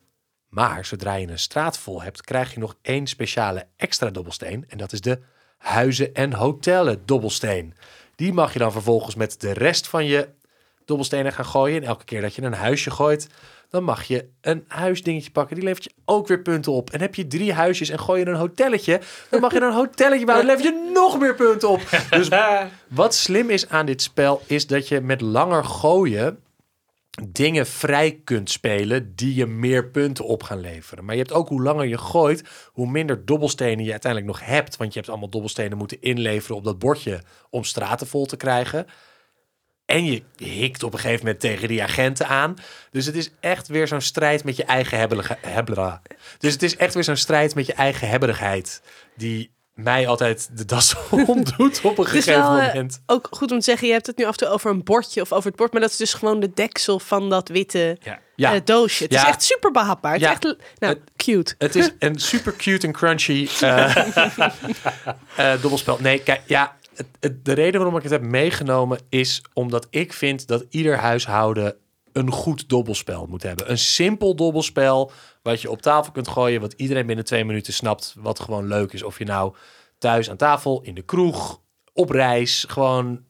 Maar 0.49 0.85
zodra 0.85 1.13
je 1.13 1.27
een 1.27 1.39
straat 1.39 1.77
vol 1.77 2.01
hebt, 2.01 2.21
krijg 2.21 2.53
je 2.53 2.59
nog 2.59 2.75
één 2.81 3.07
speciale 3.07 3.67
extra 3.75 4.09
dobbelsteen. 4.09 4.65
En 4.67 4.77
dat 4.77 4.93
is 4.93 5.01
de 5.01 5.19
huizen- 5.59 6.13
en 6.13 6.33
hotellen 6.33 7.01
dobbelsteen. 7.05 7.73
Die 8.15 8.33
mag 8.33 8.53
je 8.53 8.59
dan 8.59 8.71
vervolgens 8.71 9.15
met 9.15 9.41
de 9.41 9.53
rest 9.53 9.87
van 9.87 10.05
je 10.05 10.27
dobbelstenen 10.85 11.33
gaan 11.33 11.45
gooien. 11.45 11.81
En 11.81 11.87
elke 11.87 12.05
keer 12.05 12.21
dat 12.21 12.35
je 12.35 12.41
een 12.41 12.53
huisje 12.53 12.91
gooit, 12.91 13.27
dan 13.69 13.83
mag 13.83 14.03
je 14.03 14.27
een 14.41 14.65
huisdingetje 14.67 15.31
pakken. 15.31 15.55
Die 15.55 15.63
levert 15.63 15.83
je 15.83 15.91
ook 16.05 16.27
weer 16.27 16.41
punten 16.41 16.71
op. 16.71 16.89
En 16.89 17.01
heb 17.01 17.15
je 17.15 17.27
drie 17.27 17.53
huisjes 17.53 17.89
en 17.89 17.99
gooi 17.99 18.19
je 18.19 18.27
een 18.27 18.35
hotelletje, 18.35 19.01
dan 19.29 19.41
mag 19.41 19.53
je 19.53 19.61
een 19.61 19.73
hotelletje 19.73 20.25
bouwen. 20.25 20.47
Dan 20.47 20.55
levert 20.55 20.75
je 20.75 20.91
nog 20.93 21.19
meer 21.19 21.35
punten 21.35 21.69
op. 21.69 21.81
Dus 22.09 22.29
wat 22.87 23.15
slim 23.15 23.49
is 23.49 23.69
aan 23.69 23.85
dit 23.85 24.01
spel, 24.01 24.41
is 24.45 24.67
dat 24.67 24.87
je 24.87 25.01
met 25.01 25.21
langer 25.21 25.63
gooien 25.65 26.39
dingen 27.27 27.67
vrij 27.67 28.21
kunt 28.23 28.49
spelen 28.49 29.15
die 29.15 29.35
je 29.35 29.45
meer 29.45 29.89
punten 29.89 30.25
op 30.25 30.43
gaan 30.43 30.59
leveren. 30.59 31.05
Maar 31.05 31.15
je 31.15 31.21
hebt 31.21 31.33
ook 31.33 31.47
hoe 31.47 31.61
langer 31.61 31.85
je 31.85 31.97
gooit, 31.97 32.43
hoe 32.71 32.89
minder 32.89 33.25
dobbelstenen 33.25 33.85
je 33.85 33.91
uiteindelijk 33.91 34.31
nog 34.31 34.45
hebt. 34.45 34.77
Want 34.77 34.93
je 34.93 34.99
hebt 34.99 35.11
allemaal 35.11 35.29
dobbelstenen 35.29 35.77
moeten 35.77 36.01
inleveren 36.01 36.57
op 36.57 36.63
dat 36.63 36.79
bordje 36.79 37.21
om 37.49 37.63
straten 37.63 38.07
vol 38.07 38.25
te 38.25 38.37
krijgen. 38.37 38.85
En 39.85 40.05
je 40.05 40.23
hikt 40.37 40.83
op 40.83 40.93
een 40.93 40.99
gegeven 40.99 41.25
moment 41.25 41.39
tegen 41.39 41.67
die 41.67 41.83
agenten 41.83 42.27
aan. 42.27 42.53
Dus 42.91 43.05
het 43.05 43.15
is 43.15 43.31
echt 43.39 43.67
weer 43.67 43.87
zo'n 43.87 44.01
strijd 44.01 44.43
met 44.43 44.55
je 44.55 44.63
eigen 44.63 44.97
hebbela. 45.41 46.01
Dus 46.37 46.53
het 46.53 46.63
is 46.63 46.75
echt 46.75 46.93
weer 46.93 47.03
zo'n 47.03 47.15
strijd 47.15 47.55
met 47.55 47.65
je 47.65 47.73
eigen 47.73 48.09
hebberigheid. 48.09 48.81
Die 49.15 49.51
mij 49.83 50.07
altijd 50.07 50.49
de 50.57 50.65
das 50.65 50.95
omdoet 51.27 51.81
op 51.83 51.97
een 51.97 52.05
gegeven 52.05 52.41
wel 52.41 52.57
eh, 52.57 52.65
moment. 52.67 53.01
ook 53.05 53.27
goed 53.31 53.51
om 53.51 53.57
te 53.59 53.63
zeggen, 53.63 53.87
je 53.87 53.93
hebt 53.93 54.07
het 54.07 54.17
nu 54.17 54.23
af 54.25 54.31
en 54.31 54.37
toe 54.37 54.47
over 54.47 54.71
een 54.71 54.83
bordje 54.83 55.21
of 55.21 55.31
over 55.31 55.47
het 55.47 55.55
bord, 55.59 55.71
maar 55.71 55.81
dat 55.81 55.89
is 55.89 55.97
dus 55.97 56.13
gewoon 56.13 56.39
de 56.39 56.51
deksel 56.53 56.99
van 56.99 57.29
dat 57.29 57.49
witte 57.49 57.97
Ja. 58.01 58.19
Ja. 58.35 58.53
eh, 58.53 58.61
doosje. 58.63 59.03
Het 59.03 59.13
Ja. 59.13 59.21
is 59.21 59.27
echt 59.27 59.43
super 59.43 59.71
behapbaar. 59.71 60.13
Het 60.13 60.21
is 60.21 60.27
echt 60.27 60.55
nou, 60.79 60.95
cute. 61.17 61.55
Het 61.57 61.75
is 61.75 61.91
een 61.99 62.19
super 62.19 62.55
cute 62.55 62.87
en 62.87 62.93
crunchy 62.93 63.47
eh, 65.35 65.61
dobbelspel. 65.61 65.97
Nee, 66.01 66.19
kijk, 66.23 66.41
ja, 66.45 66.75
het, 66.95 67.07
het- 67.19 67.45
de 67.45 67.53
reden 67.53 67.79
waarom 67.79 67.97
ik 67.97 68.03
het 68.03 68.11
heb 68.11 68.21
meegenomen 68.21 68.99
is 69.09 69.41
omdat 69.53 69.87
ik 69.89 70.13
vind 70.13 70.47
dat 70.47 70.65
ieder 70.69 70.97
huishouden 70.97 71.75
een 72.13 72.31
goed 72.31 72.69
dobbelspel 72.69 73.25
moet 73.25 73.43
hebben. 73.43 73.71
Een 73.71 73.77
simpel 73.77 74.35
dobbelspel 74.35 75.11
wat 75.41 75.61
je 75.61 75.69
op 75.71 75.81
tafel 75.81 76.11
kunt 76.11 76.27
gooien, 76.27 76.61
wat 76.61 76.73
iedereen 76.73 77.05
binnen 77.05 77.25
twee 77.25 77.45
minuten 77.45 77.73
snapt, 77.73 78.15
wat 78.17 78.39
gewoon 78.39 78.67
leuk 78.67 78.93
is. 78.93 79.03
Of 79.03 79.17
je 79.17 79.25
nou 79.25 79.55
thuis 79.97 80.29
aan 80.29 80.37
tafel, 80.37 80.81
in 80.81 80.95
de 80.95 81.01
kroeg, 81.01 81.61
op 81.93 82.09
reis, 82.09 82.65
gewoon, 82.67 83.23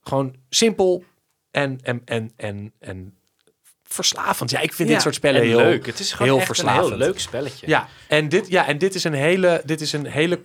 gewoon 0.00 0.34
simpel 0.48 1.04
en, 1.50 1.78
en, 1.82 2.02
en, 2.04 2.32
en, 2.36 2.72
en 2.78 3.14
verslavend. 3.82 4.50
Ja, 4.50 4.60
ik 4.60 4.72
vind 4.72 4.88
Ja. 4.88 4.94
dit 4.94 5.02
soort 5.02 5.14
spellen 5.14 5.40
En 5.40 5.46
heel 5.46 5.56
leuk. 5.56 5.86
Het 5.86 5.98
is 5.98 6.12
gewoon 6.12 6.26
heel 6.28 6.36
echt 6.36 6.46
verslavend. 6.46 6.84
een 6.92 6.98
heel 6.98 7.06
leuk 7.06 7.20
spelletje. 7.20 7.66
ja, 7.68 7.88
en 8.08 8.28
dit, 8.28 8.48
ja, 8.48 8.66
en 8.66 8.78
dit 8.78 8.94
is 8.94 9.04
een 9.04 9.12
hele, 9.12 9.62
dit 9.64 9.80
is 9.80 9.92
een 9.92 10.06
hele 10.06 10.40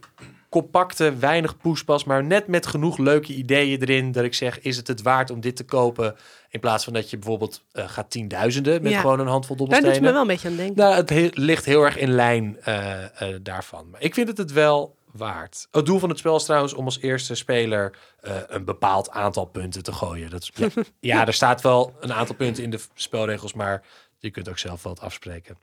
compacte, 0.50 1.16
weinig 1.16 1.58
poespas, 1.58 2.04
maar 2.04 2.24
net 2.24 2.48
met 2.48 2.66
genoeg 2.68 2.98
leuke 2.98 3.34
ideeën 3.34 3.82
erin 3.82 4.12
dat 4.12 4.24
ik 4.24 4.34
zeg, 4.34 4.60
is 4.60 4.78
het 4.78 4.88
het 4.88 5.02
waard 5.02 5.30
om 5.30 5.40
dit 5.42 5.56
te 5.56 5.64
kopen 5.66 6.16
in 6.50 6.60
plaats 6.60 6.84
van 6.84 6.94
dat 6.94 7.10
je 7.10 7.18
bijvoorbeeld 7.18 7.64
eh, 7.72 7.90
gaat 7.90 8.10
tienduizenden 8.12 8.82
met 8.82 8.92
Ja. 8.92 9.00
gewoon 9.00 9.20
een 9.20 9.28
handvol 9.28 9.56
Daar 9.56 9.66
doet 9.66 9.76
het 9.76 9.86
me 9.86 9.92
dobbelstenen. 10.12 10.14
wel 10.14 10.22
een 10.22 10.28
beetje 10.28 10.50
aan 10.50 10.56
denken. 10.56 10.84
Nou, 10.84 10.96
het 10.96 11.10
he- 11.36 11.42
ligt 11.44 11.66
heel 11.66 11.84
erg 11.84 11.98
in 11.98 12.12
lijn 12.12 12.58
eh, 12.62 13.04
eh, 13.34 13.40
daarvan. 13.42 13.90
Maar 13.90 14.02
ik 14.02 14.14
vind 14.14 14.28
het 14.28 14.38
het 14.38 14.52
wel 14.52 14.98
waard. 15.12 15.68
Het 15.72 15.86
doel 15.86 16.00
van 16.00 16.10
het 16.10 16.18
spel 16.18 16.36
is 16.36 16.44
trouwens 16.44 16.74
om 16.74 16.86
als 16.86 17.00
eerste 17.00 17.36
speler 17.36 17.98
eh, 18.22 18.36
een 18.48 18.66
bepaald 18.66 19.10
aantal 19.10 19.46
punten 19.46 19.84
te 19.84 19.92
gooien. 19.92 20.30
Dat 20.30 20.42
is, 20.42 20.52
ja, 20.56 20.70
ja, 21.16 21.28
er 21.28 21.34
staat 21.34 21.62
wel 21.62 21.96
een 22.00 22.14
aantal 22.14 22.36
punten 22.36 22.64
in 22.64 22.70
de 22.70 22.80
spelregels, 22.94 23.54
maar 23.54 23.84
je 24.18 24.30
kunt 24.32 24.50
ook 24.50 24.58
zelf 24.58 24.84
wat 24.84 25.00
afspreken. 25.00 25.58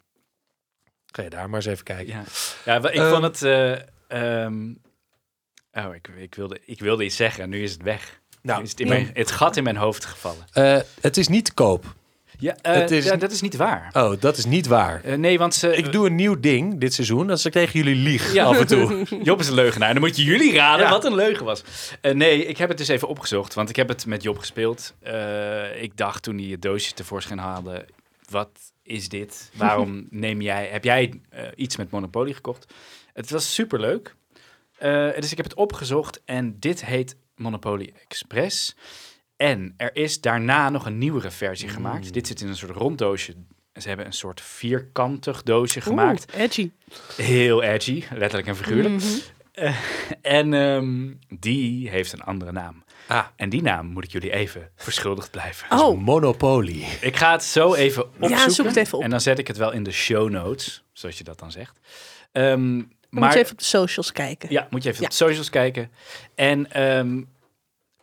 Ga 1.07 1.23
je 1.23 1.31
daar 1.31 1.47
maar 1.49 1.61
eens 1.61 1.69
even 1.69 1.85
kijken. 1.85 2.25
Ja, 2.65 2.77
ik 2.77 2.85
Ehm. 2.85 3.11
vond 3.11 3.23
het... 3.41 3.43
eh, 4.09 4.45
ehm, 4.45 4.69
oh, 5.73 5.95
ik, 5.95 6.09
ik, 6.19 6.35
wilde, 6.35 6.61
ik 6.65 6.81
wilde 6.81 7.05
iets 7.05 7.17
zeggen 7.17 7.43
en 7.43 7.51
nu 7.51 7.63
is 7.63 7.73
het 7.73 7.83
weg. 7.83 8.21
Nou, 8.43 8.59
Nu 8.59 8.65
is 8.65 8.71
het, 8.71 8.81
in 8.81 8.89
mijn, 8.89 9.11
het 9.15 9.31
gat 9.31 9.57
in 9.57 9.63
mijn 9.65 9.77
hoofd 9.77 10.05
gevallen. 10.05 10.45
Eh, 10.53 10.79
het 11.01 11.17
is 11.17 11.29
niet 11.29 11.45
te 11.45 11.55
koop. 11.55 11.95
Ja, 12.39 12.57
eh, 12.63 12.75
Het 12.75 12.91
is- 12.91 13.05
ja 13.05 13.17
dat 13.17 13.31
is 13.33 13.41
niet 13.41 13.57
waar. 13.57 13.91
Oh, 13.93 14.21
dat 14.21 14.37
is 14.37 14.45
niet 14.45 14.67
waar. 14.67 15.05
Eh, 15.05 15.17
nee, 15.17 15.39
want 15.39 15.55
ze, 15.55 15.77
Ik 15.77 15.93
doe 15.93 16.07
een 16.07 16.15
nieuw 16.15 16.41
ding 16.41 16.79
dit 16.81 16.95
seizoen. 16.95 17.27
Dat 17.27 17.39
is 17.39 17.45
ik 17.45 17.53
tegen 17.53 17.73
jullie 17.81 17.95
lieg 18.03 18.33
Ja. 18.33 18.45
af 18.45 18.59
en 18.59 18.67
toe. 18.67 19.07
Job 19.23 19.41
is 19.41 19.49
een 19.49 19.55
leugenaar. 19.55 19.93
Dan 19.93 20.03
moet 20.03 20.17
je 20.17 20.25
jullie 20.25 20.53
raden 20.55 20.85
Ja. 20.85 20.91
wat 20.91 21.05
een 21.05 21.15
leugen 21.15 21.45
was. 21.45 21.63
Eh, 22.01 22.15
nee, 22.15 22.45
ik 22.47 22.57
heb 22.57 22.69
het 22.69 22.79
dus 22.79 22.89
even 22.89 23.09
opgezocht, 23.09 23.55
want 23.55 23.69
ik 23.69 23.77
heb 23.77 23.89
het 23.89 24.07
met 24.07 24.23
Job 24.23 24.39
gespeeld. 24.39 24.95
Eh, 25.01 25.83
ik 25.83 25.97
dacht 25.97 26.23
toen 26.23 26.39
hij 26.39 26.47
het 26.47 26.63
doosje 26.63 26.93
tevoorschijn 26.95 27.39
haalde, 27.39 27.87
wat 28.31 28.51
is 28.83 29.09
dit? 29.09 29.51
Waarom 29.55 30.07
neem 30.11 30.41
jij, 30.41 30.69
heb 30.73 30.85
jij 30.85 31.21
iets 31.55 31.77
met 31.77 31.91
Monopoly 31.91 32.33
gekocht? 32.33 32.73
Het 33.17 33.31
was 33.31 33.55
superleuk. 33.55 34.15
Eh 34.79 35.09
dus 35.15 35.31
ik 35.31 35.37
heb 35.37 35.47
het 35.47 35.55
opgezocht 35.55 36.23
en 36.25 36.57
dit 36.59 36.85
heet 36.85 37.17
Monopoly 37.37 37.93
Express. 38.09 38.77
En 39.37 39.75
er 39.77 39.97
is 39.97 40.21
daarna 40.21 40.71
nog 40.71 40.87
een 40.87 40.99
nieuwere 40.99 41.31
versie 41.31 41.69
gemaakt. 41.69 42.13
Dit 42.13 42.27
zit 42.27 42.41
in 42.41 42.49
een 42.49 42.57
soort 42.57 42.77
rond 42.77 42.99
doosje. 42.99 43.35
Ze 43.73 43.89
hebben 43.89 44.07
een 44.07 44.13
soort 44.13 44.41
vierkantig 44.41 45.43
doosje 45.43 45.81
gemaakt. 45.81 46.33
Edgy. 46.33 46.71
Heel 47.17 47.63
edgy, 47.63 48.05
letterlijk 48.11 48.47
en 48.49 48.57
figuurlijk. 48.57 48.95
Mhm. 48.95 49.05
Eh, 49.53 49.77
en 50.23 50.55
ehm, 50.55 51.13
die 51.39 51.91
heeft 51.91 52.13
een 52.13 52.23
andere 52.23 52.53
naam. 52.53 52.85
Ah, 53.09 53.27
En 53.37 53.49
die 53.49 53.63
naam 53.63 53.87
moet 53.87 54.05
ik 54.05 54.11
jullie 54.11 54.33
even 54.33 54.71
verschuldigd 54.75 55.31
blijven. 55.31 55.79
Oh, 55.79 56.01
Monopoly. 56.01 56.85
Ik 57.01 57.17
ga 57.17 57.33
het 57.33 57.45
zo 57.45 57.75
even 57.75 58.05
opzoeken. 58.21 58.51
zoek 58.51 58.67
het 58.67 58.77
even 58.77 58.99
op. 58.99 59.05
En 59.05 59.11
dan 59.11 59.21
zet 59.21 59.39
ik 59.39 59.47
het 59.47 59.57
wel 59.57 59.73
in 59.73 59.83
de 59.83 59.93
show 59.93 60.31
notes, 60.31 60.85
zoals 60.93 61.19
je 61.19 61.25
dat 61.25 61.39
dan 61.39 61.51
zegt. 61.53 61.79
Ehm, 62.33 62.77
dan 62.77 62.87
maar 63.21 63.25
moet 63.25 63.33
je 63.39 63.39
even 63.45 63.53
op 63.53 63.59
de 63.59 63.65
socials 63.65 64.13
kijken. 64.13 64.49
ja, 64.53 64.67
moet 64.71 64.83
je 64.83 64.89
even 64.89 65.01
Ja. 65.01 65.07
op 65.07 65.11
de 65.19 65.25
socials 65.25 65.51
kijken. 65.51 65.91
En 66.35 66.73
ehm, 66.73 67.23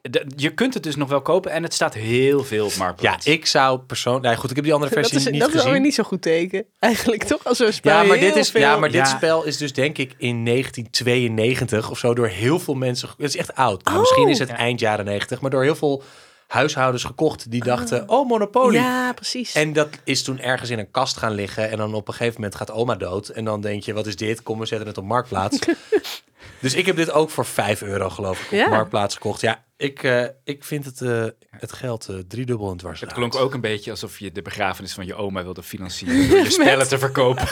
de- 0.02 0.26
je 0.36 0.54
kunt 0.54 0.74
het 0.74 0.84
dus 0.84 0.96
nog 0.96 1.10
wel 1.10 1.22
kopen 1.22 1.52
en 1.52 1.64
het 1.64 1.74
staat 1.74 1.94
heel 1.94 2.44
veel 2.44 2.66
op 2.66 2.72
Ja, 2.72 2.78
Marktplaats. 2.78 3.26
ik 3.26 3.46
zou 3.46 3.80
persoonlijk... 3.80 4.26
Nee, 4.26 4.36
goed, 4.36 4.50
ik 4.50 4.56
heb 4.56 4.66
die 4.66 4.74
andere 4.74 4.92
Dat 4.94 5.00
versie 5.00 5.20
is, 5.20 5.32
niet 5.32 5.40
dat 5.40 5.48
is 5.50 5.54
gezien. 5.54 5.68
alweer 5.68 5.86
niet 5.86 5.96
zo 5.96 6.04
goed 6.04 6.22
teken. 6.22 6.66
Eigenlijk 6.80 7.24
toch? 7.24 7.44
Als 7.46 7.58
zo'n 7.58 7.72
spel 7.72 8.02
Ja, 8.02 8.04
maar, 8.04 8.20
dit 8.20 8.36
is, 8.36 8.50
veel... 8.52 8.62
ja, 8.62 8.78
maar 8.78 8.90
dit 8.92 8.98
Ja. 8.98 9.18
spel 9.18 9.44
is 9.44 9.58
dus 9.58 9.74
denk 9.74 9.98
ik 9.98 10.14
in 10.18 10.46
1992 10.46 11.90
of 11.90 11.98
zo 12.00 12.14
door 12.14 12.28
heel 12.28 12.60
veel 12.60 12.74
mensen... 12.76 13.10
Het 13.10 13.28
is 13.28 13.38
echt 13.38 13.56
oud. 13.56 13.84
Nou, 13.84 13.96
Oh. 13.96 14.02
misschien 14.02 14.28
is 14.28 14.40
het 14.40 14.50
Ja. 14.50 14.58
eind 14.58 14.80
jaren 14.80 15.06
90, 15.06 15.42
maar 15.42 15.52
door 15.52 15.64
heel 15.64 15.76
veel 15.76 16.04
huishoudens 16.54 17.04
gekocht 17.04 17.52
die 17.52 17.64
dachten, 17.64 18.10
oh, 18.10 18.28
Monopoly. 18.28 18.76
Ja, 18.76 19.14
precies. 19.14 19.54
En 19.54 19.74
dat 19.74 19.90
is 20.04 20.24
toen 20.24 20.40
ergens 20.40 20.70
in 20.70 20.80
een 20.80 20.92
kast 20.92 21.18
gaan 21.18 21.34
liggen. 21.34 21.70
En 21.70 21.78
dan 21.78 21.94
op 21.94 22.08
een 22.08 22.14
gegeven 22.14 22.42
moment 22.42 22.56
gaat 22.56 22.72
oma 22.72 22.96
dood. 22.96 23.28
En 23.28 23.46
dan 23.46 23.62
denk 23.62 23.84
je, 23.84 23.94
wat 23.94 24.08
is 24.08 24.16
dit? 24.16 24.44
Kom, 24.44 24.60
we 24.60 24.66
zetten 24.66 24.88
het 24.88 24.98
op 24.98 25.04
Marktplaats. 25.04 25.60
Dus 26.60 26.74
ik 26.74 26.86
heb 26.86 26.96
dit 26.96 27.12
ook 27.12 27.30
voor 27.30 27.46
5 27.46 27.82
euro 27.82 28.10
geloof 28.10 28.40
ik 28.40 28.46
op 28.46 28.58
Ja. 28.58 28.68
Marktplaats 28.70 29.14
gekocht. 29.14 29.42
Ja, 29.42 29.64
ik, 29.78 30.04
eh, 30.04 30.24
ik 30.44 30.64
vind 30.64 30.86
het, 30.86 31.02
eh, 31.02 31.26
het 31.50 31.72
geld 31.74 32.08
eh, 32.10 32.16
driedubbel 32.28 32.72
en 32.72 32.78
dwars. 32.78 33.00
Het 33.02 33.14
klonk 33.14 33.36
ook 33.36 33.54
een 33.54 33.62
beetje 33.62 33.92
alsof 33.92 34.20
je 34.20 34.32
de 34.32 34.42
begrafenis 34.42 34.94
van 34.94 35.06
je 35.06 35.16
oma 35.16 35.44
wilde 35.44 35.64
financieren 35.64 36.30
door 36.30 36.38
je 36.38 36.50
spellen 36.62 36.88
te 36.88 36.98
verkopen. 36.98 37.48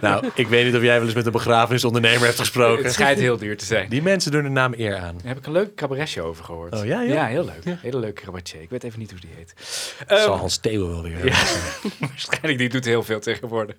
Nou, 0.00 0.30
ik 0.34 0.46
weet 0.48 0.64
niet 0.64 0.74
of 0.74 0.82
jij 0.82 0.96
wel 0.96 1.04
eens 1.04 1.14
met 1.14 1.26
een 1.26 1.32
begrafenisondernemer 1.32 2.24
hebt 2.26 2.38
gesproken. 2.38 2.84
Het 2.84 2.92
schijnt 2.92 3.18
heel 3.18 3.36
duur 3.36 3.56
te 3.56 3.64
zijn. 3.64 3.88
Die 3.88 4.02
mensen 4.02 4.30
doen 4.32 4.42
de 4.42 4.48
naam 4.48 4.74
eer 4.76 4.96
aan. 4.96 5.14
Daar 5.16 5.26
heb 5.26 5.36
ik 5.38 5.46
een 5.46 5.52
leuk 5.52 5.74
cabaretje 5.74 6.22
over 6.22 6.44
gehoord. 6.44 6.74
Oh, 6.74 6.84
ja, 6.84 7.02
joh? 7.02 7.14
Ja, 7.14 7.26
heel 7.26 7.44
leuk. 7.44 7.76
Hele 7.80 7.98
leuke 7.98 8.22
cabaretier. 8.22 8.60
Ik 8.60 8.70
weet 8.70 8.82
even 8.84 8.98
niet 8.98 9.10
hoe 9.10 9.20
die 9.20 9.30
heet. 9.36 9.54
Dat 9.98 10.08
Ehm, 10.18 10.26
zal 10.26 10.36
Hans 10.36 10.56
Theo 10.58 10.88
wel 10.88 11.02
weer 11.02 11.24
ja. 11.26 11.42
Waarschijnlijk, 12.08 12.58
die 12.58 12.68
doet 12.68 12.84
heel 12.84 13.02
veel 13.02 13.20
tegenwoordig. 13.20 13.76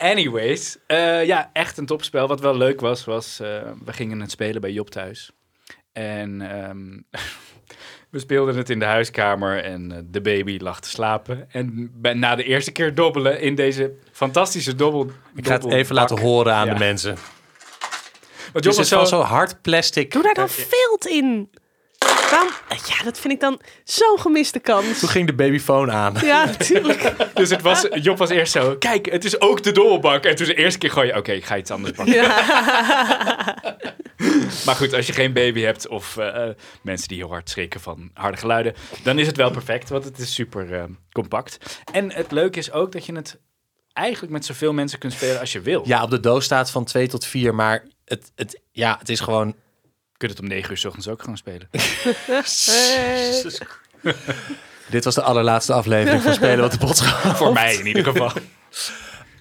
Anyways, 0.00 0.76
eh, 0.86 1.24
ja, 1.24 1.50
echt 1.52 1.78
een 1.78 1.86
topspel. 1.86 2.26
Wat 2.26 2.40
wel 2.40 2.56
leuk 2.56 2.80
was, 2.80 3.04
was 3.04 3.40
eh, 3.40 3.48
we 3.84 3.92
gingen 3.92 4.20
het 4.20 4.30
spelen 4.30 4.60
bij 4.60 4.72
Job 4.72 4.90
thuis. 4.90 5.30
En 5.92 6.40
ehm, 6.40 7.20
we 8.10 8.18
speelden 8.18 8.56
het 8.56 8.70
in 8.70 8.78
de 8.78 8.84
huiskamer 8.84 9.64
en 9.64 9.92
eh, 9.92 9.98
de 10.04 10.20
baby 10.20 10.58
lag 10.60 10.80
te 10.80 10.88
slapen. 10.88 11.50
En 11.50 11.90
bij, 11.94 12.14
na 12.14 12.34
de 12.34 12.44
eerste 12.44 12.72
keer 12.72 12.94
dobbelen 12.94 13.40
in 13.40 13.54
deze 13.54 13.92
fantastische 14.12 14.74
dobbel... 14.74 15.10
Ik 15.34 15.46
ga 15.46 15.52
het 15.52 15.70
even 15.70 15.94
laten 15.94 16.18
horen 16.20 16.54
aan 16.54 16.68
de 16.68 16.78
mensen. 16.78 17.14
Want 18.52 18.64
Dus 18.64 18.76
Job 18.76 18.76
het 18.76 18.90
was 18.90 18.90
was 18.90 19.08
zo... 19.08 19.16
zo 19.16 19.22
hard 19.22 19.62
plastic. 19.62 20.12
Doe 20.12 20.22
daar 20.22 20.34
dan 20.34 20.48
vilt 20.48 21.06
in. 21.06 21.50
Waarom? 22.30 22.50
Ja, 22.68 23.04
dat 23.04 23.18
vind 23.18 23.32
ik 23.32 23.40
dan 23.40 23.60
zo'n 23.84 24.18
gemiste 24.20 24.58
kans. 24.58 24.98
Toen 24.98 25.08
ging 25.08 25.26
de 25.26 25.34
babyfoon 25.34 25.92
aan. 25.92 26.14
Ja, 26.22 26.44
natuurlijk. 26.44 27.12
Dus 27.34 27.50
het 27.50 27.62
was, 27.62 27.86
Job 27.94 28.18
was 28.18 28.30
eerst 28.30 28.52
zo, 28.52 28.76
kijk, 28.76 29.10
het 29.10 29.24
is 29.24 29.40
ook 29.40 29.62
de 29.62 29.72
dobbelbak. 29.72 30.24
En 30.24 30.36
toen 30.36 30.46
de 30.46 30.54
eerste 30.54 30.78
keer 30.78 30.90
gooi 30.90 31.06
je, 31.06 31.16
oké, 31.16 31.32
ik 31.32 31.44
ga 31.44 31.56
iets 31.56 31.70
anders 31.70 31.92
pakken. 31.92 32.14
Maar 34.66 34.74
goed, 34.74 34.94
als 34.94 35.06
je 35.06 35.12
geen 35.12 35.32
baby 35.32 35.60
hebt 35.60 35.88
of 35.88 36.16
eh, 36.16 36.48
eh, 36.48 36.56
mensen 36.82 37.08
die 37.08 37.16
heel 37.16 37.28
hard 37.28 37.50
schrikken 37.50 37.80
van 37.80 38.10
harde 38.14 38.36
geluiden, 38.36 38.74
dan 39.02 39.18
is 39.18 39.26
het 39.26 39.36
wel 39.36 39.50
perfect, 39.50 39.88
want 39.88 40.04
het 40.04 40.18
is 40.18 40.34
super 40.34 40.74
eh, 40.74 40.84
compact. 41.12 41.58
En 41.92 42.12
het 42.12 42.32
leuke 42.32 42.58
is 42.58 42.72
ook 42.72 42.92
dat 42.92 43.06
je 43.06 43.14
het 43.14 43.40
eigenlijk 43.92 44.32
met 44.32 44.44
zoveel 44.44 44.72
mensen 44.72 44.98
kunt 44.98 45.12
spelen 45.12 45.40
als 45.40 45.52
je 45.52 45.60
wil. 45.60 45.82
Ja, 45.86 46.02
op 46.02 46.10
de 46.10 46.20
doos 46.20 46.44
staat 46.44 46.70
van 46.70 46.84
2 46.84 47.08
tot 47.08 47.26
4, 47.26 47.54
maar 47.54 47.84
het, 48.04 48.32
het, 48.34 48.60
ja, 48.70 48.96
het 48.98 49.08
is 49.08 49.20
gewoon... 49.20 49.54
Je 50.20 50.26
kunt 50.26 50.38
het 50.38 50.48
om 50.48 50.56
negen 50.56 50.70
uur 50.70 50.76
s 50.76 50.84
ochtends 50.84 51.08
ook 51.08 51.20
gewoon 51.20 51.36
spelen. 51.36 51.68
Dit 54.90 55.04
was 55.04 55.14
de 55.14 55.22
allerlaatste 55.22 55.72
aflevering 55.72 56.22
van 56.22 56.34
Spelen 56.34 56.60
wat 56.60 56.72
de 56.72 56.78
bot 56.78 57.00
gaat. 57.06 57.36
Voor 57.36 57.52
mij 57.52 57.74
in 57.74 57.86
ieder 57.86 58.04
geval. 58.04 58.32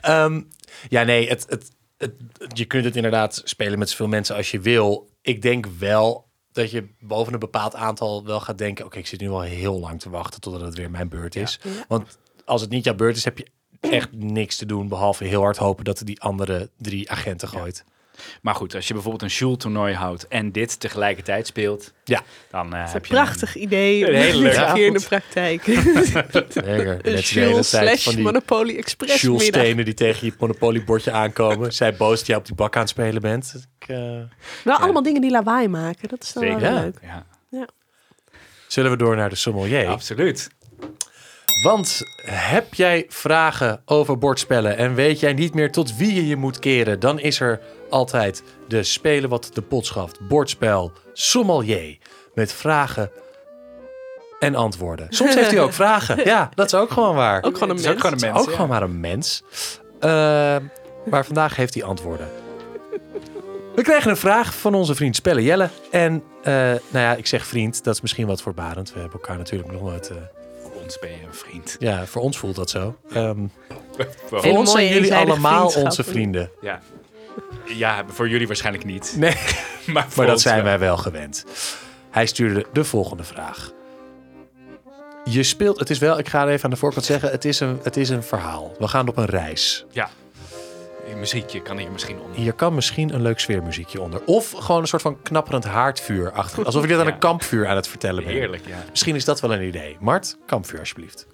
Ehm, 0.02 0.42
ja, 0.90 1.04
nee, 1.04 1.30
het, 1.30 1.46
het, 1.50 1.72
het, 1.98 2.14
je 2.54 2.66
kunt 2.66 2.86
het 2.86 2.96
inderdaad 2.96 3.42
spelen 3.44 3.80
met 3.80 3.90
zoveel 3.90 4.08
mensen 4.08 4.36
als 4.36 4.52
je 4.52 4.60
wil. 4.60 5.10
Ik 5.22 5.42
denk 5.42 5.66
wel 5.80 6.30
dat 6.52 6.72
je 6.72 6.88
boven 7.00 7.34
een 7.34 7.40
bepaald 7.40 7.76
aantal 7.76 8.26
wel 8.26 8.40
gaat 8.40 8.58
denken... 8.58 8.86
oké, 8.86 8.98
ik 8.98 9.08
zit 9.08 9.20
nu 9.20 9.30
al 9.30 9.42
heel 9.42 9.80
lang 9.80 10.00
te 10.00 10.10
wachten 10.10 10.42
totdat 10.42 10.62
het 10.62 10.76
weer 10.76 10.92
mijn 10.92 11.10
beurt 11.10 11.36
is. 11.36 11.60
Want 11.88 12.18
als 12.46 12.62
het 12.62 12.70
niet 12.70 12.84
jouw 12.84 12.96
beurt 12.96 13.16
is, 13.16 13.24
heb 13.24 13.38
je 13.38 13.48
echt 13.80 14.12
niks 14.12 14.56
te 14.56 14.66
doen... 14.66 14.88
behalve 14.88 15.24
heel 15.24 15.42
hard 15.42 15.58
hopen 15.58 15.86
dat 15.86 16.00
er 16.00 16.06
die 16.06 16.22
andere 16.22 16.70
drie 16.78 17.12
agenten 17.12 17.48
gooit. 17.48 17.84
Maar 18.42 18.56
goed, 18.56 18.76
als 18.76 18.88
je 18.88 18.94
bijvoorbeeld 18.94 19.24
een 19.24 19.30
Sjoel-toernooi 19.30 19.94
houdt 19.94 20.28
en 20.28 20.52
dit 20.52 20.80
tegelijkertijd 20.80 21.48
speelt, 21.48 21.94
Ja, 22.04 22.22
dan 22.52 22.74
eh, 22.76 22.92
heb 22.94 23.06
je 23.06 23.14
Prachtig 23.14 23.56
idee. 23.56 24.08
Een 24.08 24.16
hele 24.16 24.38
leuke 24.48 24.72
keer 24.74 24.86
in 24.86 24.94
de 24.94 25.06
praktijk. 25.08 25.66
lekker. 25.68 26.56
Een 26.56 26.86
Net 26.86 27.04
de 27.04 27.10
hele 27.12 27.22
Jules 27.22 27.70
tijd 27.70 27.88
slash 27.88 28.04
van 28.04 28.14
die 28.16 28.24
Monopoly 28.24 28.76
Express. 28.78 29.22
Jules-stenen 29.22 29.86
die 29.86 29.94
tegen 29.94 30.26
je 30.28 30.34
Monopoly-bordje 30.40 31.12
aankomen. 31.12 31.74
Zij 31.74 31.96
boos 31.96 32.18
dat 32.18 32.28
jij 32.28 32.36
op 32.36 32.46
die 32.46 32.56
bak 32.56 32.76
aan 32.76 32.82
het 32.82 32.90
spelen 32.90 33.22
bent. 33.22 33.68
Ik, 33.80 33.88
eh, 33.88 33.98
Wel 34.64 34.76
allemaal 34.76 35.04
dingen 35.04 35.22
die 35.22 35.32
lawaai 35.32 35.68
maken. 35.68 36.10
Dat 36.10 36.24
is 36.24 36.34
dan 36.34 36.44
Zeker. 36.44 36.60
wel 36.60 36.72
Ja. 36.74 36.82
leuk. 36.82 37.00
Ja, 37.02 37.26
Zullen 38.68 38.92
we 38.92 38.98
door 38.98 39.16
naar 39.16 39.30
de 39.30 39.36
sommelier? 39.36 39.88
absoluut. 39.88 40.50
Want 41.64 42.02
heb 42.26 42.74
jij 42.74 43.06
vragen 43.08 43.82
over 43.86 44.18
bordspellen 44.18 44.78
en 44.78 44.94
weet 44.96 45.20
jij 45.20 45.34
niet 45.34 45.54
meer 45.54 45.72
tot 45.72 45.96
wie 45.98 46.14
je 46.16 46.28
je 46.28 46.36
moet 46.36 46.60
keren, 46.60 47.00
dan 47.00 47.20
is 47.20 47.40
er 47.40 47.60
altijd 47.90 48.44
de 48.68 48.84
Spelen 48.84 49.30
wat 49.30 49.50
de 49.54 49.62
pot 49.62 49.86
schaft 49.86 50.28
bordspel 50.28 50.92
sommelier 51.14 51.98
met 52.34 52.54
vragen 52.54 53.12
en 54.40 54.56
antwoorden. 54.56 55.06
Soms 55.10 55.36
heeft 55.36 55.52
hij 55.52 55.62
ook 55.62 55.74
vragen. 55.84 56.26
Ja, 56.26 56.50
dat 56.56 56.66
is 56.66 56.74
ook 56.74 56.92
gewoon 56.92 57.16
waar. 57.16 57.44
Ook 57.44 57.54
gewoon 57.58 57.70
een 57.70 57.76
ook 57.78 57.84
mens. 57.84 58.02
gewoon 58.02 58.12
een 58.12 58.18
Het 58.18 58.28
is 58.28 58.32
mens. 58.32 58.40
ook 58.40 58.50
ja. 58.50 58.52
gewoon 58.52 58.70
maar 58.70 58.82
een 58.84 59.00
mens. 59.00 59.44
Eh, 60.00 60.10
maar 61.10 61.26
vandaag 61.26 61.56
heeft 61.56 61.74
hij 61.74 61.84
antwoorden. 61.84 62.28
We 63.76 63.82
krijgen 63.82 64.10
een 64.12 64.18
vraag 64.18 64.56
van 64.56 64.74
onze 64.74 64.96
vriend 64.96 65.16
Spelle 65.16 65.44
Jelle. 65.44 65.70
En 65.92 66.24
eh, 66.44 66.54
nou 66.54 66.80
ja, 66.92 67.16
ik 67.16 67.28
zeg 67.28 67.46
vriend, 67.46 67.84
dat 67.84 67.94
is 67.94 68.02
misschien 68.02 68.28
wat 68.28 68.42
voorbarend. 68.42 68.94
We 68.94 69.00
hebben 69.00 69.20
elkaar 69.20 69.38
natuurlijk 69.38 69.72
nog 69.72 69.82
nooit... 69.82 70.10
eh, 70.10 70.16
ons 70.90 71.00
ben 71.00 71.10
je 71.10 71.26
een 71.28 71.34
vriend. 71.34 71.76
ja, 71.80 72.06
voor 72.06 72.22
ons 72.22 72.38
voelt 72.38 72.56
dat 72.56 72.70
zo. 72.70 72.96
Ehm, 73.12 73.40
Voor 74.30 74.42
Hele 74.42 74.58
ons 74.58 74.72
zijn 74.72 74.88
jullie 74.88 75.16
allemaal 75.16 75.68
onze 75.68 76.04
vrienden. 76.04 76.52
Ja. 76.62 76.80
ja, 77.66 78.04
voor 78.08 78.30
jullie 78.30 78.48
waarschijnlijk 78.48 78.86
niet. 78.86 79.14
Nee, 79.18 79.32
Maar, 79.86 80.04
voor 80.04 80.14
maar 80.16 80.26
dat 80.26 80.36
ons 80.36 80.42
zijn 80.42 80.56
wel. 80.56 80.64
wij 80.64 80.80
wel 80.80 80.98
gewend. 80.98 81.46
Hij 82.10 82.26
stuurde 82.26 82.66
de 82.74 82.84
volgende 82.84 83.24
vraag. 83.24 83.72
Je 85.24 85.44
speelt, 85.44 85.80
het 85.80 85.90
is 85.90 85.98
wel, 85.98 86.20
ik 86.20 86.28
ga 86.28 86.48
even 86.48 86.64
aan 86.64 86.70
de 86.70 86.76
voorkant 86.76 87.06
zeggen, 87.06 87.32
het 87.32 87.46
is 87.46 87.60
een, 87.60 87.80
het 87.84 87.98
is 87.98 88.10
een 88.10 88.24
verhaal. 88.24 88.76
We 88.80 88.88
gaan 88.88 89.08
op 89.08 89.18
een 89.18 89.26
reis. 89.26 89.86
Ja. 89.92 90.10
Muziekje 91.20 91.62
kan 91.62 91.78
hier 91.78 91.92
misschien 91.92 92.20
onder. 92.20 92.36
Hier 92.40 92.54
kan 92.54 92.74
misschien 92.76 93.14
een 93.14 93.22
leuk 93.22 93.40
sfeermuziekje 93.40 94.02
onder. 94.02 94.22
Of 94.26 94.52
gewoon 94.52 94.82
een 94.82 94.88
soort 94.88 95.02
van 95.02 95.22
knapperend 95.22 95.64
haardvuur 95.66 96.32
achter. 96.32 96.66
Alsof 96.66 96.84
ik 96.84 96.90
dit 96.90 97.00
aan 97.00 97.06
Ja. 97.06 97.12
een 97.12 97.20
kampvuur 97.20 97.68
aan 97.68 97.76
het 97.76 97.88
vertellen 97.88 98.24
ben. 98.24 98.34
Heerlijk, 98.34 98.68
ja. 98.68 98.78
Misschien 98.90 99.16
is 99.16 99.26
dat 99.26 99.40
wel 99.40 99.54
een 99.54 99.68
idee. 99.68 99.98
Mart, 100.00 100.38
kampvuur 100.46 100.80
alsjeblieft. 100.80 101.28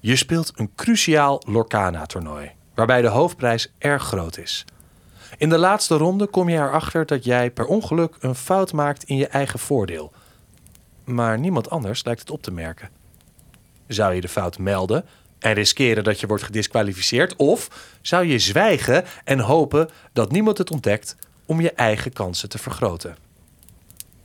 Je 0.00 0.16
speelt 0.16 0.52
een 0.54 0.74
cruciaal 0.74 1.42
Lorcana-toernooi, 1.46 2.50
waarbij 2.74 3.02
de 3.02 3.08
hoofdprijs 3.08 3.72
erg 3.78 4.02
groot 4.02 4.38
is. 4.38 4.64
In 5.36 5.48
de 5.48 5.58
laatste 5.58 5.96
ronde 5.96 6.26
kom 6.26 6.48
je 6.48 6.56
erachter 6.56 7.06
dat 7.06 7.24
jij 7.24 7.50
per 7.50 7.66
ongeluk 7.66 8.16
een 8.20 8.34
fout 8.34 8.72
maakt 8.72 9.04
in 9.04 9.16
je 9.16 9.26
eigen 9.26 9.58
voordeel. 9.58 10.12
Maar 11.04 11.38
niemand 11.38 11.70
anders 11.70 12.04
lijkt 12.04 12.20
het 12.20 12.30
op 12.30 12.42
te 12.42 12.50
merken. 12.52 12.88
Zou 13.86 14.14
je 14.14 14.20
de 14.20 14.28
fout 14.28 14.58
melden 14.58 15.04
en 15.44 15.52
riskeren 15.52 16.04
dat 16.04 16.20
je 16.20 16.26
wordt 16.26 16.42
gedisqualificeerd? 16.42 17.36
Of 17.36 17.68
zou 18.02 18.26
je 18.26 18.38
zwijgen 18.38 19.04
en 19.24 19.38
hopen 19.38 19.88
dat 20.12 20.32
niemand 20.32 20.58
het 20.58 20.70
ontdekt 20.70 21.16
om 21.46 21.60
je 21.60 21.70
eigen 21.72 22.12
kansen 22.12 22.48
te 22.48 22.58
vergroten? 22.58 23.16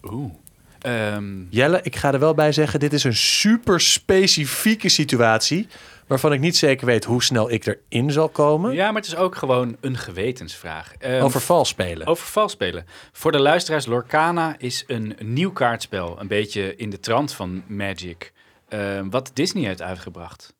Oeh. 0.03 0.33
Ehm, 0.79 1.43
Jelle, 1.49 1.79
ik 1.83 1.95
ga 1.95 2.13
er 2.13 2.19
wel 2.19 2.33
bij 2.33 2.51
zeggen, 2.51 2.79
dit 2.79 2.93
is 2.93 3.03
een 3.03 3.15
super 3.15 3.81
specifieke 3.81 4.89
situatie. 4.89 5.67
Waarvan 6.07 6.33
ik 6.33 6.39
niet 6.39 6.57
zeker 6.57 6.85
weet 6.85 7.03
hoe 7.05 7.23
snel 7.23 7.51
ik 7.51 7.65
erin 7.89 8.11
zal 8.11 8.29
komen. 8.29 8.73
ja, 8.73 8.85
maar 8.91 9.01
het 9.01 9.11
is 9.11 9.15
ook 9.15 9.35
gewoon 9.35 9.77
een 9.81 9.97
gewetensvraag. 9.97 10.93
Ehm, 10.99 11.21
Over 11.23 11.41
vals 11.41 11.69
spelen. 11.69 12.07
Over 12.07 12.27
valspelen. 12.27 12.85
Voor 13.11 13.31
de 13.31 13.39
luisteraars, 13.39 13.85
Lorcana 13.85 14.55
is 14.57 14.83
een 14.87 15.15
nieuw 15.23 15.51
kaartspel. 15.51 16.19
Een 16.19 16.27
beetje 16.27 16.75
in 16.75 16.89
de 16.89 16.99
trant 16.99 17.33
van 17.33 17.63
Magic. 17.67 18.31
Ehm, 18.69 19.09
wat 19.09 19.31
Disney 19.33 19.63
heeft 19.65 19.81
uitgebracht. 19.81 20.53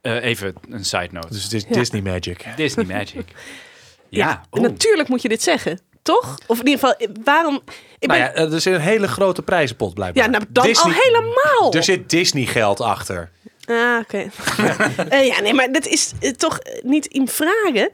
Eh, 0.00 0.24
even 0.24 0.54
een 0.68 0.84
side 0.84 1.08
note. 1.10 1.28
Dus 1.28 1.42
het 1.42 1.52
is 1.52 1.64
Ja. 1.68 1.74
Disney 1.74 2.00
Magic. 2.02 2.44
Disney 2.56 2.84
Magic. 2.84 3.24
Ja, 4.12 4.44
natuurlijk 4.50 5.08
moet 5.08 5.22
je 5.22 5.28
dit 5.28 5.42
zeggen. 5.42 5.80
Toch? 6.02 6.38
Of 6.46 6.60
in 6.60 6.66
ieder 6.66 6.80
geval, 6.80 6.94
eh, 7.08 7.08
waarom... 7.24 7.60
Ik 7.98 8.08
ben, 8.08 8.18
Nou 8.18 8.20
ja, 8.20 8.34
er 8.54 8.60
zit 8.60 8.74
een 8.74 8.80
hele 8.80 9.08
grote 9.08 9.42
prijzenpot 9.42 9.94
blijkbaar. 9.94 10.24
ja, 10.24 10.30
nou, 10.30 10.44
dan 10.48 10.64
Disney- 10.66 10.94
al 10.94 11.00
helemaal. 11.02 11.74
Er 11.74 11.82
zit 11.84 12.10
Disney 12.10 12.44
geld 12.46 12.80
achter. 12.80 13.30
Ah, 13.66 13.98
oké. 14.02 14.16
Eh, 15.08 15.26
ja, 15.26 15.40
nee, 15.40 15.54
maar 15.54 15.72
dat 15.72 15.86
is 15.86 16.12
eh, 16.20 16.30
toch 16.30 16.58
eh, 16.58 16.82
niet 16.82 17.06
in 17.06 17.28
vragen. 17.28 17.90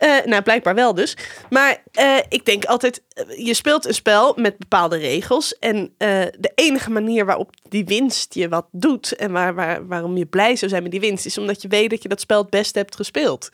Eh, 0.00 0.24
nou, 0.24 0.42
blijkbaar 0.42 0.74
wel 0.74 0.94
dus. 0.94 1.16
Maar 1.50 1.82
eh, 1.92 2.16
ik 2.28 2.44
denk 2.44 2.64
altijd, 2.64 3.02
eh, 3.08 3.46
je 3.46 3.54
speelt 3.54 3.86
een 3.86 3.94
spel 3.94 4.34
met 4.36 4.58
bepaalde 4.58 4.96
regels. 4.96 5.58
En 5.58 5.94
de 6.38 6.52
enige 6.54 6.90
manier 6.90 7.24
waarop 7.26 7.50
die 7.68 7.84
winst 7.84 8.34
je 8.34 8.48
wat 8.48 8.66
doet... 8.72 9.16
en 9.16 9.32
waar, 9.32 9.54
waar, 9.54 9.86
waarom 9.86 10.16
je 10.16 10.26
blij 10.26 10.56
zou 10.56 10.70
zijn 10.70 10.82
met 10.82 10.90
die 10.90 11.00
winst... 11.00 11.26
is 11.26 11.38
omdat 11.38 11.62
je 11.62 11.68
weet 11.68 11.90
dat 11.90 12.02
je 12.02 12.08
dat 12.08 12.20
spel 12.20 12.40
het 12.40 12.50
beste 12.50 12.78
hebt 12.78 12.96
gespeeld. 12.96 13.48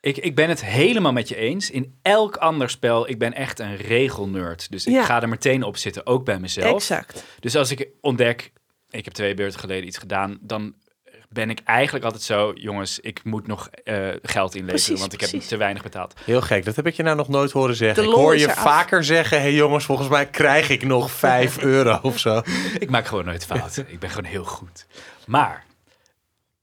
Ik, 0.00 0.16
ik 0.16 0.34
ben 0.34 0.48
het 0.48 0.64
helemaal 0.64 1.12
met 1.12 1.28
je 1.28 1.36
eens. 1.36 1.70
In 1.70 1.98
elk 2.02 2.36
ander 2.36 2.70
spel, 2.70 3.08
ik 3.08 3.18
ben 3.18 3.32
echt 3.34 3.58
een 3.58 3.76
regelnerd. 3.76 4.70
Dus 4.70 4.86
ik 4.86 4.92
Ja. 4.92 5.04
ga 5.04 5.22
er 5.22 5.28
meteen 5.28 5.62
op 5.62 5.76
zitten, 5.76 6.06
ook 6.06 6.24
bij 6.24 6.38
mezelf. 6.38 6.74
Exact. 6.74 7.24
Dus 7.40 7.56
als 7.56 7.70
ik 7.70 7.88
ontdek, 8.00 8.52
ik 8.90 9.04
heb 9.04 9.14
twee 9.14 9.34
beurten 9.34 9.60
geleden 9.60 9.86
iets 9.86 9.98
gedaan, 9.98 10.38
dan 10.40 10.74
ben 11.34 11.50
ik 11.50 11.60
eigenlijk 11.64 12.04
altijd 12.04 12.22
zo, 12.22 12.52
jongens, 12.54 13.00
ik 13.00 13.24
moet 13.24 13.46
nog 13.46 13.68
eh, 13.68 14.08
geld 14.22 14.54
inleveren, 14.54 14.66
Precies, 14.66 15.00
want 15.00 15.12
ik 15.12 15.20
heb 15.20 15.30
te 15.30 15.56
weinig 15.56 15.82
betaald. 15.82 16.14
Heel 16.24 16.40
gek, 16.40 16.64
dat 16.64 16.76
heb 16.76 16.86
ik 16.86 16.94
je 16.94 17.02
nou 17.02 17.16
nog 17.16 17.28
nooit 17.28 17.52
horen 17.52 17.76
zeggen. 17.76 18.04
Ik 18.04 18.10
hoor 18.10 18.38
je 18.38 18.50
vaker 18.50 19.04
zeggen, 19.04 19.36
hé 19.36 19.42
hey 19.42 19.52
jongens, 19.54 19.84
volgens 19.84 20.08
mij 20.08 20.26
krijg 20.26 20.68
ik 20.68 20.84
nog 20.84 21.10
5 21.34 21.58
euro 21.62 21.98
of 22.02 22.18
zo. 22.18 22.42
Ik 22.78 22.90
maak 22.90 23.06
gewoon 23.06 23.24
nooit 23.24 23.46
fouten. 23.46 23.86
ik 23.88 23.98
ben 23.98 24.10
gewoon 24.10 24.30
heel 24.30 24.44
goed. 24.44 24.86
Maar 25.26 25.64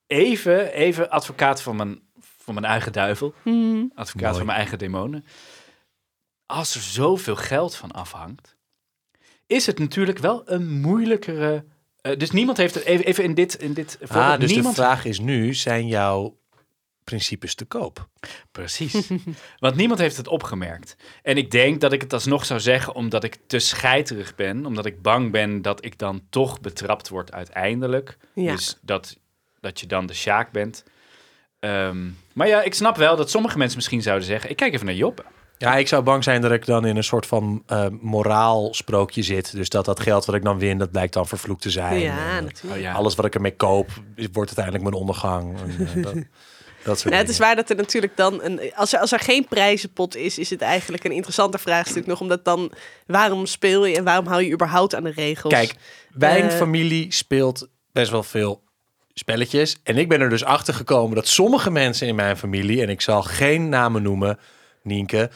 even, 0.07 0.73
even 0.73 1.09
advocaat 1.09 1.61
van 1.61 1.75
mijn, 1.75 1.99
van 2.37 2.53
mijn 2.53 2.65
eigen 2.65 2.91
duivel. 2.91 3.33
Mhm. 3.43 3.83
Advocaat 3.95 4.21
Mooi. 4.21 4.37
van 4.37 4.45
mijn 4.45 4.57
eigen 4.57 4.77
demonen. 4.77 5.25
Als 6.45 6.75
er 6.75 6.81
zoveel 6.81 7.35
geld 7.35 7.75
van 7.75 7.91
afhangt, 7.91 8.55
is 9.47 9.65
het 9.65 9.79
natuurlijk 9.79 10.17
wel 10.17 10.41
een 10.45 10.69
moeilijkere. 10.69 11.65
Eh, 12.01 12.17
dus 12.17 12.31
niemand 12.31 12.57
heeft 12.57 12.75
het 12.75 12.83
even, 12.83 13.05
even 13.05 13.23
in 13.23 13.33
dit. 13.33 13.55
In 13.55 13.73
dit 13.73 13.97
voorbeeld, 13.99 14.33
Ah, 14.33 14.39
dus 14.39 14.51
niemand, 14.51 14.75
de 14.75 14.81
vraag 14.81 15.05
is 15.05 15.19
nu, 15.19 15.53
zijn 15.53 15.87
jouw 15.87 16.39
principes 17.03 17.55
te 17.55 17.65
koop? 17.65 18.07
Precies. 18.51 19.07
Want 19.59 19.75
niemand 19.75 19.99
heeft 19.99 20.17
het 20.17 20.27
opgemerkt. 20.27 20.95
En 21.23 21.37
ik 21.37 21.51
denk 21.51 21.81
dat 21.81 21.91
ik 21.91 22.01
het 22.01 22.13
alsnog 22.13 22.45
zou 22.45 22.59
zeggen 22.59 22.95
omdat 22.95 23.23
ik 23.23 23.37
te 23.47 23.59
scheiterig 23.59 24.35
ben. 24.35 24.65
Omdat 24.65 24.85
ik 24.85 25.01
bang 25.01 25.31
ben 25.31 25.61
dat 25.61 25.85
ik 25.85 25.97
dan 25.97 26.21
toch 26.29 26.59
betrapt 26.59 27.09
word 27.09 27.31
uiteindelijk. 27.31 28.17
Ja. 28.33 28.51
Dus 28.51 28.77
dat, 28.81 29.17
dat 29.59 29.79
je 29.79 29.87
dan 29.87 30.05
de 30.05 30.13
Sjaak 30.13 30.51
bent. 30.51 30.83
Ehm, 31.59 32.09
maar 32.33 32.47
ja, 32.47 32.61
ik 32.61 32.73
snap 32.73 32.97
wel 32.97 33.15
dat 33.15 33.29
sommige 33.29 33.57
mensen 33.57 33.77
misschien 33.77 34.01
zouden 34.01 34.27
zeggen... 34.27 34.49
ik 34.49 34.55
kijk 34.55 34.73
even 34.73 34.85
naar 34.85 34.95
Joppe. 34.95 35.23
Ja, 35.61 35.75
ik 35.75 35.87
zou 35.87 36.03
bang 36.03 36.23
zijn 36.23 36.41
dat 36.41 36.51
ik 36.51 36.65
dan 36.65 36.85
in 36.85 36.97
een 36.97 37.03
soort 37.03 37.25
van 37.25 37.63
eh 37.67 37.85
moraalsprookje 38.01 39.23
zit. 39.23 39.51
Dus 39.51 39.69
dat 39.69 39.85
dat 39.85 39.99
geld 39.99 40.25
wat 40.25 40.35
ik 40.35 40.43
dan 40.43 40.59
win, 40.59 40.77
dat 40.77 40.91
blijkt 40.91 41.13
dan 41.13 41.27
vervloekt 41.27 41.61
te 41.61 41.69
zijn. 41.69 41.99
Ja, 41.99 42.37
En, 42.37 42.43
natuurlijk. 42.43 42.75
Oh 42.75 42.81
ja. 42.81 42.93
Alles 42.93 43.15
wat 43.15 43.25
ik 43.25 43.35
ermee 43.35 43.55
koop, 43.55 43.89
wordt 44.15 44.57
uiteindelijk 44.57 44.83
mijn 44.83 44.95
ondergang. 44.95 45.57
En, 45.59 45.87
eh, 45.87 46.03
dat, 46.03 46.13
dat 46.83 46.99
soort 46.99 47.13
Nou, 47.13 47.15
het 47.25 47.29
is 47.29 47.37
waar 47.37 47.55
dat 47.55 47.69
er 47.69 47.75
natuurlijk 47.75 48.17
dan 48.17 48.43
een. 48.43 48.73
Als 48.75 48.93
er, 48.93 48.99
als 48.99 49.11
er 49.11 49.19
geen 49.19 49.45
prijzenpot 49.49 50.15
is, 50.15 50.37
is 50.37 50.49
het 50.49 50.61
eigenlijk 50.61 51.03
een 51.03 51.11
interessanter 51.11 51.59
vraagstuk 51.59 52.05
nog. 52.05 52.21
Omdat 52.21 52.45
dan. 52.45 52.71
Waarom 53.05 53.45
speel 53.45 53.85
je 53.85 53.95
en 53.97 54.03
waarom 54.03 54.27
hou 54.27 54.43
je 54.43 54.51
überhaupt 54.51 54.95
aan 54.95 55.03
de 55.03 55.11
regels? 55.15 55.53
Kijk, 55.53 55.75
mijn 56.13 56.49
Eh, 56.49 56.55
familie 56.55 57.13
speelt 57.13 57.67
best 57.91 58.11
wel 58.11 58.23
veel 58.23 58.63
spelletjes. 59.13 59.77
En 59.83 59.97
ik 59.97 60.09
ben 60.09 60.21
er 60.21 60.29
dus 60.29 60.43
achter 60.43 60.73
gekomen 60.73 61.15
dat 61.15 61.27
sommige 61.27 61.71
mensen 61.71 62.07
in 62.07 62.15
mijn 62.15 62.37
familie, 62.37 62.81
en 62.81 62.89
ik 62.89 63.01
zal 63.01 63.23
geen 63.23 63.69
namen 63.69 64.01
noemen, 64.01 64.39
Nienke, 64.83 65.29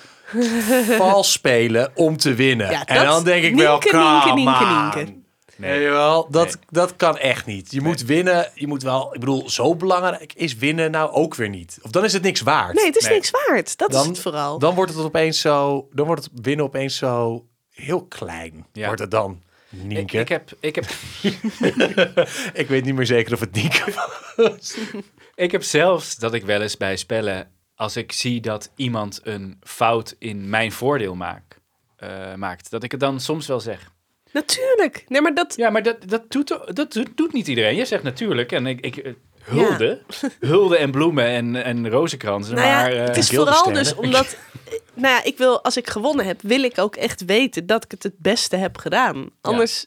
vals 0.98 1.32
spelen 1.32 1.92
om 1.96 2.18
te 2.18 2.34
winnen. 2.34 2.70
Ja, 2.72 2.86
en 2.86 2.96
dat- 2.96 3.06
dan 3.06 3.24
denk 3.24 3.44
ik 3.44 3.54
Nienke, 3.56 3.92
wel, 3.92 4.34
Nienke. 4.36 5.24
Nee, 5.58 5.90
wel, 5.90 6.28
dat, 6.32 6.46
Nee. 6.46 6.56
dat 6.70 6.96
kan 6.96 7.18
echt 7.18 7.46
niet. 7.46 7.72
Je 7.72 7.82
moet 7.82 8.02
winnen. 8.02 8.52
Je 8.54 8.68
moet 8.68 8.84
wel, 8.84 9.14
ik 9.14 9.20
bedoel, 9.20 9.50
zo 9.50 9.76
belangrijk 9.76 10.34
is 10.34 10.56
winnen 10.56 10.92
nou 10.92 11.12
ook 11.12 11.36
weer 11.36 11.50
niet. 11.50 11.80
Of 11.82 11.92
dan 11.92 12.04
is 12.04 12.14
het 12.14 12.22
niks 12.24 12.42
waard. 12.42 12.74
Nee, 12.76 12.86
het 12.86 12.96
is 12.96 13.04
Nee. 13.04 13.14
niks 13.14 13.32
waard. 13.32 13.78
Dat 13.78 13.90
is 13.90 13.96
Dan- 13.96 14.08
het 14.08 14.20
vooral. 14.20 14.60
Dan 14.60 14.76
wordt 14.76 14.94
het 14.94 15.04
opeens 15.04 15.40
zo, 15.40 15.88
dan 15.92 16.06
wordt 16.06 16.24
het 16.24 16.32
winnen 16.42 16.66
opeens 16.66 16.98
zo 16.98 17.46
heel 17.72 18.06
klein. 18.06 18.66
Ja. 18.74 18.86
Wordt 18.86 19.02
het 19.02 19.12
dan, 19.12 19.42
Ik, 19.72 19.84
Nienke? 19.84 20.20
ik, 20.20 20.30
heb, 20.30 20.50
ik, 20.60 20.76
heb, 20.76 20.86
Ik 22.54 22.68
weet 22.68 22.86
niet 22.86 22.96
meer 22.96 23.06
zeker 23.06 23.34
of 23.34 23.40
het 23.40 23.52
Nienke 23.52 23.84
was. 24.36 24.76
ik 25.36 25.52
heb 25.52 25.64
zelfs 25.64 26.16
dat 26.16 26.34
ik 26.34 26.46
wel 26.46 26.62
eens 26.62 26.78
bij 26.78 26.96
spellen... 26.96 27.48
als 27.76 27.96
ik 27.96 28.12
zie 28.12 28.42
dat 28.42 28.72
iemand 28.76 29.20
een 29.24 29.58
fout 29.62 30.16
in 30.20 30.50
mijn 30.50 30.72
voordeel 30.72 31.16
maak, 31.16 31.60
eh, 31.96 32.34
maakt... 32.34 32.70
dat 32.70 32.84
ik 32.84 32.92
het 32.92 33.00
dan 33.00 33.20
soms 33.20 33.48
wel 33.48 33.60
zeg. 33.60 33.94
Natuurlijk. 34.32 35.06
Nee, 35.08 35.22
maar 35.22 35.34
dat. 35.34 35.54
Ja, 35.56 35.70
maar 35.70 35.84
dat, 35.84 36.10
dat, 36.10 36.32
doet, 36.32 36.76
dat 36.76 36.94
doet, 37.16 37.34
niet 37.34 37.48
iedereen. 37.48 37.76
Je 37.76 37.86
zegt 37.86 38.04
natuurlijk. 38.04 38.52
En 38.52 38.68
ik, 38.68 38.80
ik 38.80 38.98
eh, 38.98 39.14
hulde. 39.42 40.02
Hulde 40.40 40.78
en 40.78 40.92
bloemen 40.92 41.26
en, 41.26 41.64
en 41.64 41.90
rozenkransen. 41.90 42.56
Nou 42.56 42.68
ja, 42.68 42.82
maar, 42.82 42.92
eh, 42.92 43.04
het 43.04 43.18
is 43.18 43.30
vooral 43.30 43.74
dus 43.74 43.96
omdat. 43.96 44.38
Nou 44.94 45.14
ja, 45.16 45.24
ik 45.24 45.38
wil, 45.38 45.64
als 45.64 45.78
ik 45.78 45.90
gewonnen 45.90 46.26
heb, 46.26 46.42
wil 46.42 46.64
ik 46.64 46.78
ook 46.78 46.96
echt 46.96 47.26
weten 47.26 47.66
dat 47.66 47.84
ik 47.84 47.92
het 47.92 48.04
het 48.04 48.18
beste 48.18 48.56
heb 48.56 48.78
gedaan. 48.78 49.30
Anders. 49.42 49.86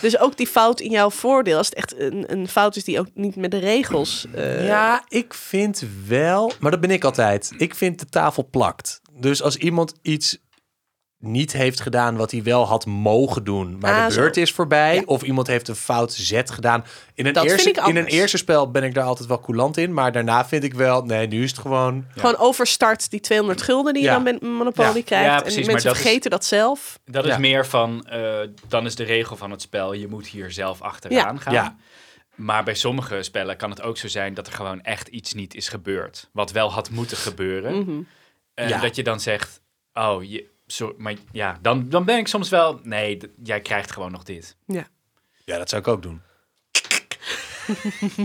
Dus 0.00 0.18
ook 0.18 0.36
die 0.36 0.46
fout 0.46 0.80
in 0.80 0.90
jouw 0.90 1.10
voordeel, 1.10 1.56
als 1.56 1.66
het 1.66 1.74
echt 1.74 1.98
een, 2.00 2.32
een 2.32 2.48
fout 2.48 2.76
is 2.76 2.84
die 2.84 2.98
ook 2.98 3.06
niet 3.14 3.36
met 3.36 3.50
de 3.50 3.58
regels. 3.58 4.26
eh, 4.34 4.66
Ja, 4.66 5.04
ik 5.08 5.34
vind 5.34 5.82
wel, 6.06 6.52
maar 6.60 6.70
dat 6.70 6.80
ben 6.80 6.90
ik 6.90 7.04
altijd. 7.04 7.52
Ik 7.56 7.74
vind 7.74 7.98
de 7.98 8.06
tafel 8.06 8.48
plakt. 8.50 9.00
Dus 9.18 9.42
als 9.42 9.56
iemand 9.56 9.92
iets 10.02 10.38
niet 11.26 11.52
heeft 11.52 11.80
gedaan 11.80 12.16
wat 12.16 12.30
hij 12.30 12.42
wel 12.42 12.66
had 12.66 12.86
mogen 12.86 13.44
doen, 13.44 13.78
maar 13.78 13.94
Ah, 14.00 14.06
de 14.06 14.12
zo. 14.12 14.20
beurt 14.20 14.36
is 14.36 14.52
voorbij, 14.52 14.94
Ja. 14.94 15.02
of 15.06 15.22
iemand 15.22 15.46
heeft 15.46 15.68
een 15.68 15.74
fout 15.76 16.12
zet 16.12 16.50
gedaan. 16.50 16.84
In 17.14 17.26
een, 17.26 17.32
Dat 17.32 17.42
vind 17.46 17.54
eerste, 17.54 17.80
ik 17.80 17.86
in 17.86 17.96
een 17.96 18.06
eerste 18.06 18.36
spel 18.36 18.70
ben 18.70 18.82
ik 18.82 18.94
daar 18.94 19.04
altijd 19.04 19.28
wel 19.28 19.40
coulant 19.40 19.76
in, 19.76 19.92
maar 19.94 20.12
daarna 20.12 20.46
vind 20.46 20.64
ik 20.64 20.74
wel, 20.74 21.02
nee, 21.04 21.26
nu 21.26 21.42
is 21.42 21.50
het 21.50 21.58
gewoon. 21.60 22.04
Gewoon 22.16 22.36
overstart 22.36 23.10
die 23.10 23.20
200 23.20 23.62
gulden 23.62 23.92
die 23.94 24.02
Ja. 24.02 24.08
je 24.16 24.22
dan 24.24 24.32
met 24.32 24.42
Monopoly 24.42 24.96
Ja. 24.96 25.02
krijgt. 25.02 25.24
Ja, 25.26 25.42
en 25.42 25.48
die 25.54 25.54
mensen 25.66 25.72
dat 25.88 25.96
is- 25.96 26.00
vergeten 26.02 26.30
dat 26.30 26.44
zelf. 26.44 26.98
Dat 27.04 27.26
is 27.26 27.36
meer 27.36 27.66
van, 27.66 28.06
eh, 28.06 28.34
dan 28.68 28.86
is 28.86 28.94
de 28.94 29.04
regel 29.04 29.36
van 29.36 29.50
het 29.50 29.62
spel, 29.62 29.92
je 29.92 30.08
moet 30.08 30.26
hier 30.26 30.50
zelf 30.52 30.80
achteraan 30.82 31.34
Ja. 31.34 31.40
gaan. 31.40 31.52
Ja. 31.52 31.76
Maar 32.34 32.64
bij 32.64 32.74
sommige 32.74 33.22
spellen 33.22 33.56
kan 33.56 33.70
het 33.70 33.82
ook 33.82 33.96
zo 33.96 34.08
zijn 34.08 34.34
dat 34.34 34.46
er 34.46 34.52
gewoon 34.52 34.82
echt 34.82 35.08
iets 35.08 35.32
niet 35.34 35.54
is 35.54 35.68
gebeurd. 35.68 36.28
Wat 36.32 36.52
wel 36.52 36.72
had 36.72 36.90
moeten 36.90 37.16
gebeuren. 37.16 38.06
En 38.54 38.68
Ja. 38.68 38.80
dat 38.80 38.96
je 38.96 39.02
dan 39.02 39.20
zegt, 39.20 39.60
oh, 39.94 40.22
je, 40.24 40.44
zo, 40.66 40.94
maar 40.98 41.14
ja, 41.32 41.58
dan, 41.62 41.88
dan 41.88 42.04
ben 42.04 42.18
ik 42.18 42.28
soms 42.28 42.48
wel, 42.48 42.80
nee, 42.82 43.16
d- 43.16 43.26
jij 43.42 43.60
krijgt 43.60 43.92
gewoon 43.92 44.12
nog 44.12 44.22
dit. 44.22 44.56
Ja. 44.66 44.86
Ja, 45.44 45.58
dat 45.58 45.68
zou 45.68 45.82
ik 45.82 45.88
ook 45.88 46.02
doen. 46.02 46.20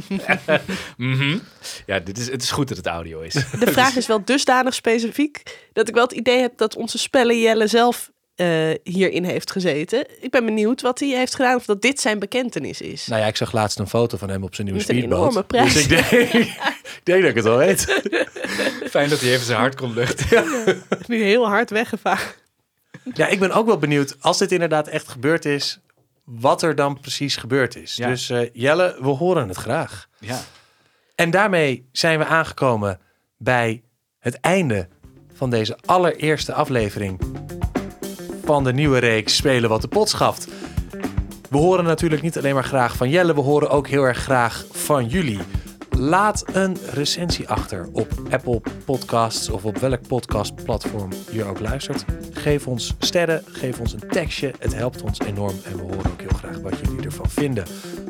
Mhm. 0.98 1.38
Ja, 1.86 2.00
dit 2.00 2.18
is, 2.18 2.30
het 2.30 2.42
is 2.44 2.52
goed 2.52 2.68
dat 2.68 2.78
het 2.78 2.86
audio 2.88 3.20
is. 3.22 3.34
De 3.34 3.72
vraag 3.72 3.96
is 3.96 4.08
wel 4.08 4.26
dusdanig 4.26 4.74
specifiek 4.74 5.44
dat 5.74 5.88
ik 5.88 5.94
wel 5.94 6.04
het 6.04 6.12
idee 6.12 6.39
heb 6.42 6.58
dat 6.58 6.76
onze 6.76 6.98
spellen 6.98 7.39
Jelle 7.39 7.68
zelf 7.68 8.12
eh, 8.42 8.70
hierin 8.84 9.24
heeft 9.24 9.52
gezeten. 9.52 10.06
Ik 10.24 10.32
ben 10.32 10.46
benieuwd 10.46 10.82
wat 10.82 11.00
hij 11.00 11.10
heeft 11.10 11.36
gedaan 11.36 11.56
of 11.56 11.66
dat 11.66 11.82
dit 11.82 12.00
zijn 12.00 12.20
bekentenis 12.20 12.82
is. 12.82 13.08
Nou 13.08 13.22
ja, 13.22 13.28
ik 13.28 13.36
zag 13.36 13.52
laatst 13.52 13.80
een 13.80 13.88
foto 13.88 14.18
van 14.18 14.30
hem 14.30 14.44
op 14.44 14.56
zijn 14.56 14.68
nieuwe 14.68 14.82
Met 14.82 14.89
een 14.89 14.96
speedboot. 14.96 15.20
enorme 15.20 15.44
prijs. 15.44 15.74
Dus 15.74 15.84
ik 15.84 15.89
denk, 15.89 16.34
ik 16.34 17.02
denk 17.04 17.22
dat 17.22 17.30
ik 17.30 17.36
het 17.36 17.44
wel 17.44 17.58
weet. 17.58 18.02
Fijn 18.89 19.10
dat 19.10 19.20
hij 19.20 19.32
even 19.32 19.46
zijn 19.46 19.60
hart 19.60 19.76
kon 19.76 19.94
luchten. 19.94 20.46
Nu 21.08 21.24
heel 21.24 21.48
hard 21.48 21.70
weggevaren. 21.70 22.34
Ja, 23.14 23.28
ik 23.28 23.39
ben 23.39 23.52
ook 23.52 23.66
wel 23.66 23.78
benieuwd, 23.78 24.16
als 24.20 24.38
dit 24.38 24.52
inderdaad 24.52 24.88
echt 24.88 25.08
gebeurd 25.08 25.46
is, 25.46 25.80
wat 26.24 26.62
er 26.62 26.76
dan 26.76 27.00
precies 27.00 27.36
gebeurd 27.36 27.76
is. 27.76 27.96
Ja. 27.96 28.08
Dus 28.08 28.30
eh, 28.30 28.50
Jelle, 28.54 28.98
we 29.00 29.08
horen 29.08 29.48
het 29.48 29.58
graag. 29.58 30.08
Ja. 30.20 30.39
En 31.16 31.32
daarmee 31.32 31.88
zijn 31.92 32.20
we 32.20 32.26
aangekomen 32.26 33.00
bij 33.38 33.82
het 34.20 34.39
einde 34.39 34.88
van 35.34 35.50
deze 35.50 35.78
allereerste 35.86 36.54
aflevering 36.54 37.20
van 38.44 38.64
de 38.64 38.74
nieuwe 38.74 38.98
reeks 38.98 39.36
Spelen 39.36 39.70
wat 39.70 39.82
de 39.82 39.88
pot 39.88 40.10
schaft. 40.10 40.48
We 41.50 41.58
horen 41.58 41.84
natuurlijk 41.84 42.22
niet 42.22 42.38
alleen 42.38 42.54
maar 42.54 42.64
graag 42.64 42.96
van 42.96 43.10
Jelle, 43.10 43.34
we 43.34 43.42
horen 43.42 43.70
ook 43.70 43.88
heel 43.88 44.04
erg 44.04 44.18
graag 44.18 44.66
van 44.72 45.08
jullie. 45.08 45.39
Laat 45.98 46.44
een 46.54 46.78
recensie 46.94 47.50
achter 47.50 47.89
op 47.92 48.08
Apple 48.30 48.62
Podcasts 48.86 49.50
of 49.50 49.66
op 49.66 49.78
welk 49.78 50.08
podcastplatform 50.08 51.10
je 51.32 51.44
ook 51.44 51.60
luistert. 51.60 52.06
Geef 52.32 52.68
ons 52.68 52.94
sterren, 53.00 53.44
geef 53.46 53.80
ons 53.80 53.94
een 53.94 54.10
tekstje. 54.10 54.54
Het 54.60 54.76
helpt 54.76 55.02
ons 55.02 55.20
enorm 55.20 55.56
en 55.64 55.76
we 55.76 55.82
horen 55.82 56.12
ook 56.12 56.22
heel 56.22 56.38
graag 56.38 56.60
wat 56.60 56.80
jullie 56.84 57.06
ervan 57.06 57.30
vinden. 57.30 57.66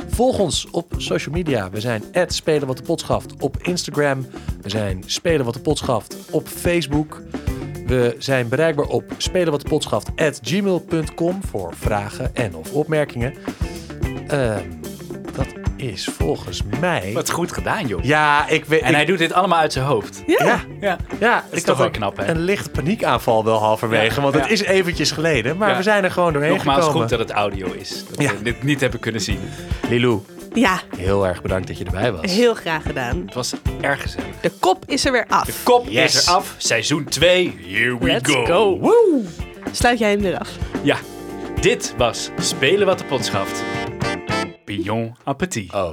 Volg 0.10 0.40
ons 0.40 0.68
op 0.72 0.94
social 0.98 1.36
media. 1.36 1.70
We 1.70 1.80
zijn 1.80 2.04
Spelen 2.28 2.68
wat 2.68 2.78
de 2.78 2.84
pot 2.84 3.06
op 3.40 3.58
Instagram. 3.62 4.26
We 4.62 4.70
zijn 4.70 5.04
Spelen 5.06 5.46
wat 5.46 5.54
de 5.54 5.60
pot 5.60 5.78
schaft 5.78 6.16
op 6.32 6.48
Facebook. 6.48 7.22
We 7.92 8.16
zijn 8.18 8.50
bereikbaar 8.50 8.86
op 8.86 9.04
spelenwatdepotschaft.gmail.com 9.18 11.40
voor 11.50 11.74
vragen 11.80 12.36
en 12.36 12.56
of 12.56 12.72
opmerkingen. 12.72 13.34
Ehm, 14.28 14.60
dat 15.36 15.48
is 15.76 16.10
volgens 16.18 16.62
mij... 16.80 17.12
Wat 17.14 17.30
goed 17.32 17.52
gedaan, 17.52 17.88
joh. 17.88 18.04
Ja, 18.04 18.48
ik 18.48 18.66
weet... 18.66 18.82
En 18.82 18.90
ik- 18.90 18.96
hij 18.96 19.06
doet 19.06 19.18
dit 19.18 19.34
allemaal 19.34 19.60
uit 19.60 19.74
zijn 19.74 19.86
hoofd. 19.86 20.24
Ja. 20.28 20.46
ja, 20.46 20.60
Ja. 20.82 20.98
ja, 21.20 21.44
is 21.52 21.58
ik 21.60 21.66
toch 21.66 21.78
wel 21.78 21.86
ook 21.88 21.94
knap, 21.94 22.18
hè? 22.18 22.28
Een 22.28 22.42
licht 22.42 22.72
paniekaanval 22.72 23.44
wel 23.44 23.58
halverwege, 23.58 24.16
Ja, 24.16 24.22
want 24.22 24.34
het 24.34 24.50
is 24.50 24.62
eventjes 24.62 25.12
geleden. 25.12 25.58
Maar 25.58 25.70
Ja. 25.70 25.78
we 25.78 25.84
zijn 25.84 26.04
er 26.04 26.12
gewoon 26.12 26.34
doorheen 26.34 26.52
Nogmaals, 26.52 26.80
gekomen. 26.86 27.02
goed 27.02 27.10
dat 27.10 27.20
het 27.20 27.32
audio 27.32 27.72
is. 27.72 28.04
Dat 28.10 28.22
Ja. 28.22 28.32
we 28.32 28.42
dit 28.44 28.64
niet 28.64 28.82
hebben 28.82 29.00
kunnen 29.00 29.22
zien. 29.22 29.40
Lilou, 29.90 30.22
Ja, 30.54 30.82
heel 30.98 31.28
erg 31.28 31.42
bedankt 31.42 31.68
dat 31.68 31.78
je 31.78 31.84
erbij 31.86 32.12
was. 32.12 32.32
heel 32.32 32.54
graag 32.54 32.84
gedaan. 32.84 33.22
Het 33.26 33.34
was 33.34 33.54
erg 33.82 34.02
gezellig. 34.02 34.40
De 34.42 34.52
kop 34.60 34.84
is 34.88 35.06
er 35.06 35.12
weer 35.12 35.26
af. 35.28 35.46
De 35.46 35.54
kop 35.64 35.88
Yes. 35.90 36.16
is 36.16 36.28
eraf. 36.28 36.56
Seizoen 36.58 37.04
2. 37.06 37.56
Here 37.68 37.98
we 37.98 38.06
Let's 38.06 38.32
go. 38.34 38.46
go. 38.46 38.80
Woe. 38.80 39.22
Sluit 39.72 40.00
jij 40.00 40.10
hem 40.12 40.22
weer 40.22 40.38
af? 40.38 40.50
Ja, 40.84 40.98
dit 41.62 41.94
was 41.98 42.30
Spelen 42.40 42.86
wat 42.86 42.98
de 43.00 43.06
pot 43.06 43.26
schaft. 43.26 43.64
Bignon 44.66 45.16
appetit. 45.24 45.74
Oh. 45.74 45.92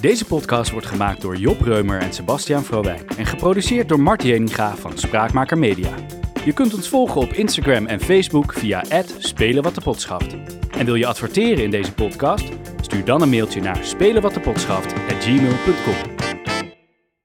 Deze 0.00 0.24
podcast 0.24 0.70
wordt 0.70 0.86
gemaakt 0.86 1.20
door 1.20 1.36
Job 1.36 1.60
Reumer 1.60 2.00
en 2.00 2.12
Sebastiaan 2.12 2.64
Vrouwijk 2.64 3.12
en 3.16 3.26
geproduceerd 3.26 3.88
door 3.88 4.00
Mart 4.00 4.22
Jeninga 4.22 4.76
van 4.76 4.98
Spraakmaker 4.98 5.58
Media. 5.58 5.88
Je 6.44 6.52
kunt 6.52 6.74
ons 6.74 6.88
volgen 6.88 7.20
op 7.20 7.32
Instagram 7.32 7.86
en 7.86 8.00
Facebook 8.00 8.52
via 8.52 8.84
Spelen 9.18 9.62
wat 9.62 9.74
de 9.74 9.80
pot 9.80 10.00
schaft. 10.00 10.36
En 10.78 10.84
wil 10.84 10.94
je 10.94 11.06
adverteren 11.06 11.64
in 11.64 11.70
deze 11.70 11.92
podcast? 11.92 12.44
Stuur 12.92 13.04
dan 13.04 13.22
een 13.22 13.30
mailtje 13.30 13.60
naar 13.60 13.84
spelenwatdepotschaft@gmail.com. 13.84 16.21